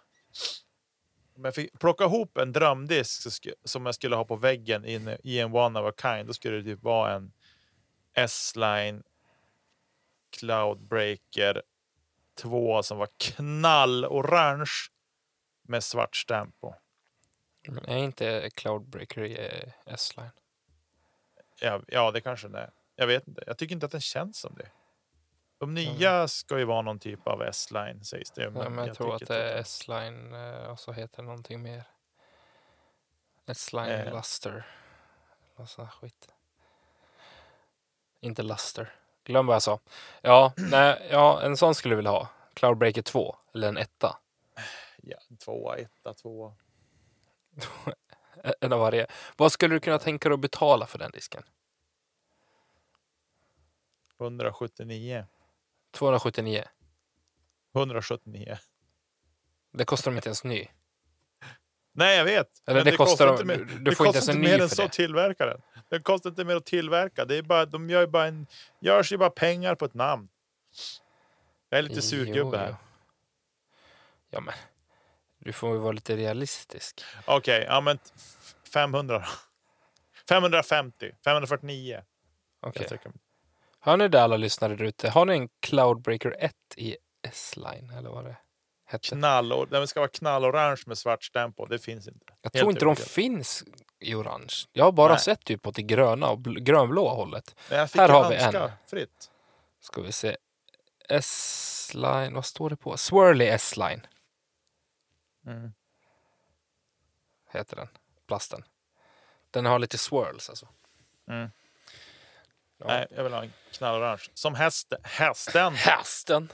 Om 1.37 1.45
jag 1.45 1.55
fick 1.55 1.79
plocka 1.79 2.05
ihop 2.05 2.39
en 2.39 2.53
drömdisk 2.53 3.27
som 3.65 3.87
jag 3.87 3.95
skulle 3.95 4.17
ha 4.17 4.25
på 4.25 4.37
väggen 4.37 4.85
i 4.85 4.95
en, 4.95 5.17
i 5.25 5.39
en 5.39 5.55
one 5.55 5.81
of 5.81 5.95
a 5.95 5.95
kind, 6.03 6.27
då 6.27 6.33
skulle 6.33 6.57
det 6.57 6.63
typ 6.63 6.83
vara 6.83 7.15
en 7.15 7.33
S-line 8.15 9.03
Cloudbreaker 10.31 11.63
2 12.35 12.83
som 12.83 12.99
var 12.99 13.09
knallorange 13.19 14.91
med 15.63 15.85
svart 15.85 16.27
på. 16.61 16.77
Men 17.69 17.85
är 17.85 17.97
inte 17.97 18.51
Cloudbreaker 18.55 19.23
i 19.23 19.39
eh, 19.39 19.95
S-line? 19.95 20.31
Ja, 21.61 21.83
ja, 21.89 22.11
det 22.11 22.21
kanske 22.21 22.49
den 22.49 22.55
är. 22.55 22.71
Jag 22.97 23.07
vet 23.07 23.29
inte. 23.29 23.45
Jag 23.47 23.59
tycker 23.59 23.75
inte 23.75 23.87
att 23.87 23.93
den 23.93 24.01
känns 24.01 24.39
som 24.39 24.55
det. 24.55 24.71
De 25.61 25.75
nya 25.75 26.29
ska 26.29 26.59
ju 26.59 26.65
vara 26.65 26.83
någon 26.83 26.99
typ 26.99 27.27
av 27.27 27.43
S-line 27.43 28.05
sägs 28.05 28.31
det. 28.31 28.43
Ja, 28.43 28.51
men 28.51 28.87
jag, 28.87 28.97
tror 28.97 29.19
tycker 29.19 29.25
att 29.25 29.29
det 29.29 29.53
är 29.53 29.61
S-line 29.61 30.35
eh, 30.35 30.71
och 30.71 30.81
så 30.81 30.93
heter 30.93 31.17
det 31.17 31.23
någonting 31.23 31.63
mer. 31.63 31.85
S-line 33.47 33.91
Eh. 33.91 34.15
Luster. 34.15 34.67
Massa 35.57 35.89
skit. 35.89 36.29
Inte 38.21 38.43
Luster. 38.43 38.95
Glöm 39.25 39.47
vad 39.47 39.55
jag 39.55 39.63
sa. 39.63 39.79
Ja, 40.21 40.53
nej, 40.71 41.09
ja, 41.11 41.43
en 41.43 41.57
sån 41.57 41.75
skulle 41.75 41.93
jag 41.93 41.97
vilja 41.97 42.11
ha. 42.11 42.29
Cloudbreaker 42.55 43.03
2 43.03 43.37
eller 43.55 43.69
en 43.69 43.77
etta. 43.77 44.19
Ja, 45.03 45.19
tvåa, 45.39 45.77
etta, 45.77 46.15
tvåa. 46.15 46.55
En 48.61 48.73
av 48.73 48.81
varje. 48.81 49.07
Vad 49.37 49.53
skulle 49.53 49.75
du 49.75 49.81
kunna 49.81 49.99
tänka 49.99 50.29
dig 50.29 50.35
att 50.35 50.41
betala 50.41 50.87
för 50.87 50.99
den 50.99 51.11
disken? 51.11 51.43
179. 54.21 55.27
279. 55.93 56.65
179. 57.75 58.59
Det 59.73 59.85
kostar 59.85 60.11
de 60.11 60.17
inte 60.17 60.29
ens 60.29 60.45
ny. 60.45 60.69
Nej, 61.93 62.17
jag 62.19 62.25
vet. 62.25 62.49
Eller 62.67 62.79
Men 62.85 62.85
det 62.85 62.97
kostar 62.97 63.27
de- 63.27 63.33
inte 63.33 63.45
mer, 63.45 63.57
du- 63.57 63.65
det 63.65 63.71
får 63.71 63.79
inte 63.79 63.95
kostar 63.95 64.13
ens 64.15 64.29
en 64.29 64.37
ny 64.37 64.43
mer 64.49 64.61
än 64.63 64.69
så 64.69 64.75
det. 64.83 64.85
att 64.87 64.93
tillverka 64.93 65.47
den. 65.47 65.61
Det 65.89 66.01
kostar 66.01 66.31
inte 66.31 66.45
mer 66.45 66.57
att 66.57 66.67
tillverka. 66.67 67.25
Det 67.25 67.37
är 67.37 67.43
bara, 67.43 67.67
de 67.67 67.91
gör 67.91 68.01
ju 68.01 68.07
bara 68.07 68.27
en, 68.27 68.47
görs 68.81 69.13
ju 69.13 69.17
bara 69.17 69.31
pengar 69.31 69.75
på 69.75 69.85
ett 69.85 69.95
namn. 69.95 70.29
Jag 71.69 71.79
är 71.79 71.83
lite 71.83 72.03
surgubbe 72.03 72.59
här. 72.59 72.69
Jo. 72.71 72.77
Ja, 74.31 74.41
men 74.41 74.55
du 75.39 75.53
får 75.53 75.73
ju 75.73 75.79
vara 75.79 75.93
lite 75.93 76.17
realistisk. 76.17 77.01
Okej, 77.27 77.65
ja 77.69 77.81
men 77.81 77.99
t- 77.99 78.11
f- 78.17 78.55
500 78.73 79.19
då. 79.19 79.25
550, 80.29 81.13
549. 81.25 82.03
Okej. 82.61 82.89
Tycker. 82.89 83.13
Hör 83.81 83.97
ni 83.97 84.09
det 84.09 84.23
alla 84.23 84.37
lyssnare 84.37 84.77
där 84.77 84.85
ute? 84.85 85.11
Har 85.11 85.25
ni 85.27 85.33
en 85.37 85.49
Cloudbreaker 85.61 86.37
1 86.39 86.55
i 86.77 86.97
S-line 87.23 87.91
eller 87.91 88.11
vad 88.11 88.25
det 88.25 88.37
hette? 88.85 89.09
Knall, 89.09 89.67
den 89.71 89.89
ska 89.89 90.01
vara 90.01 90.11
knallorange 90.11 90.83
med 90.87 90.99
svart 90.99 91.25
stämp 91.25 91.57
på. 91.57 91.67
Det 91.67 91.79
finns 91.79 92.09
inte. 92.09 92.25
Jag 92.29 92.51
Helt 92.55 92.61
tror 92.61 92.71
inte 92.73 92.85
de 92.85 92.97
finns 92.97 93.65
i 93.99 94.15
orange. 94.15 94.55
Jag 94.73 94.85
har 94.85 94.93
bara 94.93 95.13
Nej. 95.13 95.21
sett 95.23 95.45
typ 95.45 95.67
åt 95.67 95.75
det 95.75 95.83
gröna 95.83 96.29
och 96.31 96.39
bl- 96.39 96.59
grönblåa 96.61 97.15
hållet. 97.15 97.55
Här 97.69 98.09
har 98.09 98.31
vi 98.31 98.37
en. 98.37 98.71
fritt. 98.87 99.31
Ska 99.81 100.03
vi 100.03 100.13
se. 100.13 100.37
S-line, 101.09 102.35
vad 102.35 102.45
står 102.45 102.71
det 102.71 102.77
på? 102.77 102.97
Swirly 102.97 103.45
S-line 103.47 104.07
Mm. 105.47 105.73
heter 107.53 107.77
den. 107.77 107.89
Plasten. 108.27 108.65
Den 109.51 109.67
har 109.67 109.79
lite 109.79 109.99
swirls 109.99 110.49
alltså. 110.51 110.69
Mm. 111.29 111.51
Ja. 112.81 112.87
Nej, 112.87 113.07
jag 113.11 113.25
vill 113.25 113.33
ha 113.33 113.43
en 113.43 113.53
knallorange. 113.73 114.23
Som 114.35 114.55
häst, 114.55 114.93
hästen, 115.03 115.75
Hästen. 115.75 116.53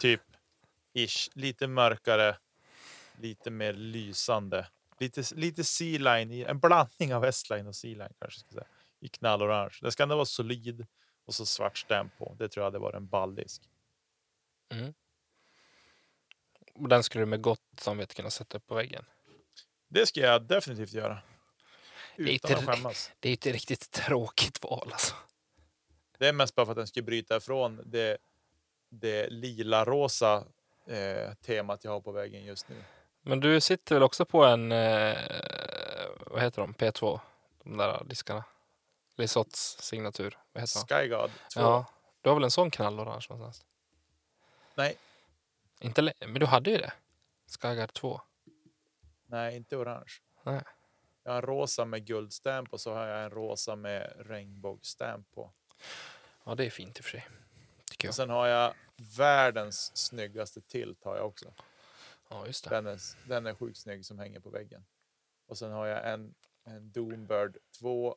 typ. 0.00 0.20
Ish. 0.94 1.30
Lite 1.34 1.66
mörkare, 1.66 2.38
lite 3.18 3.50
mer 3.50 3.72
lysande. 3.72 4.68
Lite, 4.98 5.22
lite 5.34 5.64
C-line, 5.64 6.46
en 6.46 6.58
blandning 6.60 7.14
av 7.14 7.24
S-line 7.24 7.66
och 7.66 7.76
C-line 7.76 8.12
kanske. 8.18 8.40
Ska 8.40 8.48
säga, 8.50 8.66
I 9.00 9.08
knallorange. 9.08 9.78
Det 9.82 9.92
ska 9.92 10.02
ändå 10.02 10.14
vara 10.14 10.24
solid 10.24 10.86
och 11.26 11.34
så 11.34 11.46
svart 11.46 11.78
stämp 11.78 12.18
på. 12.18 12.36
Det 12.38 12.48
tror 12.48 12.62
jag 12.62 12.66
hade 12.66 12.78
varit 12.78 12.94
en 12.96 13.06
balldisk. 13.06 13.62
Och 16.74 16.88
Den 16.88 17.02
skulle 17.02 17.22
du 17.22 17.26
med 17.26 17.42
gott 17.42 17.60
samvete 17.78 18.14
kunna 18.14 18.30
sätta 18.30 18.56
upp 18.56 18.66
på 18.66 18.74
väggen. 18.74 19.04
Det 19.88 20.06
ska 20.06 20.20
jag 20.20 20.42
definitivt 20.42 20.92
göra. 20.92 21.22
är 22.16 22.22
Utan 22.22 22.50
inte- 22.50 22.54
att 22.70 22.76
skämmas. 22.76 23.10
Det 23.20 23.28
är 23.28 23.32
ett 23.32 23.46
riktigt 23.46 23.90
tråkigt 23.90 24.62
val 24.62 24.88
alltså. 24.92 25.14
Det 26.22 26.28
är 26.28 26.32
mest 26.32 26.54
bara 26.54 26.66
för 26.66 26.72
att 26.72 26.76
den 26.76 26.86
ska 26.86 27.02
bryta 27.02 27.36
ifrån 27.36 27.82
det, 27.84 28.18
det 28.88 29.26
lila-rosa 29.30 30.44
eh, 30.86 31.34
temat 31.34 31.84
jag 31.84 31.90
har 31.90 32.00
på 32.00 32.12
väggen 32.12 32.44
just 32.44 32.68
nu. 32.68 32.84
Men 33.22 33.40
du 33.40 33.60
sitter 33.60 33.94
väl 33.94 34.02
också 34.02 34.24
på 34.24 34.44
en, 34.44 34.72
eh, 34.72 35.16
vad 36.26 36.42
heter 36.42 36.62
de, 36.62 36.74
P2? 36.74 37.20
De 37.64 37.76
där 37.76 38.04
diskarna. 38.04 38.44
Lisotts 39.16 39.82
signatur. 39.82 40.38
Vad 40.52 40.62
heter? 40.62 41.00
Skygod 41.00 41.30
2. 41.54 41.60
Ja, 41.60 41.86
du 42.20 42.28
har 42.28 42.36
väl 42.36 42.44
en 42.44 42.50
sån 42.50 42.70
knallorange 42.70 43.26
någonstans? 43.30 43.66
Nej, 44.74 44.96
Inte 45.80 46.12
men 46.20 46.34
du 46.34 46.46
hade 46.46 46.70
ju 46.70 46.76
det. 46.76 46.92
Skyguard 47.60 47.92
2. 47.92 48.20
nej, 49.26 49.56
inte 49.56 49.76
orange. 49.76 50.12
Nej. 50.42 50.62
Jag 51.22 51.32
har 51.32 51.36
en 51.36 51.46
rosa 51.46 51.84
med 51.84 52.06
guldstämp 52.06 52.72
och 52.72 52.80
så 52.80 52.94
har 52.94 53.06
jag 53.06 53.24
en 53.24 53.30
rosa 53.30 53.76
med 53.76 54.12
regnbågsstämp 54.18 55.32
på. 55.34 55.50
Ja, 56.44 56.54
det 56.54 56.66
är 56.66 56.70
fint 56.70 56.98
i 56.98 57.00
och 57.00 57.04
för 57.04 57.10
sig. 57.10 57.28
Tycker 57.90 58.08
Och 58.08 58.08
jag. 58.08 58.14
sen 58.14 58.30
har 58.30 58.46
jag 58.46 58.74
världens 59.16 59.96
snyggaste 59.96 60.60
tilt 60.60 61.04
har 61.04 61.16
jag 61.16 61.26
också. 61.26 61.54
Ja, 62.30 62.46
just 62.46 62.64
det. 62.64 62.70
Den 62.70 62.86
är, 62.86 62.98
den 63.28 63.46
är 63.46 63.54
sjukt 63.54 63.78
snygg 63.78 64.06
som 64.06 64.18
hänger 64.18 64.40
på 64.40 64.50
väggen. 64.50 64.84
Och 65.46 65.58
sen 65.58 65.72
har 65.72 65.86
jag 65.86 66.12
en, 66.12 66.34
en 66.64 66.92
Doombird 66.92 67.56
2 67.78 68.16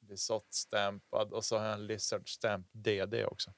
Visott-stämpad 0.00 1.32
och 1.32 1.44
så 1.44 1.58
har 1.58 1.64
jag 1.64 1.74
en 1.74 1.86
Lizard-stämp 1.86 2.66
DD 2.72 3.24
också. 3.24 3.52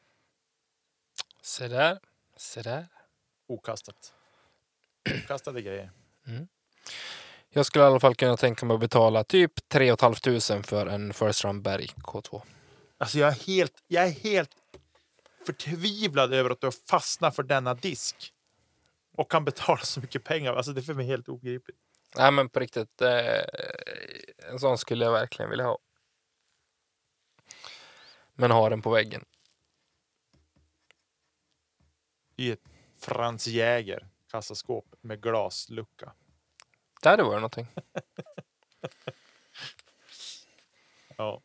Se 1.43 1.68
där, 1.68 1.99
se 2.36 2.62
där. 2.62 2.86
Okastat. 3.47 4.14
Okastade 5.24 5.62
grejer. 5.62 5.90
Jag 7.49 7.66
skulle 7.66 7.84
i 7.84 7.86
alla 7.86 8.01
fall 8.01 8.14
kunna 8.14 8.36
tänka 8.36 8.66
mig 8.66 8.74
att 8.74 8.80
betala 8.80 9.24
typ 9.24 9.68
3 9.68 9.97
500 9.97 10.62
för 10.62 10.86
en 10.86 11.12
First 11.14 11.45
Run 11.45 11.62
Berg 11.62 11.86
K2. 11.86 12.43
Alltså 13.03 13.18
jag 13.18 13.28
är 13.28 13.46
helt, 13.46 13.84
jag 13.86 14.05
är 14.05 14.11
helt 14.11 14.57
förtvivlad 15.46 16.34
över 16.34 16.50
att 16.50 16.61
du 16.61 16.66
har 16.66 16.88
fastnat 16.88 17.36
för 17.36 17.42
denna 17.42 17.74
disk. 17.74 18.34
Och 19.12 19.30
kan 19.30 19.44
betala 19.44 19.78
så 19.78 20.00
mycket 20.00 20.24
pengar. 20.24 20.55
Alltså 20.55 20.72
det 20.72 20.80
är 20.80 20.82
för 20.82 20.94
mig 20.94 21.07
helt 21.07 21.28
obegripligt. 21.28 21.78
Nej 22.16 22.32
men 22.32 22.48
på 22.48 22.61
riktigt, 22.61 23.00
eh, 23.00 23.44
en 24.50 24.59
sån 24.59 24.78
skulle 24.78 25.05
jag 25.05 25.12
verkligen 25.12 25.50
vilja 25.50 25.64
ha. 25.64 25.78
Men 28.34 28.50
ha 28.50 28.68
den 28.68 28.82
på 28.82 28.90
väggen. 28.90 29.24
I 32.36 32.50
ett 32.50 32.64
Franz 32.98 33.46
Jäger 33.46 34.09
kassaskåp 34.30 34.94
med 35.00 35.22
glaslucka. 35.22 36.12
Det 37.03 37.09
hade 37.09 37.22
varit 37.22 37.34
någonting. 37.34 37.66
Ja, 41.16 41.42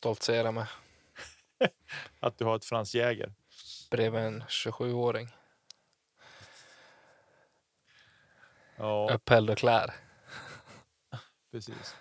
Stoltsera 0.00 0.52
med 0.52 0.66
att 2.20 2.38
du 2.38 2.44
har 2.44 2.56
ett 2.56 2.64
Franz 2.64 2.94
Jäger. 2.94 3.32
bredvid 3.90 4.20
en 4.20 4.42
27-åring. 4.48 5.28
Ja, 8.76 9.10
Upphälld 9.14 9.50
och 9.50 9.58
klär. 9.58 9.94
precis. 11.52 11.94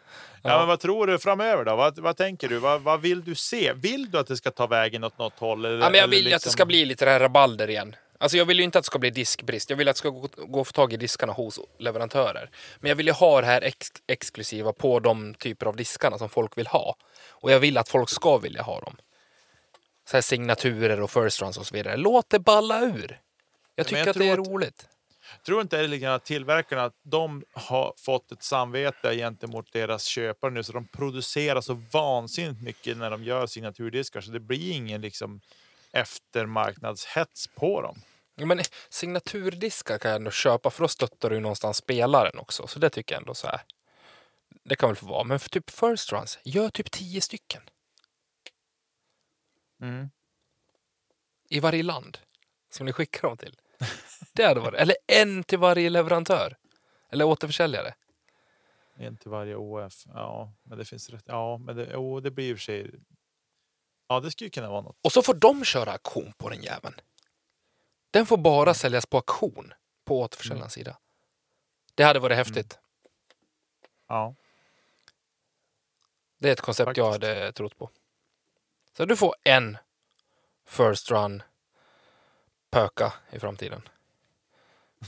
Ja. 0.44 0.50
Ja, 0.50 0.58
men 0.60 0.68
vad 0.68 0.80
tror 0.80 1.08
du 1.08 1.20
framöver 1.20 1.66
då? 1.66 1.76
Vad, 1.76 2.00
vad 2.00 2.18
tänker 2.18 2.48
du? 2.50 2.58
Vad, 2.60 2.82
vad 2.82 3.02
vill 3.02 3.24
du 3.24 3.36
se? 3.36 3.74
Vill 3.74 4.12
du 4.12 4.20
att 4.20 4.28
det 4.28 4.38
ska 4.38 4.52
ta 4.52 4.68
vägen 4.68 5.04
åt 5.04 5.18
något 5.18 5.40
håll? 5.40 5.66
Eller, 5.66 5.78
Ja, 5.86 5.90
men 5.90 6.00
jag 6.00 6.08
vill 6.08 6.20
ju 6.20 6.26
att 6.26 6.30
det 6.32 6.36
liksom- 6.36 6.52
ska 6.52 6.66
bli 6.66 6.86
lite 6.86 7.06
det 7.06 7.12
här 7.12 7.20
rabalder 7.20 7.70
igen. 7.70 7.96
Alltså 8.22 8.38
jag 8.38 8.46
vill 8.46 8.58
ju 8.58 8.64
inte 8.64 8.80
att 8.80 8.84
det 8.84 8.88
ska 8.88 9.00
bli 9.00 9.10
diskbrist. 9.10 9.70
Jag 9.70 9.78
vill 9.78 9.88
att 9.88 9.96
det 9.96 10.00
ska 10.00 10.10
gå, 10.10 10.30
gå 10.38 10.62
att 10.62 10.68
få 10.68 10.74
tag 10.74 10.94
i 10.94 10.98
diskarna 10.98 11.34
hos 11.34 11.60
leverantörer. 11.78 12.50
Men 12.80 12.90
jag 12.90 12.96
vill 12.96 13.08
ju 13.08 13.14
ha 13.14 13.42
det 13.42 13.48
här 13.48 13.62
ex 13.62 13.92
exklusiva 14.08 14.74
på 14.74 15.00
de 15.00 15.34
typer 15.34 15.66
av 15.66 15.76
diskarna 15.76 16.18
som 16.18 16.30
folk 16.30 16.58
vill 16.58 16.68
ha. 16.68 16.96
Och 17.30 17.52
jag 17.52 17.60
vill 17.60 17.78
att 17.78 17.90
folk 17.90 18.10
ska 18.10 18.38
vilja 18.38 18.62
ha 18.62 18.80
dem. 18.80 18.96
Så 20.10 20.18
här 20.18 20.22
signaturer 20.22 21.02
och 21.02 21.12
first 21.12 21.42
runs 21.42 21.58
och 21.58 21.68
så 21.68 21.76
vidare. 21.76 21.98
Låt 21.98 22.30
det 22.30 22.40
balla 22.40 22.82
ur. 22.82 23.20
Jag 23.76 23.88
tycker 23.88 24.00
jag 24.00 24.10
att 24.10 24.18
det 24.18 24.30
är 24.30 24.40
att- 24.40 24.48
roligt. 24.48 24.88
Tror 25.46 25.62
inte 25.62 25.88
det 25.88 25.98
grann 25.98 26.14
att 26.14 26.26
tillverkarna 26.26 26.84
att 26.84 26.96
de 27.04 27.44
har 27.54 27.94
fått 27.98 28.32
ett 28.32 28.44
samvete 28.44 29.16
gentemot 29.16 29.74
deras 29.74 30.04
köpare 30.04 30.52
nu 30.52 30.64
så 30.64 30.72
de 30.74 30.88
producerar 30.88 31.62
så 31.62 31.82
vansinnigt 31.92 32.62
mycket 32.62 32.98
när 32.98 33.12
de 33.12 33.24
gör 33.24 33.48
signaturdiskar 33.48 34.22
så 34.22 34.32
det 34.32 34.40
blir 34.40 34.72
ingen 34.72 35.02
liksom 35.02 35.42
eftermarknadshets 35.92 37.48
på 37.48 37.82
dem. 37.82 38.02
Men 38.48 38.62
signaturdiskar 38.90 39.98
kan 39.98 40.12
jag 40.12 40.16
ändå 40.16 40.32
köpa 40.32 40.70
för 40.70 40.84
då 40.84 40.88
stöttar 40.88 41.30
du 41.30 41.40
någonstans 41.40 41.78
spelaren 41.78 42.38
också. 42.40 42.68
Så 42.68 42.80
det 42.80 42.90
tycker 42.90 43.16
jag 43.16 43.22
ändå 43.22 43.34
så 43.34 43.48
här. 43.48 43.62
Det 44.64 44.76
kan 44.76 44.90
väl 44.90 44.96
få 44.96 45.06
vara. 45.06 45.24
Men 45.24 45.40
för 45.40 45.50
typ 45.50 45.70
first 45.70 46.12
runs, 46.12 46.40
gör 46.44 46.70
typ 46.70 46.92
tio 46.92 47.22
stycken. 47.22 47.62
Mm. 49.82 50.10
i 51.50 51.60
varje 51.60 51.84
land 51.84 52.18
som 52.70 52.86
ni 52.86 52.94
skickar 52.94 53.22
dem 53.28 53.38
till. 53.38 53.56
Det 54.34 54.44
hade 54.44 54.60
varit, 54.60 54.80
eller 54.80 54.96
en 55.08 55.44
till 55.44 55.60
varje 55.60 55.90
leverantör. 55.90 56.58
Eller 57.12 57.26
återförsäljare. 57.26 57.94
En 58.96 59.18
till 59.18 59.32
varje 59.32 59.56
OF. 59.56 59.94
Ja, 60.06 60.54
men 60.64 60.78
det 60.78 60.86
finns 60.86 61.10
rätt. 61.10 61.24
Ja, 61.26 61.58
men 61.58 61.76
det, 61.76 61.90
jo, 61.94 62.20
det 62.20 62.32
blir 62.32 62.50
i 62.50 62.54
och 62.54 62.58
för 62.58 62.64
sig. 62.64 62.92
Ja, 64.08 64.20
det 64.20 64.32
skulle 64.32 64.50
kunna 64.50 64.70
vara 64.70 64.82
något. 64.82 64.98
Och 65.04 65.12
så 65.12 65.22
får 65.22 65.34
de 65.34 65.66
köra 65.66 65.92
auktion 65.92 66.34
på 66.38 66.50
den 66.50 66.64
jäveln. 66.64 66.96
Den 68.12 68.26
får 68.26 68.38
bara 68.38 68.74
säljas 68.74 69.06
på 69.06 69.18
auktion 69.18 69.74
på 70.06 70.20
återförsäljarens 70.22 70.74
sida. 70.74 70.98
Det 71.96 72.04
hade 72.04 72.20
varit 72.20 72.38
häftigt. 72.38 72.80
Ja, 74.08 74.36
Det 76.38 76.48
är 76.50 76.54
ett 76.54 76.62
koncept 76.62 76.98
jag 76.98 77.14
Faktiskt. 77.14 77.30
hade 77.38 77.52
trott 77.52 77.78
på. 77.78 77.90
Så 78.98 79.06
du 79.06 79.16
får 79.16 79.36
en 79.44 79.78
first 80.66 81.12
run 81.12 81.44
pöka 82.72 83.14
i 83.32 83.40
framtiden. 83.40 83.90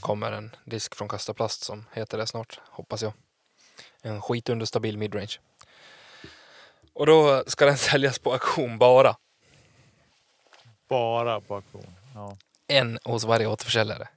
Kommer 0.00 0.32
en 0.32 0.56
disk 0.64 0.94
från 0.94 1.08
Kastaplast 1.08 1.62
som 1.62 1.84
heter 1.92 2.18
det 2.18 2.26
snart, 2.26 2.60
hoppas 2.64 3.02
jag. 3.02 3.12
En 4.02 4.20
skitunderstabil 4.22 4.98
midrange. 4.98 5.38
Och 6.92 7.06
då 7.06 7.44
ska 7.46 7.66
den 7.66 7.78
säljas 7.78 8.18
på 8.18 8.32
auktion 8.32 8.78
bara. 8.78 9.16
bara 10.88 11.40
på 11.40 11.54
auktion. 11.54 11.94
Ja, 12.14 12.36
En 12.72 12.98
hos 13.04 13.24
varje 13.24 13.46
återförsäljare. 13.46 14.08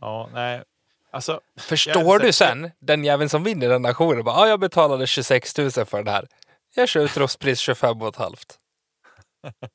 ja, 0.00 0.28
nej, 0.32 0.62
alltså. 1.10 1.40
Förstår 1.56 2.18
du 2.18 2.32
sen, 2.32 2.70
den 2.78 3.04
jäveln 3.04 3.28
som 3.28 3.44
vinner 3.44 3.68
den 3.68 3.86
auktionen, 3.86 4.24
bara, 4.24 4.36
ah, 4.36 4.48
jag 4.48 4.60
betalade 4.60 5.06
26 5.06 5.58
000 5.58 5.70
för 5.70 6.02
det 6.02 6.10
här. 6.10 6.28
Jag 6.74 6.88
kör 6.88 7.00
utrustpris 7.00 7.60
25 7.60 8.02
och 8.02 8.08
ett 8.08 8.16
halvt. 8.16 8.58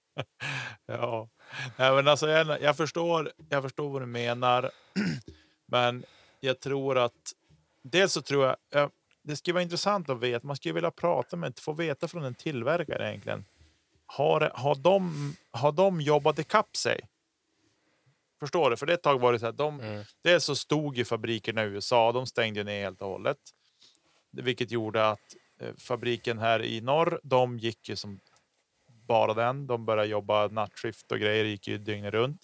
Ja, 0.86 1.30
nej, 1.78 1.92
men 1.92 2.08
alltså 2.08 2.30
jag, 2.30 2.62
jag, 2.62 2.78
förstår, 2.78 3.32
jag 3.50 3.64
förstår 3.64 3.90
vad 3.90 4.02
du 4.02 4.06
menar. 4.06 4.72
Men 5.68 6.04
jag 6.40 6.60
tror 6.60 6.98
att 6.98 7.34
dels 7.84 8.14
så 8.14 8.22
tror 8.22 8.46
jag 8.46 8.56
ja, 8.70 8.90
det 9.24 9.36
skulle 9.36 9.54
vara 9.54 9.64
intressant 9.64 10.10
att 10.10 10.20
veta. 10.20 10.48
Man 10.48 10.56
skulle 10.56 10.74
vilja 10.74 10.92
prata 10.92 11.36
med, 11.36 11.60
få 11.60 11.74
veta 11.74 12.08
från 12.08 12.24
en 12.24 12.36
tillverkare 12.36 13.10
egentligen. 13.10 13.46
Har, 14.08 14.52
har, 14.54 14.76
de, 14.76 15.34
har 15.52 15.72
de 15.72 16.02
jobbat 16.02 16.40
ikapp 16.40 16.78
sig? 16.78 17.00
Förstår 18.40 18.70
du? 18.70 18.78
För 18.78 18.86
det 18.86 18.94
ett 18.94 19.04
tag 19.04 19.20
var 19.20 19.34
det 19.34 19.40
så 19.40 19.48
att 19.48 19.58
de, 19.58 19.80
Mm. 19.80 20.04
dels 20.24 20.44
så 20.44 20.56
stod 20.56 20.98
ju 20.98 21.06
fabrikerna 21.06 21.64
i 21.64 21.68
USA. 21.68 22.12
De 22.12 22.26
stängde 22.26 22.64
ner 22.64 22.84
helt 22.84 23.02
och 23.02 23.08
hållet, 23.10 23.38
vilket 24.32 24.72
gjorde 24.72 25.10
att 25.10 25.36
eh, 25.62 25.76
fabriken 25.78 26.40
här 26.40 26.62
i 26.64 26.82
norr, 26.82 27.20
de 27.24 27.60
gick 27.60 27.90
ju 27.90 27.96
som 27.96 28.20
bara 28.88 29.34
den. 29.34 29.68
De 29.68 29.86
började 29.86 30.10
jobba 30.10 30.48
nattskift 30.48 31.12
och 31.12 31.20
grejer, 31.20 31.46
gick 31.46 31.68
ju 31.68 31.78
dygnet 31.78 32.14
runt. 32.14 32.42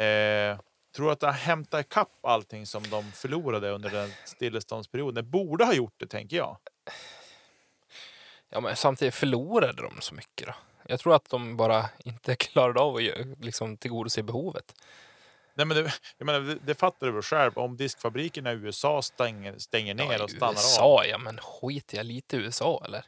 Eh, 0.00 0.58
tror 0.96 1.12
att 1.12 1.20
det 1.20 1.26
har 1.26 1.32
hämtat 1.32 1.86
ikapp 1.86 2.24
allting 2.26 2.66
som 2.66 2.82
de 2.90 3.12
förlorade 3.12 3.70
under 3.70 3.90
den 3.90 4.10
stilleståndsperioden. 4.24 5.30
Borde 5.30 5.64
ha 5.64 5.74
gjort 5.74 5.94
det, 5.96 6.06
tänker 6.06 6.36
jag. 6.36 6.58
Ja, 8.54 8.60
men 8.60 8.76
samtidigt 8.76 9.14
förlorade 9.14 9.82
de 9.82 10.00
så 10.00 10.14
mycket 10.14 10.46
då. 10.46 10.54
Jag 10.86 11.00
tror 11.00 11.14
att 11.14 11.30
de 11.30 11.56
bara 11.56 11.90
inte 12.04 12.36
klarade 12.36 12.80
av 12.80 12.96
att 12.96 13.02
liksom, 13.40 13.76
tillgodose 13.76 14.22
behovet. 14.22 14.74
Nej, 15.54 15.66
men 15.66 15.76
det, 15.76 15.92
jag 16.18 16.26
menar, 16.26 16.58
det, 16.66 16.74
fattar 16.74 17.06
du 17.06 17.12
väl 17.12 17.22
själv. 17.22 17.58
Om 17.58 17.76
diskfabrikerna 17.76 18.52
i 18.52 18.54
USA 18.54 19.02
stänger, 19.02 19.58
stänger 19.58 19.94
ner 19.94 20.12
Ja, 20.12 20.24
och 20.24 20.30
stannar 20.30 20.48
av. 20.48 20.54
USA, 20.54 21.04
ja 21.04 21.18
men 21.18 21.38
skiter 21.38 21.96
jag 21.96 22.06
lite 22.06 22.36
i 22.36 22.40
USA 22.40 22.82
eller? 22.86 23.04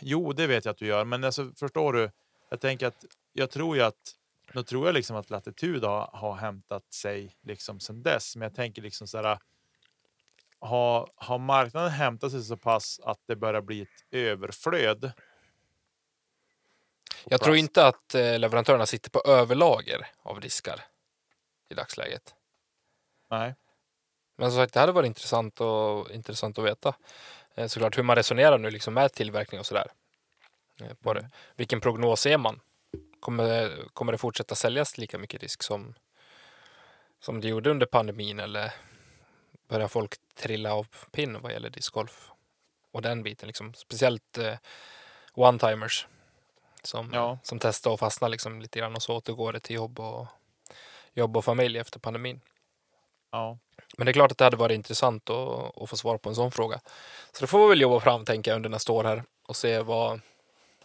Jo, 0.00 0.32
det 0.32 0.46
vet 0.46 0.64
jag 0.64 0.72
att 0.72 0.78
du 0.78 0.86
gör, 0.86 1.04
men 1.04 1.24
alltså, 1.24 1.52
förstår 1.56 1.92
du? 1.92 2.10
Jag 2.50 2.60
tänker 2.60 2.86
att 2.86 3.04
jag 3.32 3.50
tror 3.50 3.76
ju 3.76 3.82
att 3.82 4.14
nu 4.54 4.62
tror 4.62 4.86
jag 4.86 4.94
liksom 4.94 5.16
att 5.16 5.30
Latitud 5.30 5.84
har, 5.84 6.10
har 6.12 6.34
hämtat 6.34 6.92
sig 6.92 7.36
liksom 7.42 7.80
sen 7.80 8.02
dess, 8.02 8.36
men 8.36 8.42
jag 8.46 8.54
tänker 8.54 8.82
liksom 8.82 9.06
så 9.06 9.22
här. 9.22 9.38
Har, 10.60 11.10
har 11.14 11.38
marknaden 11.38 11.90
hämtat 11.90 12.32
sig 12.32 12.42
så 12.42 12.56
pass 12.56 13.00
att 13.04 13.18
det 13.26 13.36
börjar 13.36 13.60
bli 13.60 13.80
ett 13.80 14.04
överflöd? 14.10 15.12
Jag 17.24 17.40
tror 17.40 17.56
inte 17.56 17.86
att 17.86 18.14
eh, 18.14 18.38
leverantörerna 18.38 18.86
sitter 18.86 19.10
på 19.10 19.22
överlager 19.26 20.06
av 20.22 20.40
diskar 20.40 20.84
i 21.70 21.74
dagsläget. 21.74 22.34
Nej. 23.30 23.54
Men 24.36 24.50
som 24.50 24.60
sagt, 24.60 24.74
det 24.74 24.80
hade 24.80 24.92
varit 24.92 25.06
intressant, 25.06 25.60
och, 25.60 26.10
intressant 26.10 26.58
att 26.58 26.64
veta 26.64 26.94
eh, 27.54 27.66
såklart 27.66 27.98
hur 27.98 28.02
man 28.02 28.16
resonerar 28.16 28.58
nu 28.58 28.70
liksom 28.70 28.94
med 28.94 29.12
tillverkning 29.12 29.60
och 29.60 29.66
sådär. 29.66 29.86
Eh, 30.80 30.94
på 30.94 31.14
det. 31.14 31.30
Vilken 31.56 31.80
prognos 31.80 32.26
är 32.26 32.38
man? 32.38 32.60
Kommer, 33.20 33.82
kommer 33.92 34.12
det 34.12 34.18
fortsätta 34.18 34.54
säljas 34.54 34.98
lika 34.98 35.18
mycket 35.18 35.40
disk 35.40 35.62
som, 35.62 35.94
som 37.20 37.40
det 37.40 37.48
gjorde 37.48 37.70
under 37.70 37.86
pandemin 37.86 38.40
eller 38.40 38.72
börjar 39.68 39.88
folk 39.88 40.14
trilla 40.34 40.72
av 40.74 40.86
pinn 41.10 41.40
vad 41.42 41.52
gäller 41.52 41.70
discgolf? 41.70 42.30
Och 42.92 43.02
den 43.02 43.22
biten, 43.22 43.46
liksom. 43.46 43.74
speciellt 43.74 44.38
eh, 44.38 44.54
one-timers 45.34 46.06
som, 46.82 47.10
Ja. 47.12 47.38
som 47.42 47.58
testar 47.58 47.90
och 47.90 48.00
fastnar 48.00 48.28
liksom 48.28 48.60
lite 48.62 48.78
grann 48.78 48.94
och 48.94 49.02
så 49.02 49.16
återgår 49.16 49.52
det 49.52 49.60
till 49.60 49.76
jobb 49.76 50.00
och, 50.00 50.26
jobb 51.14 51.36
och 51.36 51.44
familj 51.44 51.78
efter 51.78 51.98
pandemin. 52.00 52.40
Ja. 53.30 53.58
Men 53.96 54.04
det 54.04 54.10
är 54.10 54.12
klart 54.12 54.32
att 54.32 54.38
det 54.38 54.44
hade 54.44 54.56
varit 54.56 54.74
intressant 54.74 55.30
att, 55.30 55.76
att 55.82 55.90
få 55.90 55.96
svar 55.96 56.18
på 56.18 56.28
en 56.28 56.34
sån 56.34 56.50
fråga. 56.52 56.80
Så 57.32 57.40
det 57.40 57.46
får 57.46 57.58
vi 57.62 57.68
väl 57.68 57.80
jobba 57.80 58.00
fram, 58.00 58.24
tänker 58.24 58.50
jag, 58.50 58.56
under 58.56 58.70
nästa 58.70 58.92
år 58.92 59.04
här 59.04 59.24
och 59.46 59.56
se 59.56 59.80
vad, 59.80 60.20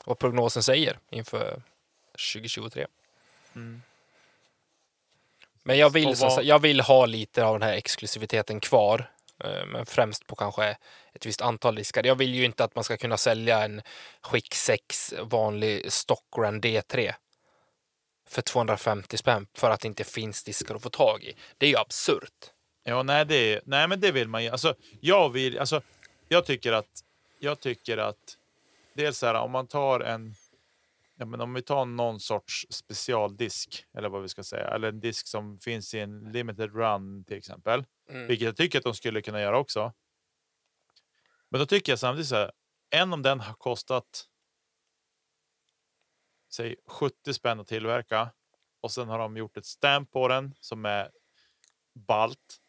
vad 0.05 0.19
prognosen 0.19 0.63
säger 0.63 0.99
inför 1.09 1.61
2023. 2.33 2.87
Mm. 3.55 3.81
Men 5.63 5.77
jag 5.77 5.89
vill, 5.89 6.17
sagt, 6.17 6.43
jag 6.43 6.59
vill 6.59 6.81
ha 6.81 7.05
lite 7.05 7.45
av 7.45 7.59
den 7.59 7.67
här 7.67 7.73
exklusiviteten 7.73 8.59
kvar. 8.59 9.11
Eh, 9.43 9.65
Men 9.65 9.85
främst 9.85 10.27
på 10.27 10.35
kanske 10.35 10.77
ett 11.13 11.25
visst 11.25 11.41
antal 11.41 11.75
diskar. 11.75 12.05
Jag 12.05 12.15
vill 12.15 12.35
ju 12.35 12.45
inte 12.45 12.63
att 12.63 12.75
man 12.75 12.83
ska 12.83 12.97
kunna 12.97 13.17
sälja 13.17 13.63
en 13.63 13.81
skick 14.21 14.53
6 14.53 15.13
vanlig 15.21 15.91
Stockbrand 15.91 16.65
D3 16.65 17.13
för 18.29 18.41
250 18.41 19.17
spänn 19.17 19.47
för 19.53 19.69
att 19.69 19.79
det 19.79 19.87
inte 19.87 20.03
finns 20.03 20.43
diskar 20.43 20.75
att 20.75 20.83
få 20.83 20.89
tag 20.89 21.23
i. 21.23 21.33
Det 21.57 21.65
är 21.65 21.69
ju 21.69 21.77
absurt. 21.77 22.51
Ja, 22.83 23.03
nej, 23.03 23.25
det, 23.25 23.61
nej, 23.65 23.87
men 23.87 23.99
det 23.99 24.11
vill 24.11 24.27
man 24.27 24.43
ju. 24.43 24.49
Alltså, 24.49 24.75
jag, 24.99 25.29
vill, 25.29 25.59
alltså, 25.59 25.81
jag 26.27 26.45
tycker 26.45 26.71
att... 26.73 27.03
Jag 27.39 27.59
tycker 27.59 27.97
att 27.97 28.37
dels 28.93 29.17
så 29.17 29.25
här, 29.25 29.33
om 29.35 29.51
man 29.51 29.67
tar 29.67 29.99
en... 29.99 30.35
Ja, 31.23 31.27
men 31.27 31.41
om 31.41 31.53
vi 31.53 31.61
tar 31.61 31.85
någon 31.85 32.19
sorts 32.19 32.65
specialdisk, 32.69 33.85
eller 33.97 34.09
vad 34.09 34.21
vi 34.21 34.29
ska 34.29 34.43
säga, 34.43 34.67
eller 34.67 34.87
en 34.89 34.99
disk 34.99 35.27
som 35.27 35.57
finns 35.57 35.93
i 35.93 35.99
en 35.99 36.31
limited 36.31 36.75
run 36.75 37.25
till 37.25 37.37
exempel, 37.37 37.85
Mm. 38.09 38.27
vilket 38.27 38.45
jag 38.45 38.57
tycker 38.57 38.77
att 38.77 38.83
de 38.83 38.93
skulle 38.93 39.21
kunna 39.21 39.41
göra 39.41 39.59
också. 39.59 39.93
Men 41.49 41.59
då 41.59 41.65
tycker 41.65 41.91
jag 41.91 41.99
samtidigt 41.99 42.27
så 42.27 42.35
här, 42.35 42.51
än 42.95 43.13
om 43.13 43.21
den 43.21 43.39
har 43.39 43.53
kostat 43.53 44.25
säg 46.53 46.75
70 46.87 47.33
spänn 47.33 47.59
att 47.59 47.67
tillverka 47.67 48.31
och 48.81 48.91
sen 48.91 49.07
har 49.07 49.19
de 49.19 49.37
gjort 49.37 49.57
ett 49.57 49.65
stamp 49.65 50.11
på 50.11 50.27
den 50.27 50.55
som 50.59 50.85
är 50.85 51.11
balt. 51.95 52.59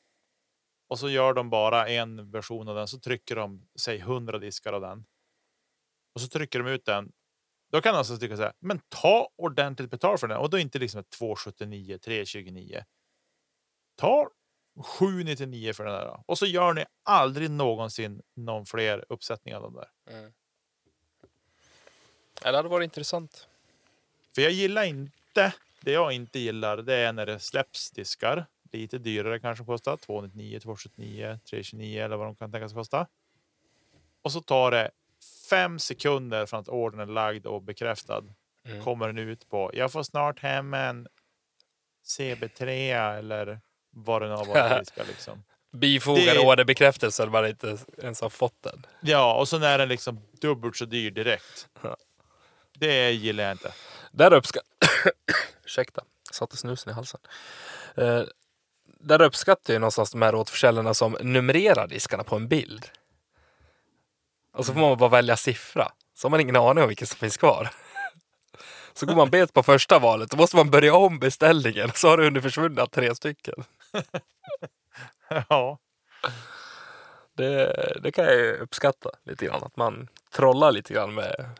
Och 0.88 0.98
så 0.98 1.08
gör 1.08 1.34
de 1.34 1.50
bara 1.50 1.88
en 1.88 2.30
version 2.30 2.68
av 2.68 2.74
den 2.76 2.88
så 2.88 2.98
trycker 3.00 3.36
de 3.36 3.68
säg 3.78 3.98
100 3.98 4.38
diskar 4.38 4.72
av 4.72 4.80
den. 4.80 5.04
Och 6.14 6.20
så 6.20 6.28
trycker 6.28 6.58
de 6.62 6.70
ut 6.70 6.84
den. 6.84 7.12
Då 7.74 7.80
kan 7.80 7.94
alltså 7.94 8.18
tycka 8.18 8.36
så 8.36 8.42
här, 8.42 8.52
men 8.58 8.80
ta 8.88 9.28
ordentligt 9.36 9.90
betalt 9.90 10.20
för 10.20 10.28
den 10.28 10.36
och 10.36 10.50
då 10.50 10.58
inte 10.58 10.78
liksom 10.78 11.00
ett 11.00 11.10
279, 11.10 11.98
329. 11.98 12.84
Ta 13.96 14.30
799 14.84 15.72
för 15.72 15.84
den 15.84 15.92
där 15.94 16.20
och 16.26 16.38
så 16.38 16.46
gör 16.46 16.72
ni 16.72 16.84
aldrig 17.02 17.50
någonsin 17.50 18.22
någon 18.34 18.66
fler 18.66 19.04
uppsättning 19.08 19.56
av 19.56 19.62
de 19.62 19.74
där. 19.74 19.88
Ja, 22.44 22.50
det 22.50 22.56
hade 22.56 22.68
varit 22.68 22.84
intressant. 22.84 23.48
För 24.34 24.42
jag 24.42 24.52
gillar 24.52 24.84
inte, 24.84 25.54
det 25.80 25.92
jag 25.92 26.12
inte 26.12 26.38
gillar, 26.38 26.76
det 26.76 26.94
är 26.94 27.12
när 27.12 27.26
det 27.26 27.38
släpps 27.38 27.90
diskar. 27.90 28.46
Lite 28.72 28.98
dyrare 28.98 29.40
kanske 29.40 29.64
kostar, 29.64 29.96
299, 29.96 30.60
279, 30.60 31.38
329 31.50 32.04
eller 32.04 32.16
vad 32.16 32.26
de 32.26 32.34
kan 32.36 32.52
tänkas 32.52 32.72
kosta. 32.72 33.06
Och 34.22 34.32
så 34.32 34.40
tar 34.40 34.70
det 34.70 34.90
fem 35.50 35.78
sekunder 35.78 36.46
från 36.46 36.60
att 36.60 36.68
ordern 36.68 37.00
är 37.00 37.06
lagd 37.06 37.46
och 37.46 37.62
bekräftad. 37.62 38.22
Mm. 38.68 38.84
Kommer 38.84 39.06
den 39.06 39.18
ut 39.18 39.48
på, 39.48 39.70
jag 39.74 39.92
får 39.92 40.02
snart 40.02 40.38
hem 40.40 40.74
en 40.74 41.06
CB3 42.06 42.68
eller 43.18 43.60
vad 43.90 44.22
det 44.22 44.28
nu 44.28 44.34
har 44.34 44.44
varit. 44.44 44.78
diskar, 44.78 45.04
liksom. 45.08 45.44
Bifogade 45.72 46.32
Det- 46.34 46.38
orderbekräftelse 46.46 47.26
man 47.26 47.46
inte 47.46 47.78
ens 48.02 48.20
har 48.20 48.28
fått 48.30 48.62
den. 48.62 48.86
Ja, 49.00 49.34
och 49.34 49.48
så 49.48 49.56
är 49.56 49.78
den 49.78 49.88
liksom 49.88 50.20
dubbelt 50.40 50.76
så 50.76 50.84
dyr 50.84 51.10
direkt. 51.10 51.68
Det 52.78 53.10
gillar 53.10 53.44
jag 53.44 53.52
inte. 53.52 53.72
Där 54.12 54.32
uppskattar... 54.32 54.68
Ursäkta, 55.64 56.02
jag 56.28 56.34
satte 56.34 56.56
snusen 56.56 56.90
i 56.90 56.94
halsen. 56.94 57.20
Eh, 57.96 58.22
där 59.00 59.22
uppskattar 59.22 59.74
jag 59.74 59.80
någonstans 59.80 60.10
de 60.10 60.22
här 60.22 60.34
återförsäljarna 60.34 60.94
som 60.94 61.16
numrerar 61.20 61.86
diskarna 61.86 62.24
på 62.24 62.36
en 62.36 62.48
bild. 62.48 62.86
Och 64.54 64.66
så 64.66 64.72
får 64.72 64.80
man 64.80 64.98
bara 64.98 65.10
välja 65.10 65.36
siffra. 65.36 65.92
Så 66.14 66.26
har 66.26 66.30
man 66.30 66.40
ingen 66.40 66.56
aning 66.56 66.82
om 66.82 66.88
vilken 66.88 67.06
som 67.06 67.16
finns 67.16 67.36
kvar. 67.36 67.70
Så 68.92 69.06
går 69.06 69.16
man 69.16 69.30
bet 69.30 69.52
på 69.52 69.62
första 69.62 69.98
valet, 69.98 70.30
då 70.30 70.36
måste 70.36 70.56
man 70.56 70.70
börja 70.70 70.94
om 70.94 71.18
beställningen. 71.18 71.90
Så 71.94 72.08
har 72.08 72.16
det 72.16 72.24
hunnit 72.24 72.42
försvunnit 72.42 72.92
tre 72.92 73.14
stycken. 73.14 73.64
Ja, 75.48 75.78
Det, 77.34 77.74
det 78.02 78.12
kan 78.12 78.24
jag 78.24 78.34
ju 78.34 78.56
uppskatta 78.56 79.10
lite 79.24 79.46
grann. 79.46 79.62
Att 79.64 79.76
man 79.76 80.08
trollar 80.30 80.72
lite 80.72 80.94
grann 80.94 81.14
med 81.14 81.50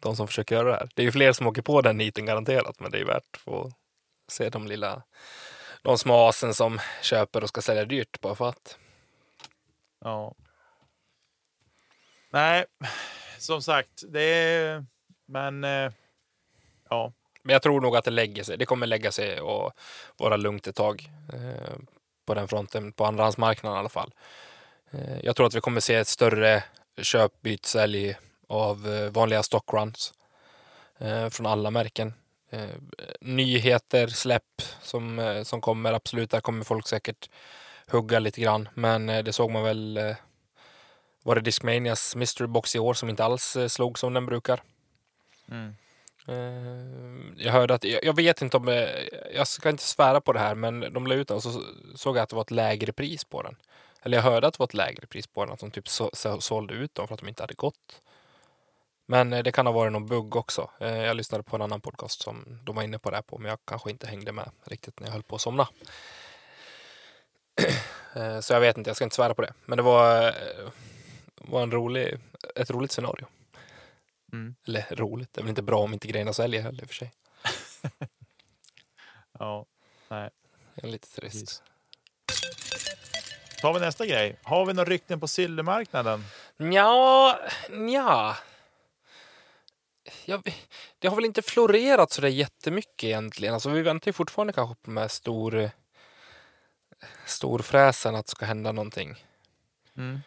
de 0.00 0.16
som 0.16 0.26
försöker 0.26 0.54
göra 0.54 0.68
det 0.68 0.74
här. 0.74 0.88
Det 0.94 1.02
är 1.02 1.04
ju 1.04 1.12
fler 1.12 1.32
som 1.32 1.46
åker 1.46 1.62
på 1.62 1.80
den 1.80 1.96
niten 1.96 2.26
garanterat, 2.26 2.80
men 2.80 2.90
det 2.90 2.98
är 3.00 3.04
värt 3.04 3.24
att 3.32 3.40
få 3.40 3.72
se 4.28 4.48
de 4.48 4.66
lilla 4.66 5.02
de 5.82 5.98
små 5.98 6.28
asen 6.28 6.54
som 6.54 6.80
köper 7.02 7.42
och 7.42 7.48
ska 7.48 7.62
sälja 7.62 7.84
dyrt 7.84 8.20
bara 8.20 8.34
för 8.34 8.48
att. 8.48 8.78
Ja. 10.04 10.34
Nej, 12.34 12.64
som 13.38 13.62
sagt, 13.62 14.02
det 14.08 14.20
är... 14.22 14.84
Men 15.26 15.64
eh, 15.64 15.92
ja, 16.90 17.12
Men 17.42 17.52
jag 17.52 17.62
tror 17.62 17.80
nog 17.80 17.96
att 17.96 18.04
det 18.04 18.10
lägger 18.10 18.42
sig. 18.42 18.58
Det 18.58 18.66
kommer 18.66 18.86
lägga 18.86 19.12
sig 19.12 19.40
och 19.40 19.72
vara 20.16 20.36
lugnt 20.36 20.66
ett 20.66 20.76
tag 20.76 21.10
eh, 21.32 21.76
på 22.26 22.34
den 22.34 22.48
fronten, 22.48 22.92
på 22.92 23.04
andrahandsmarknaden 23.04 23.76
i 23.76 23.78
alla 23.78 23.88
fall. 23.88 24.14
Eh, 24.90 25.20
jag 25.22 25.36
tror 25.36 25.46
att 25.46 25.54
vi 25.54 25.60
kommer 25.60 25.80
se 25.80 25.94
ett 25.94 26.08
större 26.08 26.64
köp, 27.02 27.42
byt, 27.42 27.66
sälj 27.66 28.16
av 28.48 28.88
eh, 28.92 29.10
vanliga 29.10 29.42
stockruns 29.42 30.14
eh, 30.98 31.28
från 31.28 31.46
alla 31.46 31.70
märken. 31.70 32.14
Eh, 32.50 32.68
nyheter, 33.20 34.06
släpp 34.06 34.62
som, 34.82 35.18
eh, 35.18 35.42
som 35.42 35.60
kommer, 35.60 35.92
absolut, 35.92 36.30
där 36.30 36.40
kommer 36.40 36.64
folk 36.64 36.88
säkert 36.88 37.30
hugga 37.86 38.18
lite 38.18 38.40
grann. 38.40 38.68
Men 38.74 39.08
eh, 39.08 39.24
det 39.24 39.32
såg 39.32 39.50
man 39.50 39.62
väl, 39.62 39.96
eh, 39.96 40.16
var 41.24 41.34
det 41.34 41.40
Discmanias 41.40 42.16
Mystery 42.16 42.46
Box 42.46 42.76
i 42.76 42.78
år 42.78 42.94
som 42.94 43.08
inte 43.08 43.24
alls 43.24 43.56
eh, 43.56 43.68
slog 43.68 43.98
som 43.98 44.14
den 44.14 44.26
brukar. 44.26 44.62
Mm. 45.50 45.74
Eh, 46.28 47.44
Jag 47.44 47.52
hörde 47.52 47.74
att, 47.74 47.84
jag 47.84 48.16
vet 48.16 48.42
inte 48.42 48.56
om, 48.56 48.68
eh, 48.68 48.88
jag 49.34 49.48
ska 49.48 49.70
inte 49.70 49.82
svära 49.82 50.20
på 50.20 50.32
det 50.32 50.40
här, 50.40 50.54
men 50.54 50.80
de 50.92 51.06
la 51.06 51.14
ut 51.14 51.28
den 51.28 51.36
och 51.36 51.42
så 51.42 51.62
såg 51.94 52.16
jag 52.16 52.22
att 52.22 52.28
det 52.28 52.36
var 52.36 52.42
ett 52.42 52.50
lägre 52.50 52.92
pris 52.92 53.24
på 53.24 53.42
den. 53.42 53.56
Eller 54.02 54.16
jag 54.16 54.22
hörde 54.22 54.46
att 54.46 54.54
det 54.54 54.58
var 54.58 54.66
ett 54.66 54.74
lägre 54.74 55.06
pris 55.06 55.26
på 55.26 55.44
den, 55.44 55.54
att 55.54 55.60
de 55.60 55.70
typ 55.70 55.88
så, 55.88 56.10
så, 56.12 56.40
sålde 56.40 56.74
ut 56.74 56.94
dem 56.94 57.08
för 57.08 57.14
att 57.14 57.20
de 57.20 57.28
inte 57.28 57.42
hade 57.42 57.54
gått. 57.54 58.00
Men 59.06 59.30
det 59.30 59.52
kan 59.52 59.66
ha 59.66 59.72
varit 59.72 59.92
någon 59.92 60.06
bugg 60.06 60.36
också. 60.36 60.70
Jag 60.78 61.16
lyssnade 61.16 61.44
på 61.44 61.56
en 61.56 61.62
annan 61.62 61.80
podcast 61.80 62.22
som 62.22 62.60
de 62.64 62.76
var 62.76 62.82
inne 62.82 62.98
på 62.98 63.10
det 63.10 63.16
här 63.16 63.22
på, 63.22 63.38
men 63.38 63.48
jag 63.48 63.58
kanske 63.64 63.90
inte 63.90 64.06
hängde 64.06 64.32
med 64.32 64.50
riktigt 64.64 65.00
när 65.00 65.06
jag 65.06 65.12
höll 65.12 65.22
på 65.22 65.34
att 65.34 65.42
somna. 65.42 65.68
Så 68.40 68.52
jag 68.52 68.60
vet 68.60 68.78
inte, 68.78 68.90
jag 68.90 68.96
ska 68.96 69.04
inte 69.04 69.16
svära 69.16 69.34
på 69.34 69.42
det. 69.42 69.52
Men 69.64 69.76
det 69.76 69.82
var, 69.82 70.34
var 71.48 71.62
en 71.62 71.70
rolig, 71.70 72.18
ett 72.56 72.70
roligt 72.70 72.92
scenario. 72.92 73.26
Mm. 74.32 74.54
Eller 74.66 74.86
roligt, 74.90 75.32
det 75.32 75.40
är 75.40 75.42
väl 75.42 75.48
inte 75.48 75.62
bra 75.62 75.78
om 75.78 75.92
inte 75.92 76.08
grejerna 76.08 76.32
säljer 76.32 76.62
heller 76.62 76.82
i 76.82 76.84
och 76.84 76.88
för 76.88 76.94
sig. 76.94 77.12
ja. 79.38 79.66
Nej. 80.08 80.30
Det 80.74 80.86
är 80.86 80.90
lite 80.90 81.08
trist. 81.08 81.62
Precis. 82.26 82.94
Tar 83.64 83.74
vi 83.74 83.80
nästa 83.80 84.06
grej. 84.06 84.38
Har 84.42 84.66
vi 84.66 84.72
några 84.72 84.90
rykten 84.90 85.20
på 85.20 85.28
silvermarknaden? 85.28 86.24
Ja, 86.56 87.38
ja. 87.88 88.36
Jag, 90.24 90.54
det 90.98 91.08
har 91.08 91.16
väl 91.16 91.24
inte 91.24 91.42
florerat 91.42 92.10
så 92.10 92.20
där 92.20 92.28
jättemycket 92.28 93.04
egentligen. 93.04 93.54
Alltså, 93.54 93.70
vi 93.70 93.82
väntar 93.82 94.08
ju 94.08 94.12
fortfarande 94.12 94.52
kanske 94.52 94.74
på 94.74 94.90
de 94.90 94.96
här 94.96 95.08
stor, 95.08 95.70
storfräsen 97.26 98.14
att 98.14 98.26
det 98.26 98.30
ska 98.30 98.46
hända 98.46 98.72
någonting. 98.72 99.24
Mm. 99.96 100.20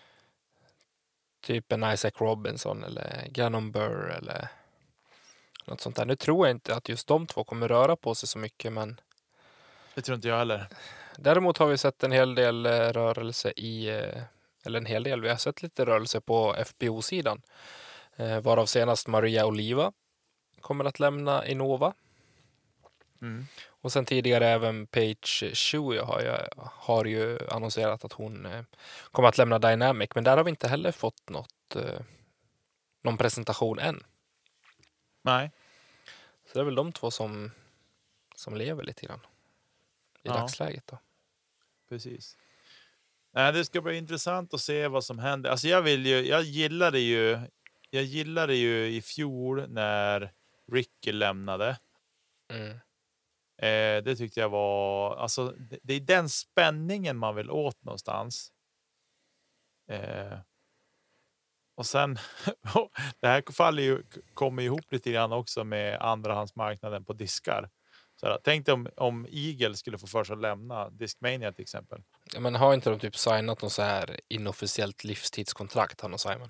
Typ 1.47 1.71
en 1.71 1.93
Isaac 1.93 2.11
Robinson 2.15 2.83
eller 2.83 3.27
Gannon 3.29 3.71
Burr 3.71 4.09
eller 4.17 4.47
något 5.65 5.81
sånt 5.81 5.95
där. 5.95 6.05
Nu 6.05 6.15
tror 6.15 6.47
jag 6.47 6.55
inte 6.55 6.75
att 6.75 6.89
just 6.89 7.07
de 7.07 7.27
två 7.27 7.43
kommer 7.43 7.67
röra 7.67 7.95
på 7.95 8.15
sig 8.15 8.29
så 8.29 8.39
mycket, 8.39 8.73
men 8.73 9.01
Det 9.95 10.01
tror 10.01 10.15
inte 10.15 10.27
jag 10.27 10.37
heller. 10.37 10.67
Däremot 11.17 11.57
har 11.57 11.67
vi 11.67 11.77
sett 11.77 12.03
en 12.03 12.11
hel 12.11 12.35
del 12.35 12.65
eh, 12.65 12.71
rörelse 12.71 13.53
i, 13.55 13.87
eh, 13.87 14.21
eller 14.63 14.79
en 14.79 14.85
hel 14.85 15.03
del, 15.03 15.21
vi 15.21 15.29
har 15.29 15.35
sett 15.35 15.63
lite 15.63 15.85
rörelse 15.85 16.21
på 16.21 16.55
FPO-sidan. 16.65 17.41
Eh, 18.15 18.39
Varav 18.39 18.65
senast 18.65 19.07
Maria 19.07 19.45
Oliva 19.45 19.91
kommer 20.61 20.85
att 20.85 20.99
lämna 20.99 21.47
Innova. 21.47 21.93
Mm. 23.21 23.47
Och 23.87 23.93
sen 23.93 24.05
tidigare 24.05 24.47
även 24.47 24.87
Page 24.87 25.43
Shui 25.53 25.97
har 25.97 26.49
har 26.57 27.05
ju 27.05 27.39
annonserat 27.49 28.05
att 28.05 28.13
hon 28.13 28.45
eh, 28.45 28.63
kommer 29.11 29.29
att 29.29 29.37
lämna 29.37 29.59
Dynamic. 29.59 30.09
Men 30.15 30.23
där 30.23 30.37
har 30.37 30.43
vi 30.43 30.49
inte 30.49 30.67
heller 30.67 30.91
fått 30.91 31.29
något, 31.29 31.75
eh, 31.75 32.01
någon 33.03 33.17
presentation 33.17 33.79
än. 33.79 34.03
Nej. 35.21 35.51
Så 36.45 36.53
det 36.53 36.59
är 36.59 36.63
väl 36.63 36.75
de 36.75 36.91
två 36.91 37.11
som, 37.11 37.51
som 38.35 38.55
lever 38.55 38.83
lite 38.83 39.05
grann 39.05 39.19
i 40.23 40.27
Ja. 40.27 40.33
dagsläget. 40.33 40.87
Då. 40.87 40.97
Precis. 41.89 42.37
Nej, 43.31 43.53
det 43.53 43.65
ska 43.65 43.81
bli 43.81 43.97
intressant 43.97 44.53
att 44.53 44.61
se 44.61 44.87
vad 44.87 45.03
som 45.03 45.19
händer. 45.19 45.49
Alltså 45.49 45.67
jag, 45.67 45.81
vill 45.81 46.05
ju, 46.05 46.27
jag 46.27 46.43
gillade 46.43 46.99
ju 46.99 47.39
jag 47.89 48.03
gillade 48.03 48.55
ju 48.55 48.87
i 48.87 49.01
fjol 49.01 49.69
när 49.69 50.31
Ricky 50.71 51.11
lämnade. 51.11 51.79
Mm. 52.53 52.79
Eh, 53.57 54.03
det 54.03 54.15
tyckte 54.15 54.39
jag 54.39 54.49
var... 54.49 55.15
Alltså, 55.15 55.47
det, 55.47 55.79
det 55.83 55.93
är 55.93 55.99
den 55.99 56.29
spänningen 56.29 57.17
man 57.17 57.35
vill 57.35 57.51
åt 57.51 57.83
någonstans. 57.83 58.51
Eh, 59.91 60.39
och 61.77 61.85
sen... 61.85 62.17
det 63.21 63.27
här 63.27 63.51
faller 63.51 63.83
ju, 63.83 64.03
kommer 64.33 64.63
ihop 64.63 64.91
lite 64.91 65.11
grann 65.11 65.31
också 65.31 65.63
med 65.63 66.01
andrahandsmarknaden 66.01 67.05
på 67.05 67.13
diskar. 67.13 67.69
Så 68.19 68.25
här, 68.25 68.39
tänk 68.43 68.65
dig 68.65 68.73
om, 68.73 68.87
om 68.97 69.27
Eagle 69.31 69.75
skulle 69.75 69.97
få 69.97 70.07
för 70.07 70.23
sig 70.23 70.33
att 70.33 70.41
lämna 70.41 70.89
Discmania 70.89 71.51
till 71.51 71.61
exempel. 71.61 72.03
Ja, 72.33 72.39
men 72.39 72.55
har 72.55 72.73
inte 72.73 72.89
de 72.89 72.99
typ 72.99 73.15
signat 73.15 73.61
något 73.61 73.71
så 73.71 73.81
här 73.81 74.19
inofficiellt 74.27 75.03
livstidskontrakt, 75.03 76.01
han 76.01 76.13
och 76.13 76.19
Simon? 76.19 76.49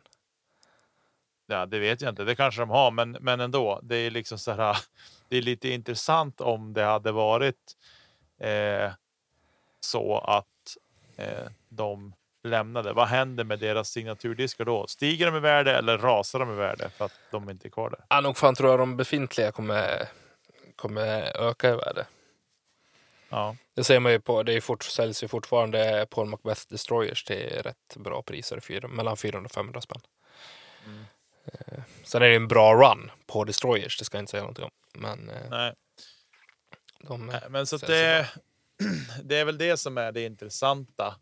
Ja, 1.48 1.66
det 1.66 1.80
vet 1.80 2.02
jag 2.02 2.10
inte. 2.10 2.24
Det 2.24 2.36
kanske 2.36 2.62
de 2.62 2.70
har, 2.70 2.91
men, 2.91 3.12
men 3.12 3.39
ändå. 3.39 3.80
Det 3.84 3.95
är 3.95 4.12
liksom 4.12 4.39
så 4.39 4.52
här. 4.52 4.78
Det 5.30 5.38
är 5.38 5.41
lite 5.41 5.70
intressant 5.70 6.41
om 6.41 6.74
det 6.74 6.84
hade 6.84 7.12
varit 7.12 7.76
eh, 8.39 8.91
så 9.80 10.18
att 10.18 10.78
eh, 11.18 11.52
de 11.70 12.14
lämnade. 12.43 12.93
Vad 12.93 13.08
händer 13.08 13.43
med 13.43 13.60
deras 13.60 13.89
signaturdiskar 13.89 14.66
då? 14.66 14.88
Stiger 14.88 15.26
de 15.26 15.38
i 15.38 15.39
värde 15.39 15.78
eller 15.78 15.98
rasar 15.98 16.39
de 16.39 16.52
i 16.52 16.56
värde 16.56 16.89
för 16.89 17.06
att 17.06 17.20
de 17.32 17.50
inte 17.50 17.68
är 17.68 17.70
kvar 17.70 17.89
där? 17.89 18.06
Ja, 18.10 18.22
nog 18.22 18.38
fan 18.38 18.56
tror 18.56 18.70
jag 18.70 18.80
de 18.80 18.98
befintliga 18.98 19.52
kommer, 19.52 20.08
kommer 20.76 21.38
öka 21.50 21.70
i 21.70 21.76
värde. 21.76 22.06
Ja, 23.30 23.56
Det 23.74 23.84
ser 23.84 24.00
man 24.00 24.12
ju 24.12 24.20
på, 24.20 24.43
det 24.43 24.54
är 24.54 24.62
fort, 24.62 24.84
säljs 24.84 25.24
ju 25.24 25.28
fortfarande 25.28 26.08
Paul 26.10 26.28
Macbeth 26.28 26.62
Destroyers 26.70 27.24
till 27.24 27.62
rätt 27.64 27.95
bra 27.95 28.22
priser, 28.22 28.88
mellan 28.88 29.18
400 29.18 29.45
och 29.45 29.52
500 29.52 29.82
spänn. 29.82 30.02
Eh, 31.54 31.84
Sen 32.04 32.22
är 32.22 32.30
det 32.30 32.36
en 32.36 32.48
bra 32.48 32.74
run 32.74 33.12
på 33.26 33.43
Destroyers, 33.43 33.98
det 33.98 34.06
ska 34.06 34.18
jag 34.18 34.22
inte 34.22 34.32
säga 34.32 34.43
någonting 34.43 34.66
om. 34.66 34.72
Men 34.93 35.30
eh, 35.30 35.50
nej. 35.50 35.74
de, 37.02 37.26
Nej, 37.26 37.41
Men 37.50 37.68
så 37.68 37.76
att 37.76 37.88
det, 37.88 38.30
det 39.24 39.38
är 39.38 39.45
väl 39.45 39.58
det 39.58 39.78
som 39.78 39.98
är 39.98 40.12
det 40.12 40.26
intressanta. 40.26 41.16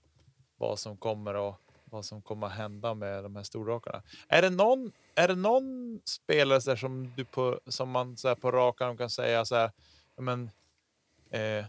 Vad 0.57 0.79
som 0.79 0.97
kommer 0.97 1.49
att 1.49 1.59
vad 1.85 2.05
som 2.05 2.21
kommer 2.21 2.47
att 2.47 2.53
hända 2.53 2.93
med 2.93 3.23
de 3.23 3.35
här 3.35 3.43
storrakarna. 3.43 4.03
Är 4.27 4.41
det 4.41 4.49
någon, 4.49 4.91
är 5.15 5.27
det 5.27 5.35
någon 5.35 5.99
spelare 6.05 6.77
som 6.77 7.13
du 7.15 7.25
på 7.25 7.59
som 7.67 7.89
man 7.89 8.17
så 8.17 8.35
på 8.35 8.51
rak 8.51 8.81
arm 8.81 8.97
kan 8.97 9.09
säga 9.09 9.45
så 9.45 9.55
här? 9.55 9.71
Men, 10.17 10.51
eh, 11.29 11.65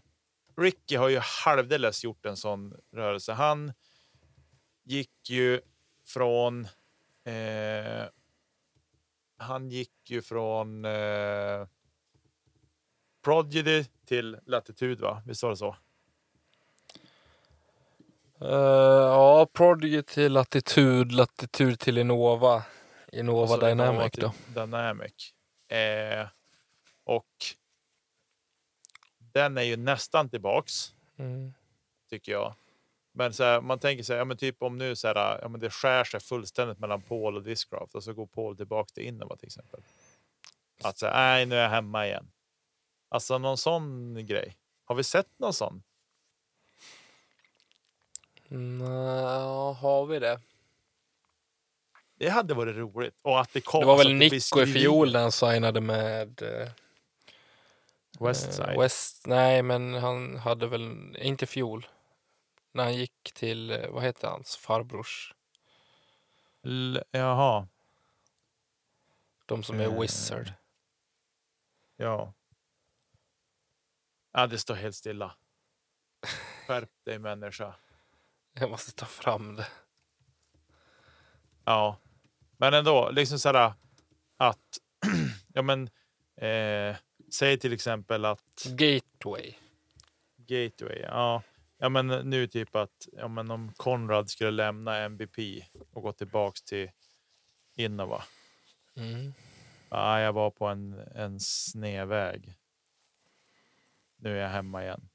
Ricky 0.56 0.96
har 0.96 1.08
ju 1.08 1.18
halvdeles 1.44 2.04
gjort 2.04 2.26
en 2.26 2.36
sån 2.36 2.74
rörelse. 2.92 3.32
Han 3.32 3.72
gick 4.84 5.30
ju 5.30 5.60
från. 6.06 6.64
Eh, 7.24 8.04
han 9.36 9.70
gick 9.70 9.92
ju 10.10 10.22
från. 10.22 10.84
Eh, 10.84 11.66
Prodigy 13.24 13.84
till 14.06 14.38
Latitude, 14.46 15.02
va? 15.02 15.22
Visst 15.26 15.42
var 15.42 15.50
det 15.50 15.56
så? 15.56 15.76
Eh, 18.40 18.48
ja, 18.48 19.46
Prodigy 19.52 20.02
till 20.02 20.32
Latitude, 20.32 21.14
Latitude 21.14 21.76
till 21.76 21.98
Innova. 21.98 22.64
Innova 23.12 23.42
Och 23.42 23.48
så 23.48 23.56
Dynamic 23.56 24.18
Innova 24.18 24.32
då. 24.54 24.60
Dynamic. 24.60 25.34
Eh, 25.68 26.28
och 27.04 27.26
den 29.18 29.58
är 29.58 29.62
ju 29.62 29.76
nästan 29.76 30.28
tillbaks, 30.28 30.94
Mm. 31.18 31.54
tycker 32.10 32.32
jag. 32.32 32.54
Men 33.18 33.32
så 33.32 33.44
här, 33.44 33.60
man 33.60 33.78
tänker 33.78 34.04
sig, 34.04 34.16
ja, 34.16 34.24
men 34.24 34.36
typ 34.36 34.62
om 34.62 34.78
nu 34.78 34.96
så 34.96 35.08
här, 35.08 35.38
ja, 35.42 35.48
men 35.48 35.60
det 35.60 35.70
skär 35.70 36.04
sig 36.04 36.20
fullständigt 36.20 36.78
mellan 36.78 37.02
Paul 37.02 37.36
och 37.36 37.42
Discraft 37.42 37.94
och 37.94 38.04
så 38.04 38.12
går 38.12 38.26
Paul 38.26 38.56
tillbaks 38.56 38.92
till 38.92 39.02
Innova 39.04 39.36
till 39.36 39.46
exempel. 39.46 39.80
Att 40.82 40.98
säga, 40.98 41.12
nej, 41.12 41.46
nu 41.46 41.56
är 41.56 41.62
jag 41.62 41.70
hemma 41.70 42.06
igen. 42.06 42.30
Alltså 43.08 43.38
någon 43.38 43.58
sån 43.58 44.14
grej. 44.26 44.56
Har 44.84 44.94
vi 44.94 45.04
sett 45.04 45.38
någon 45.38 45.52
sån? 45.52 45.82
Nå, 48.48 49.72
har 49.72 50.06
vi 50.06 50.18
det? 50.18 50.40
Det 52.18 52.28
hade 52.28 52.54
varit 52.54 52.76
roligt. 52.76 53.20
Och 53.22 53.40
att 53.40 53.52
det 53.52 53.60
kom. 53.60 53.80
Det 53.80 53.86
var 53.86 53.92
alltså 53.92 54.08
väl 54.08 54.16
Nico 54.16 54.60
i 54.60 54.66
fjol 54.66 55.12
när 55.12 55.20
han 55.20 55.32
signade 55.32 55.80
med 55.80 56.42
eh, 56.42 56.68
Westside. 58.20 58.68
eh, 58.68 58.80
West. 58.80 59.26
Nej, 59.26 59.62
men 59.62 59.94
han 59.94 60.36
hade 60.36 60.66
väl, 60.66 61.16
inte 61.20 61.46
fjol. 61.46 61.86
När 62.76 62.84
han 62.84 62.94
gick 62.94 63.32
till, 63.34 63.70
eh, 63.70 63.88
vad 63.90 64.02
heter 64.02 64.28
hans 64.28 64.56
farbrors? 64.56 65.34
L- 66.64 67.02
Jaha, 67.10 67.68
De 69.46 69.62
som 69.62 69.80
är 69.80 69.84
Eh. 69.84 70.00
Wizard. 70.00 70.52
ja. 71.96 72.32
Ja, 74.32 74.46
det 74.46 74.58
står 74.58 74.74
helt 74.74 74.94
stilla. 74.96 75.36
Skärp 76.66 76.90
dig 77.04 77.18
människa. 77.18 77.74
Jag 78.52 78.70
måste 78.70 78.92
ta 78.92 79.06
fram 79.06 79.56
det. 79.56 79.66
Ja, 81.64 81.96
men 82.56 82.74
ändå 82.74 83.10
liksom 83.10 83.38
så 83.38 83.48
här 83.52 83.72
att. 84.36 84.78
ja, 85.52 85.62
men 85.62 85.90
eh, 86.36 86.96
säg 87.32 87.58
till 87.58 87.72
exempel 87.72 88.24
att 88.24 88.64
Gateway. 88.64 89.54
Gateway. 90.36 90.98
Ja, 91.00 91.42
ja, 91.78 91.88
men 91.88 92.06
nu 92.06 92.46
typ 92.46 92.76
att 92.76 93.08
ja, 93.12 93.28
men 93.28 93.50
om 93.50 93.72
Konrad 93.76 94.30
skulle 94.30 94.50
lämna 94.50 94.98
MVP 94.98 95.38
och 95.92 96.02
gå 96.02 96.12
tillbaks 96.12 96.62
till 96.62 96.90
Innova. 97.76 98.22
Mm. 98.96 99.34
Ja, 99.90 100.20
jag 100.20 100.32
var 100.32 100.50
på 100.50 100.66
en, 100.66 100.92
en 101.14 101.40
snedväg. 101.40 102.54
Nu 104.16 104.38
är 104.38 104.42
jag 104.42 104.48
hemma 104.48 104.82
igen. 104.82 105.08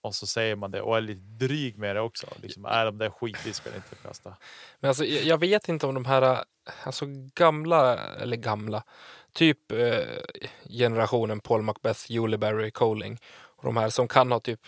Och 0.00 0.14
så 0.14 0.26
säger 0.26 0.56
man 0.56 0.70
det 0.70 0.82
och 0.82 0.96
är 0.96 1.00
lite 1.00 1.20
dryg 1.20 1.78
med 1.78 1.96
det 1.96 2.00
också. 2.00 2.26
Liksom, 2.42 2.64
är 2.64 2.84
de 2.84 2.98
där 2.98 3.10
skitig 3.10 3.54
ska 3.54 3.74
inte 3.76 3.94
kasta. 3.94 4.36
Men 4.80 4.88
alltså, 4.88 5.04
jag 5.04 5.24
jag 5.24 5.38
vet 5.38 5.68
inte 5.68 5.86
om 5.86 5.94
de 5.94 6.04
här 6.04 6.44
alltså 6.82 7.04
gamla, 7.34 7.98
eller 7.98 8.36
gamla, 8.36 8.84
typ 9.32 9.72
eh, 9.72 10.06
generationen 10.70 11.40
Paul 11.40 11.62
Macbeth, 11.62 12.12
Julie 12.12 12.38
Barry, 12.38 12.70
Coling 12.70 13.18
och 13.30 13.64
de 13.64 13.76
här 13.76 13.90
som 13.90 14.08
kan 14.08 14.32
ha 14.32 14.40
typ 14.40 14.66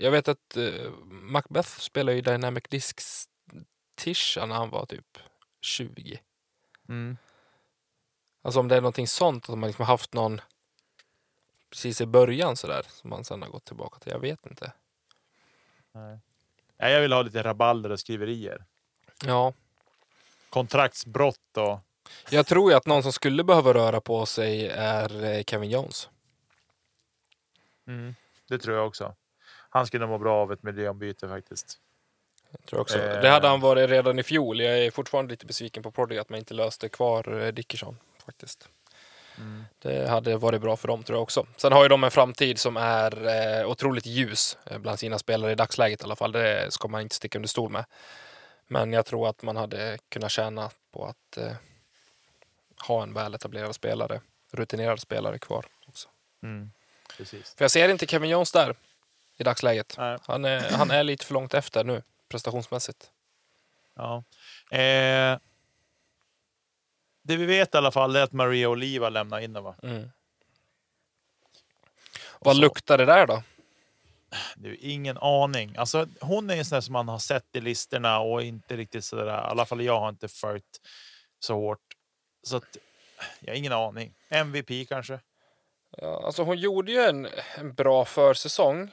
jag 0.00 0.10
vet 0.10 0.28
att 0.28 0.56
eh, 0.56 0.90
Macbeth 1.04 1.68
spelade 1.68 2.16
ju 2.16 2.22
Dynamic 2.22 2.64
Discs 2.68 3.28
Tisha 3.94 4.46
när 4.46 4.54
han 4.54 4.70
var 4.70 4.86
typ 4.86 5.18
20. 5.60 6.20
Mm. 6.88 7.16
Alltså 8.42 8.60
om 8.60 8.68
det 8.68 8.76
är 8.76 8.80
någonting 8.80 9.08
sånt, 9.08 9.48
att 9.48 9.58
man 9.58 9.66
liksom 9.66 9.84
har 9.84 9.92
haft 9.92 10.14
någon 10.14 10.40
precis 11.70 12.00
i 12.00 12.06
början 12.06 12.56
sådär 12.56 12.82
som 12.88 13.10
man 13.10 13.24
sen 13.24 13.42
har 13.42 13.48
gått 13.48 13.64
tillbaka 13.64 13.98
till. 13.98 14.12
Jag 14.12 14.20
vet 14.20 14.46
inte. 14.46 14.72
Nej. 15.92 16.18
Nej, 16.78 16.92
jag 16.92 17.00
vill 17.00 17.12
ha 17.12 17.22
lite 17.22 17.42
rabalder 17.42 17.90
och 17.90 18.00
skriverier. 18.00 18.64
Ja, 19.24 19.52
Kontraktsbrott 20.50 21.56
och 21.56 21.80
jag 22.30 22.46
tror 22.46 22.70
ju 22.70 22.76
att 22.76 22.86
någon 22.86 23.02
som 23.02 23.12
skulle 23.12 23.44
behöva 23.44 23.74
röra 23.74 24.00
på 24.00 24.26
sig 24.26 24.68
är 24.68 25.24
eh, 25.24 25.42
Kevin 25.44 25.70
Jones. 25.70 26.08
det 28.48 28.58
tror 28.58 28.76
jag 28.76 28.86
också. 28.86 29.14
Han 29.70 29.86
skulle 29.86 30.06
må 30.06 30.18
bra 30.18 30.36
av 30.36 30.52
ett 30.52 30.62
miljöombyte 30.62 31.28
faktiskt. 31.28 31.78
Jag 32.50 32.66
tror 32.66 32.80
också. 32.80 32.98
Eh. 32.98 33.20
Det 33.20 33.28
hade 33.28 33.48
han 33.48 33.60
varit 33.60 33.90
redan 33.90 34.18
i 34.18 34.22
fjol. 34.22 34.60
Jag 34.60 34.78
är 34.78 34.90
fortfarande 34.90 35.30
lite 35.30 35.46
besviken 35.46 35.82
på 35.82 35.90
Prodigy 35.90 36.18
att 36.18 36.28
man 36.28 36.38
inte 36.38 36.54
löste 36.54 36.88
kvar 36.88 37.42
eh, 37.42 37.48
Dickerson 37.48 37.96
faktiskt. 38.24 38.68
Det 39.78 40.08
hade 40.08 40.36
varit 40.36 40.60
bra 40.60 40.76
för 40.76 40.88
dem 40.88 41.02
tror 41.02 41.16
jag 41.16 41.22
också. 41.22 41.46
Sen 41.56 41.72
har 41.72 41.82
ju 41.82 41.88
de 41.88 42.04
en 42.04 42.10
framtid 42.10 42.58
som 42.58 42.76
är 42.76 43.26
eh, 43.60 43.70
otroligt 43.70 44.06
ljus 44.06 44.58
eh, 44.64 44.78
bland 44.78 44.98
sina 44.98 45.18
spelare 45.18 45.52
i 45.52 45.54
dagsläget 45.54 46.00
i 46.00 46.04
alla 46.04 46.16
fall. 46.16 46.32
Det 46.32 46.72
ska 46.72 46.88
man 46.88 47.00
inte 47.00 47.14
sticka 47.14 47.38
under 47.38 47.48
stol 47.48 47.70
med. 47.70 47.84
Men 48.66 48.92
jag 48.92 49.06
tror 49.06 49.28
att 49.28 49.42
man 49.42 49.56
hade 49.56 49.98
kunnat 50.08 50.30
tjäna 50.30 50.70
på 50.92 51.04
att 51.06 51.36
eh, 51.36 51.52
ha 52.86 53.02
en 53.02 53.14
väletablerad 53.14 53.74
spelare, 53.74 54.20
rutinerad 54.52 55.00
spelare 55.00 55.38
kvar 55.38 55.66
också. 55.86 56.08
Precis. 57.16 57.54
För 57.54 57.64
jag 57.64 57.70
ser 57.70 57.88
inte 57.88 58.06
Kevin 58.06 58.30
Jones 58.30 58.52
där 58.52 58.74
i 59.40 59.44
dagsläget. 59.44 59.94
Nej. 59.98 60.18
Han 60.22 60.44
är, 60.44 60.70
han 60.70 60.90
är 60.90 61.04
lite 61.04 61.26
för 61.26 61.34
långt 61.34 61.54
efter 61.54 61.84
nu 61.84 62.02
prestationsmässigt. 62.28 63.10
Ja. 63.94 64.24
Eh, 64.70 65.38
det 67.22 67.36
vi 67.36 67.46
vet 67.46 67.74
i 67.74 67.78
alla 67.78 67.90
fall 67.90 68.16
är 68.16 68.22
att 68.22 68.32
Maria 68.32 68.68
Oliva 68.68 69.08
lämnar 69.08 69.40
Innova. 69.40 69.74
Mm. 69.82 70.10
Vad 72.38 72.56
så- 72.56 72.62
luktar 72.62 72.98
det 72.98 73.04
där 73.04 73.26
då? 73.26 73.42
Du, 74.56 74.76
ingen 74.76 75.18
aning. 75.18 75.76
Alltså, 75.76 76.06
hon 76.20 76.50
är 76.50 76.56
en 76.56 76.64
sån 76.64 76.76
där 76.76 76.80
som 76.80 76.92
man 76.92 77.08
har 77.08 77.18
sett 77.18 77.56
i 77.56 77.60
listorna 77.60 78.18
och 78.20 78.42
inte 78.42 78.76
riktigt 78.76 79.04
så 79.04 79.16
där. 79.16 79.26
I 79.26 79.30
alla 79.30 79.66
fall 79.66 79.80
jag 79.84 80.00
har 80.00 80.08
inte 80.08 80.28
följt 80.28 80.80
så 81.40 81.54
hårt. 81.54 81.96
Så 82.42 82.56
att, 82.56 82.76
jag 83.40 83.52
har 83.52 83.56
ingen 83.58 83.72
aning. 83.72 84.14
MVP 84.28 84.88
kanske? 84.88 85.20
Ja, 85.96 86.22
alltså 86.26 86.42
hon 86.42 86.56
gjorde 86.58 86.92
ju 86.92 86.98
en, 87.00 87.28
en 87.54 87.74
bra 87.74 88.04
försäsong. 88.04 88.90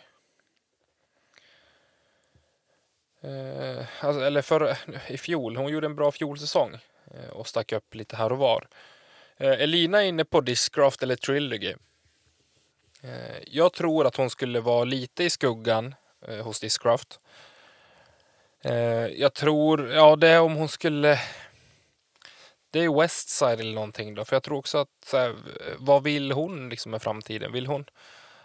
Eh, 3.21 3.85
alltså, 3.99 4.21
eller 4.21 4.41
för, 4.41 4.77
i 5.07 5.17
fjol. 5.17 5.57
Hon 5.57 5.71
gjorde 5.71 5.87
en 5.87 5.95
bra 5.95 6.11
fjolsäsong 6.11 6.77
eh, 7.13 7.29
och 7.29 7.47
stack 7.47 7.71
upp 7.71 7.95
lite 7.95 8.15
här 8.15 8.31
och 8.31 8.37
var. 8.37 8.67
Eh, 9.37 9.51
Elina 9.51 10.03
är 10.03 10.07
inne 10.07 10.25
på 10.25 10.41
Discraft 10.41 11.03
eller 11.03 11.15
Trilogy. 11.15 11.75
Eh, 13.03 13.37
jag 13.47 13.73
tror 13.73 14.07
att 14.07 14.15
hon 14.15 14.29
skulle 14.29 14.59
vara 14.59 14.83
lite 14.83 15.23
i 15.23 15.29
skuggan 15.29 15.95
eh, 16.27 16.45
hos 16.45 16.59
Discraft. 16.59 17.19
Eh, 18.63 19.07
jag 19.07 19.33
tror, 19.33 19.89
ja 19.89 20.15
det 20.15 20.27
är 20.27 20.41
om 20.41 20.55
hon 20.55 20.69
skulle... 20.69 21.19
Det 22.71 22.79
det 22.79 22.85
är 22.85 23.01
Westside 23.01 23.59
eller 23.59 23.73
någonting 23.73 24.15
då. 24.15 24.25
För 24.25 24.35
jag 24.35 24.43
tror 24.43 24.57
också 24.57 24.77
att 24.77 24.89
så 25.05 25.17
här, 25.17 25.35
vad 25.77 26.03
vill 26.03 26.31
hon 26.31 26.69
liksom 26.69 26.91
med 26.91 27.01
framtiden? 27.01 27.51
Vill 27.51 27.67
hon 27.67 27.85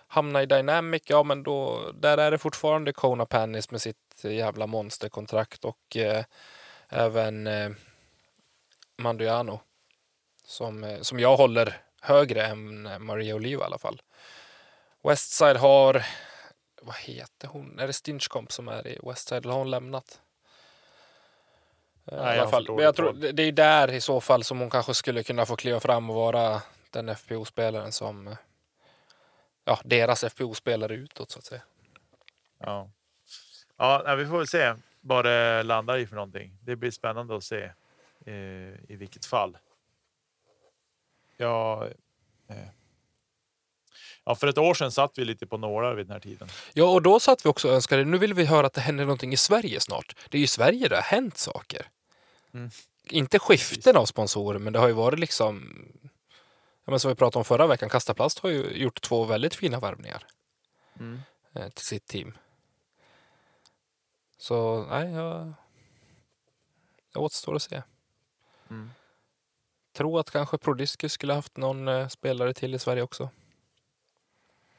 hamna 0.07 0.43
i 0.43 0.47
Dynamic? 0.47 1.03
Ja, 1.07 1.23
men 1.23 1.43
då 1.43 1.91
där 1.95 2.19
är 2.19 2.31
det 2.31 2.39
fortfarande 2.39 2.93
Kona 2.93 3.27
Pennis 3.27 3.71
med 3.71 3.83
sitt 3.83 3.97
jävla 4.25 4.67
monsterkontrakt 4.67 5.65
och 5.65 5.97
eh, 5.97 6.25
även 6.89 7.47
eh, 7.47 7.71
Mandiano 8.99 9.61
som, 10.45 10.85
eh, 10.85 11.01
som 11.01 11.21
jag 11.21 11.37
håller 11.37 11.81
högre 12.01 12.47
än 12.47 12.89
Maria 13.05 13.35
Oliva 13.35 13.63
i 13.63 13.67
alla 13.67 13.79
fall. 13.79 14.03
Westside 15.03 15.57
har, 15.57 16.07
vad 16.83 16.97
heter 16.97 17.49
hon? 17.49 17.79
Är 17.79 17.87
det 17.87 17.93
Stinchcomp 17.93 18.53
som 18.53 18.69
är 18.69 18.87
i 18.87 18.99
Westside 19.03 19.39
eller 19.45 19.53
har 19.53 19.59
hon 19.59 19.71
lämnat? 19.71 20.21
Eh, 22.07 22.17
Nej, 22.17 22.25
I 22.25 22.29
alla 22.29 22.37
jag 22.37 22.51
fall. 22.51 22.67
jag 22.69 22.79
det. 22.79 22.93
tror 22.93 23.13
det 23.13 23.43
är 23.43 23.53
där 23.53 23.93
i 23.93 24.01
så 24.01 24.21
fall 24.21 24.45
som 24.45 24.59
hon 24.61 24.71
kanske 24.71 24.95
skulle 24.95 25.23
kunna 25.23 25.47
få 25.47 25.57
kliva 25.57 25.81
fram 25.81 26.11
och 26.11 26.17
vara 26.17 26.63
den 26.91 27.09
FPO-spelaren 27.17 27.93
som 27.93 28.29
eh, 28.29 28.37
ja, 29.65 29.79
deras 29.85 30.25
FPO-spelare 30.25 30.95
utåt 30.95 31.31
så 31.31 31.39
att 31.39 31.45
säga. 31.45 31.63
Ja, 32.59 32.91
ja 33.79 34.15
vi 34.15 34.27
får 34.27 34.39
väl 34.39 34.47
se 34.47 34.75
vad 35.01 35.25
det 35.25 35.63
landar 35.63 35.99
i 35.99 36.07
för 36.07 36.15
någonting. 36.17 36.59
Det 36.61 36.77
blir 36.77 36.91
spännande 36.91 37.37
att 37.37 37.45
se 37.45 37.63
eh, 38.27 38.35
i 38.89 38.97
vilket 38.97 39.27
fall. 39.27 39.59
Ja, 41.37 41.89
eh, 42.49 42.57
ja, 44.25 44.35
för 44.35 44.47
ett 44.47 44.59
år 44.59 44.75
sedan 44.75 44.93
satt 44.93 45.19
vi 45.19 45.25
lite 45.25 45.47
på 45.47 45.57
nålar 45.57 45.95
vid 45.95 46.07
den 46.07 46.13
här 46.13 46.21
tiden. 46.21 46.49
Ja, 46.73 46.85
och 46.85 47.03
då 47.03 47.21
satt 47.21 47.45
vi 47.45 47.49
också 47.49 47.69
och 47.69 47.75
önskade, 47.75 48.05
nu 48.05 48.19
vill 48.19 48.35
vi 48.35 48.45
höra 48.45 48.67
att 48.67 48.73
det 48.73 48.81
händer 48.81 49.05
någonting 49.05 49.33
i 49.33 49.37
Sverige 49.37 49.81
snart. 49.81 50.17
Det 50.31 50.37
är 50.37 50.39
ju 50.39 50.45
i 50.45 50.49
Sverige 50.49 50.89
det 50.89 50.97
har 50.97 51.03
hänt 51.03 51.39
saker. 51.39 51.87
Mm. 52.55 52.71
Inte 53.05 53.39
skiften 53.39 53.97
av 53.97 54.05
sponsorer, 54.07 54.59
men 54.59 54.73
det 54.73 54.79
har 54.79 54.87
ju 54.87 54.93
varit 54.93 55.19
liksom, 55.19 55.79
ja, 56.85 56.91
men 56.91 57.01
som 57.01 57.09
vi 57.09 57.15
pratade 57.15 57.39
om 57.39 57.45
förra 57.45 57.67
veckan, 57.67 57.89
Kasta 57.89 58.15
Plast 58.15 58.39
har 58.39 58.51
ju 58.51 58.71
gjort 58.71 59.01
två 59.01 59.25
väldigt 59.25 59.55
fina 59.55 59.81
värvningar 59.81 60.27
Mm. 61.01 61.21
eh, 61.55 61.69
till 61.69 61.85
sitt 61.85 62.07
team. 62.07 62.39
Så, 64.43 64.87
nej, 64.91 65.11
jag... 65.11 65.53
Det 67.13 67.19
återstår 67.19 67.57
att 67.57 67.63
se. 67.63 67.83
Mm. 68.71 68.91
Tror 69.93 70.21
att 70.21 70.31
kanske 70.31 70.59
Prodiscus 70.59 71.13
skulle 71.13 71.35
haft 71.35 71.57
någon 71.57 71.89
eh, 71.89 72.09
spelare 72.09 72.55
till 72.55 72.75
i 72.75 72.79
Sverige 72.79 73.03
också. 73.03 73.31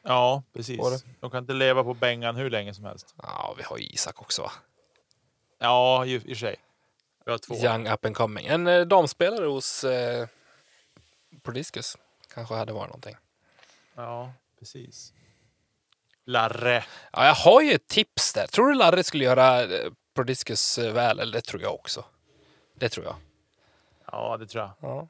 Ja, 0.02 0.44
precis. 0.54 1.04
De 1.20 1.32
kan 1.32 1.44
inte 1.44 1.54
leva 1.54 1.84
på 1.84 1.94
bängan 1.94 2.36
hur 2.36 2.50
länge 2.50 2.74
som 2.74 2.86
helst. 2.86 3.16
Ja, 3.18 3.54
vi 3.58 3.64
har 3.64 3.78
ju 3.78 3.84
Isak 3.84 4.22
också 4.22 4.42
va? 4.42 4.52
Ja, 5.58 6.06
i 6.06 6.18
och 6.18 6.22
för 6.22 6.36
sig. 6.36 6.56
Vi 7.26 7.32
har 7.32 7.38
två. 7.38 7.56
Young 7.56 7.88
up 7.88 8.06
and 8.06 8.16
coming. 8.16 8.46
En 8.46 8.68
eh, 8.68 8.82
damspelare 8.82 9.46
hos 9.46 9.84
eh, 9.84 10.28
Prodiscus 11.42 11.98
kanske 12.34 12.56
hade 12.56 12.74
varit 12.74 12.90
någonting. 12.90 13.16
Ja, 13.96 14.34
precis. 14.60 15.14
Larre. 16.26 16.84
Ja, 17.12 17.26
jag 17.26 17.34
har 17.34 17.62
ju 17.62 17.72
ett 17.72 17.88
tips 17.88 18.34
där. 18.34 18.48
Tror 18.48 18.68
du 18.68 18.74
Larry 18.74 19.04
skulle 19.04 19.24
göra 19.24 19.64
eh, 19.64 19.92
Prodiscus 20.16 20.78
eh, 20.78 20.94
väl? 20.94 21.20
Eller 21.20 21.34
det 21.34 21.42
tror 21.42 21.62
jag 21.62 21.74
också. 21.74 22.06
Det 22.76 22.90
tror 22.90 23.06
jag. 23.06 23.16
Ja, 24.12 24.38
det 24.38 24.48
tror 24.48 24.64
jag. 24.64 24.72
Ja. 24.90 25.08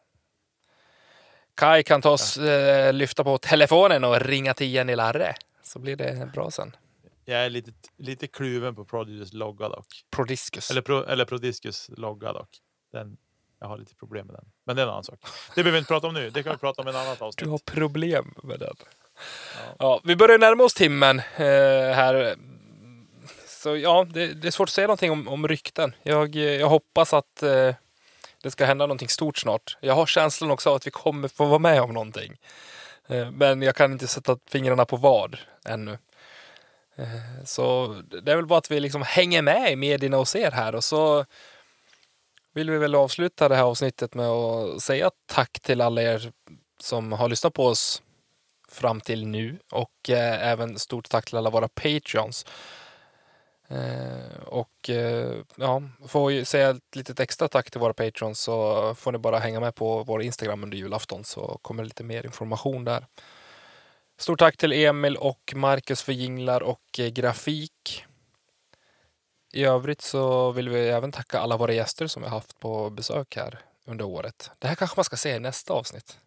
Kai 1.56 1.84
kan 1.84 2.02
ta 2.02 2.10
oss, 2.10 2.38
eh, 2.38 2.94
lyfta 2.94 3.24
på 3.24 3.38
telefonen 3.38 4.04
och 4.04 4.22
ringa 4.22 4.54
till 4.54 4.74
Jenny 4.74 4.96
Larre. 4.96 5.36
Så 5.64 5.80
blir 5.80 5.96
det 5.96 6.32
bra 6.34 6.52
sen. 6.52 6.76
Jag 7.26 7.46
är 7.46 7.50
lite, 7.50 7.72
lite 7.98 8.28
kluven 8.28 8.76
på 8.76 8.86
Prodigious 8.86 9.34
logga 9.34 9.70
dock. 9.70 10.06
Prodiscus. 10.10 10.72
Eller, 10.72 10.82
pro, 10.82 11.04
eller 11.04 11.26
Prodiscus 11.26 11.90
logga 11.98 12.34
dock. 12.34 12.50
Den, 12.92 13.18
jag 13.60 13.68
har 13.68 13.78
lite 13.78 13.96
problem 13.96 14.28
med 14.28 14.36
den. 14.36 14.46
Men 14.66 14.76
det 14.76 14.82
är 14.82 14.86
en 14.86 14.92
annan 14.92 15.04
sak. 15.04 15.20
Det 15.56 15.64
behöver 15.64 15.72
vi 15.72 15.78
inte 15.78 15.88
prata 15.88 16.08
om 16.08 16.14
nu. 16.14 16.30
Det 16.30 16.44
kan 16.44 16.52
vi 16.52 16.58
prata 16.58 16.82
om 16.82 16.88
i 16.88 16.92
en 16.92 16.98
annat 16.98 17.22
avsnitt. 17.22 17.44
Du 17.46 17.50
har 17.50 17.58
problem 17.58 18.34
med 18.44 18.60
den. 18.60 18.76
Ja. 19.80 20.02
vi 20.04 20.16
börjar 20.16 20.38
närma 20.38 20.64
oss 20.64 20.74
timmen 20.74 21.20
eh, 21.20 21.96
här. 21.96 22.36
Så 23.48 23.78
ja, 23.78 24.08
det, 24.10 24.28
det 24.28 24.48
är 24.48 24.52
svårt 24.52 24.70
att 24.70 24.74
säga 24.74 24.88
någonting 24.88 25.12
om, 25.12 25.28
om 25.28 25.48
rykten. 25.48 25.96
Jag, 26.04 26.36
eh, 26.36 26.42
jag 26.42 26.70
hoppas 26.70 27.14
att 27.14 27.44
eh, 27.44 27.76
det 28.44 28.52
ska 28.52 28.66
hända 28.66 28.86
någonting 28.86 29.10
stort 29.10 29.38
snart. 29.38 29.78
Jag 29.82 29.94
har 29.94 30.06
känslan 30.06 30.52
också 30.52 30.70
av 30.70 30.76
att 30.76 30.88
vi 30.88 30.92
kommer 30.92 31.28
få 31.28 31.46
vara 31.46 31.60
med 31.60 31.82
om 31.82 31.94
någonting. 31.94 32.38
Eh, 33.08 33.32
men 33.32 33.62
jag 33.62 33.76
kan 33.76 33.92
inte 33.92 34.08
sätta 34.08 34.38
fingrarna 34.50 34.86
på 34.86 34.98
vad 34.98 35.38
ännu. 35.66 35.98
Eh, 36.96 37.44
så 37.46 37.96
det 38.24 38.32
är 38.32 38.36
väl 38.36 38.46
bara 38.46 38.60
att 38.60 38.72
vi 38.72 38.80
liksom 38.80 39.02
hänger 39.02 39.42
med 39.42 39.72
i 39.72 39.76
medierna 39.76 40.18
och 40.18 40.28
ser 40.28 40.52
här 40.52 40.76
och 40.76 40.84
så 40.84 41.26
vill 42.54 42.72
vi 42.72 42.78
väl 42.78 42.96
avsluta 42.96 43.50
det 43.50 43.56
här 43.56 43.64
avsnittet 43.64 44.14
med 44.14 44.28
att 44.28 44.82
säga 44.82 45.12
tack 45.26 45.60
till 45.60 45.82
alla 45.82 46.02
er 46.02 46.32
som 46.80 47.12
har 47.12 47.30
lyssnat 47.30 47.54
på 47.54 47.66
oss 47.66 48.02
fram 48.74 49.02
till 49.02 49.28
nu 49.28 49.60
och 49.72 50.10
eh, 50.10 50.48
även 50.48 50.80
stort 50.80 51.10
tack 51.10 51.26
till 51.26 51.38
alla 51.38 51.50
våra 51.50 51.68
patreons. 51.68 52.46
Eh, 53.68 54.44
och 54.46 54.90
eh, 54.90 55.36
ja, 55.56 55.82
får 56.08 56.32
ju 56.32 56.46
säga 56.46 56.70
ett 56.70 56.96
litet 56.96 57.20
extra 57.20 57.48
tack 57.48 57.72
till 57.72 57.80
våra 57.80 57.94
patrons 57.94 58.40
så 58.40 58.96
får 58.96 59.12
ni 59.12 59.18
bara 59.18 59.40
hänga 59.40 59.60
med 59.60 59.76
på 59.76 60.04
vår 60.04 60.22
Instagram 60.22 60.64
under 60.64 60.78
julafton 60.78 61.24
så 61.24 61.60
kommer 61.62 61.84
lite 61.84 62.04
mer 62.04 62.26
information 62.26 62.86
där. 62.86 63.06
Stort 64.18 64.40
tack 64.40 64.58
till 64.58 64.74
Emil 64.74 65.18
och 65.18 65.54
Marcus 65.56 66.02
för 66.02 66.14
jinglar 66.14 66.64
och 66.64 67.00
eh, 67.00 67.08
grafik. 67.08 68.06
I 69.54 69.64
övrigt 69.66 70.02
så 70.02 70.52
vill 70.52 70.70
vi 70.70 70.90
även 70.90 71.12
tacka 71.12 71.40
alla 71.40 71.58
våra 71.58 71.74
gäster 71.74 72.08
som 72.08 72.24
vi 72.24 72.30
haft 72.30 72.60
på 72.60 72.90
besök 72.90 73.36
här 73.36 73.60
under 73.86 74.06
året. 74.06 74.52
Det 74.60 74.68
här 74.68 74.76
kanske 74.76 74.98
man 74.98 75.04
ska 75.04 75.18
se 75.18 75.36
i 75.36 75.40
nästa 75.40 75.74
avsnitt. 75.74 76.18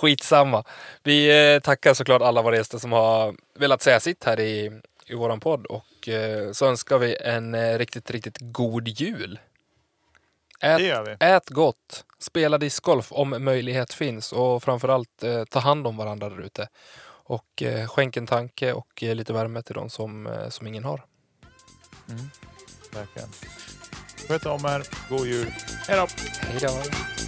Skitsamma. 0.00 0.64
Vi 1.02 1.52
eh, 1.54 1.60
tackar 1.60 1.94
såklart 1.94 2.22
alla 2.22 2.42
våra 2.42 2.56
gäster 2.56 2.78
som 2.78 2.92
har 2.92 3.34
velat 3.58 3.82
säga 3.82 4.00
sitt 4.00 4.24
här 4.24 4.40
i, 4.40 4.80
i 5.06 5.14
våran 5.14 5.40
podd 5.40 5.66
och 5.66 6.08
eh, 6.08 6.52
så 6.52 6.66
önskar 6.66 6.98
vi 6.98 7.16
en 7.20 7.54
eh, 7.54 7.78
riktigt, 7.78 8.10
riktigt 8.10 8.36
god 8.40 8.88
jul. 8.88 9.38
Ät, 10.60 10.78
Det 10.78 10.84
gör 10.84 11.04
vi. 11.04 11.26
ät 11.26 11.48
gott, 11.50 12.04
spela 12.18 12.58
discgolf 12.58 13.12
om 13.12 13.44
möjlighet 13.44 13.92
finns 13.94 14.32
och 14.32 14.62
framförallt 14.62 15.22
eh, 15.22 15.44
ta 15.44 15.58
hand 15.58 15.86
om 15.86 15.96
varandra 15.96 16.28
där 16.28 16.40
ute. 16.40 16.68
Och 17.24 17.62
eh, 17.62 17.86
skänk 17.88 18.16
en 18.16 18.26
tanke 18.26 18.72
och 18.72 19.02
eh, 19.02 19.14
lite 19.14 19.32
värme 19.32 19.62
till 19.62 19.74
de 19.74 19.90
som, 19.90 20.46
som 20.50 20.66
ingen 20.66 20.84
har. 20.84 21.04
Verkligen. 22.92 23.28
Sköt 24.28 24.46
om 24.46 24.64
er. 24.64 24.82
God 25.08 25.26
jul. 25.26 25.46
Hej 25.88 25.96
då! 25.96 26.06
Hej 26.40 26.58
då! 26.60 27.27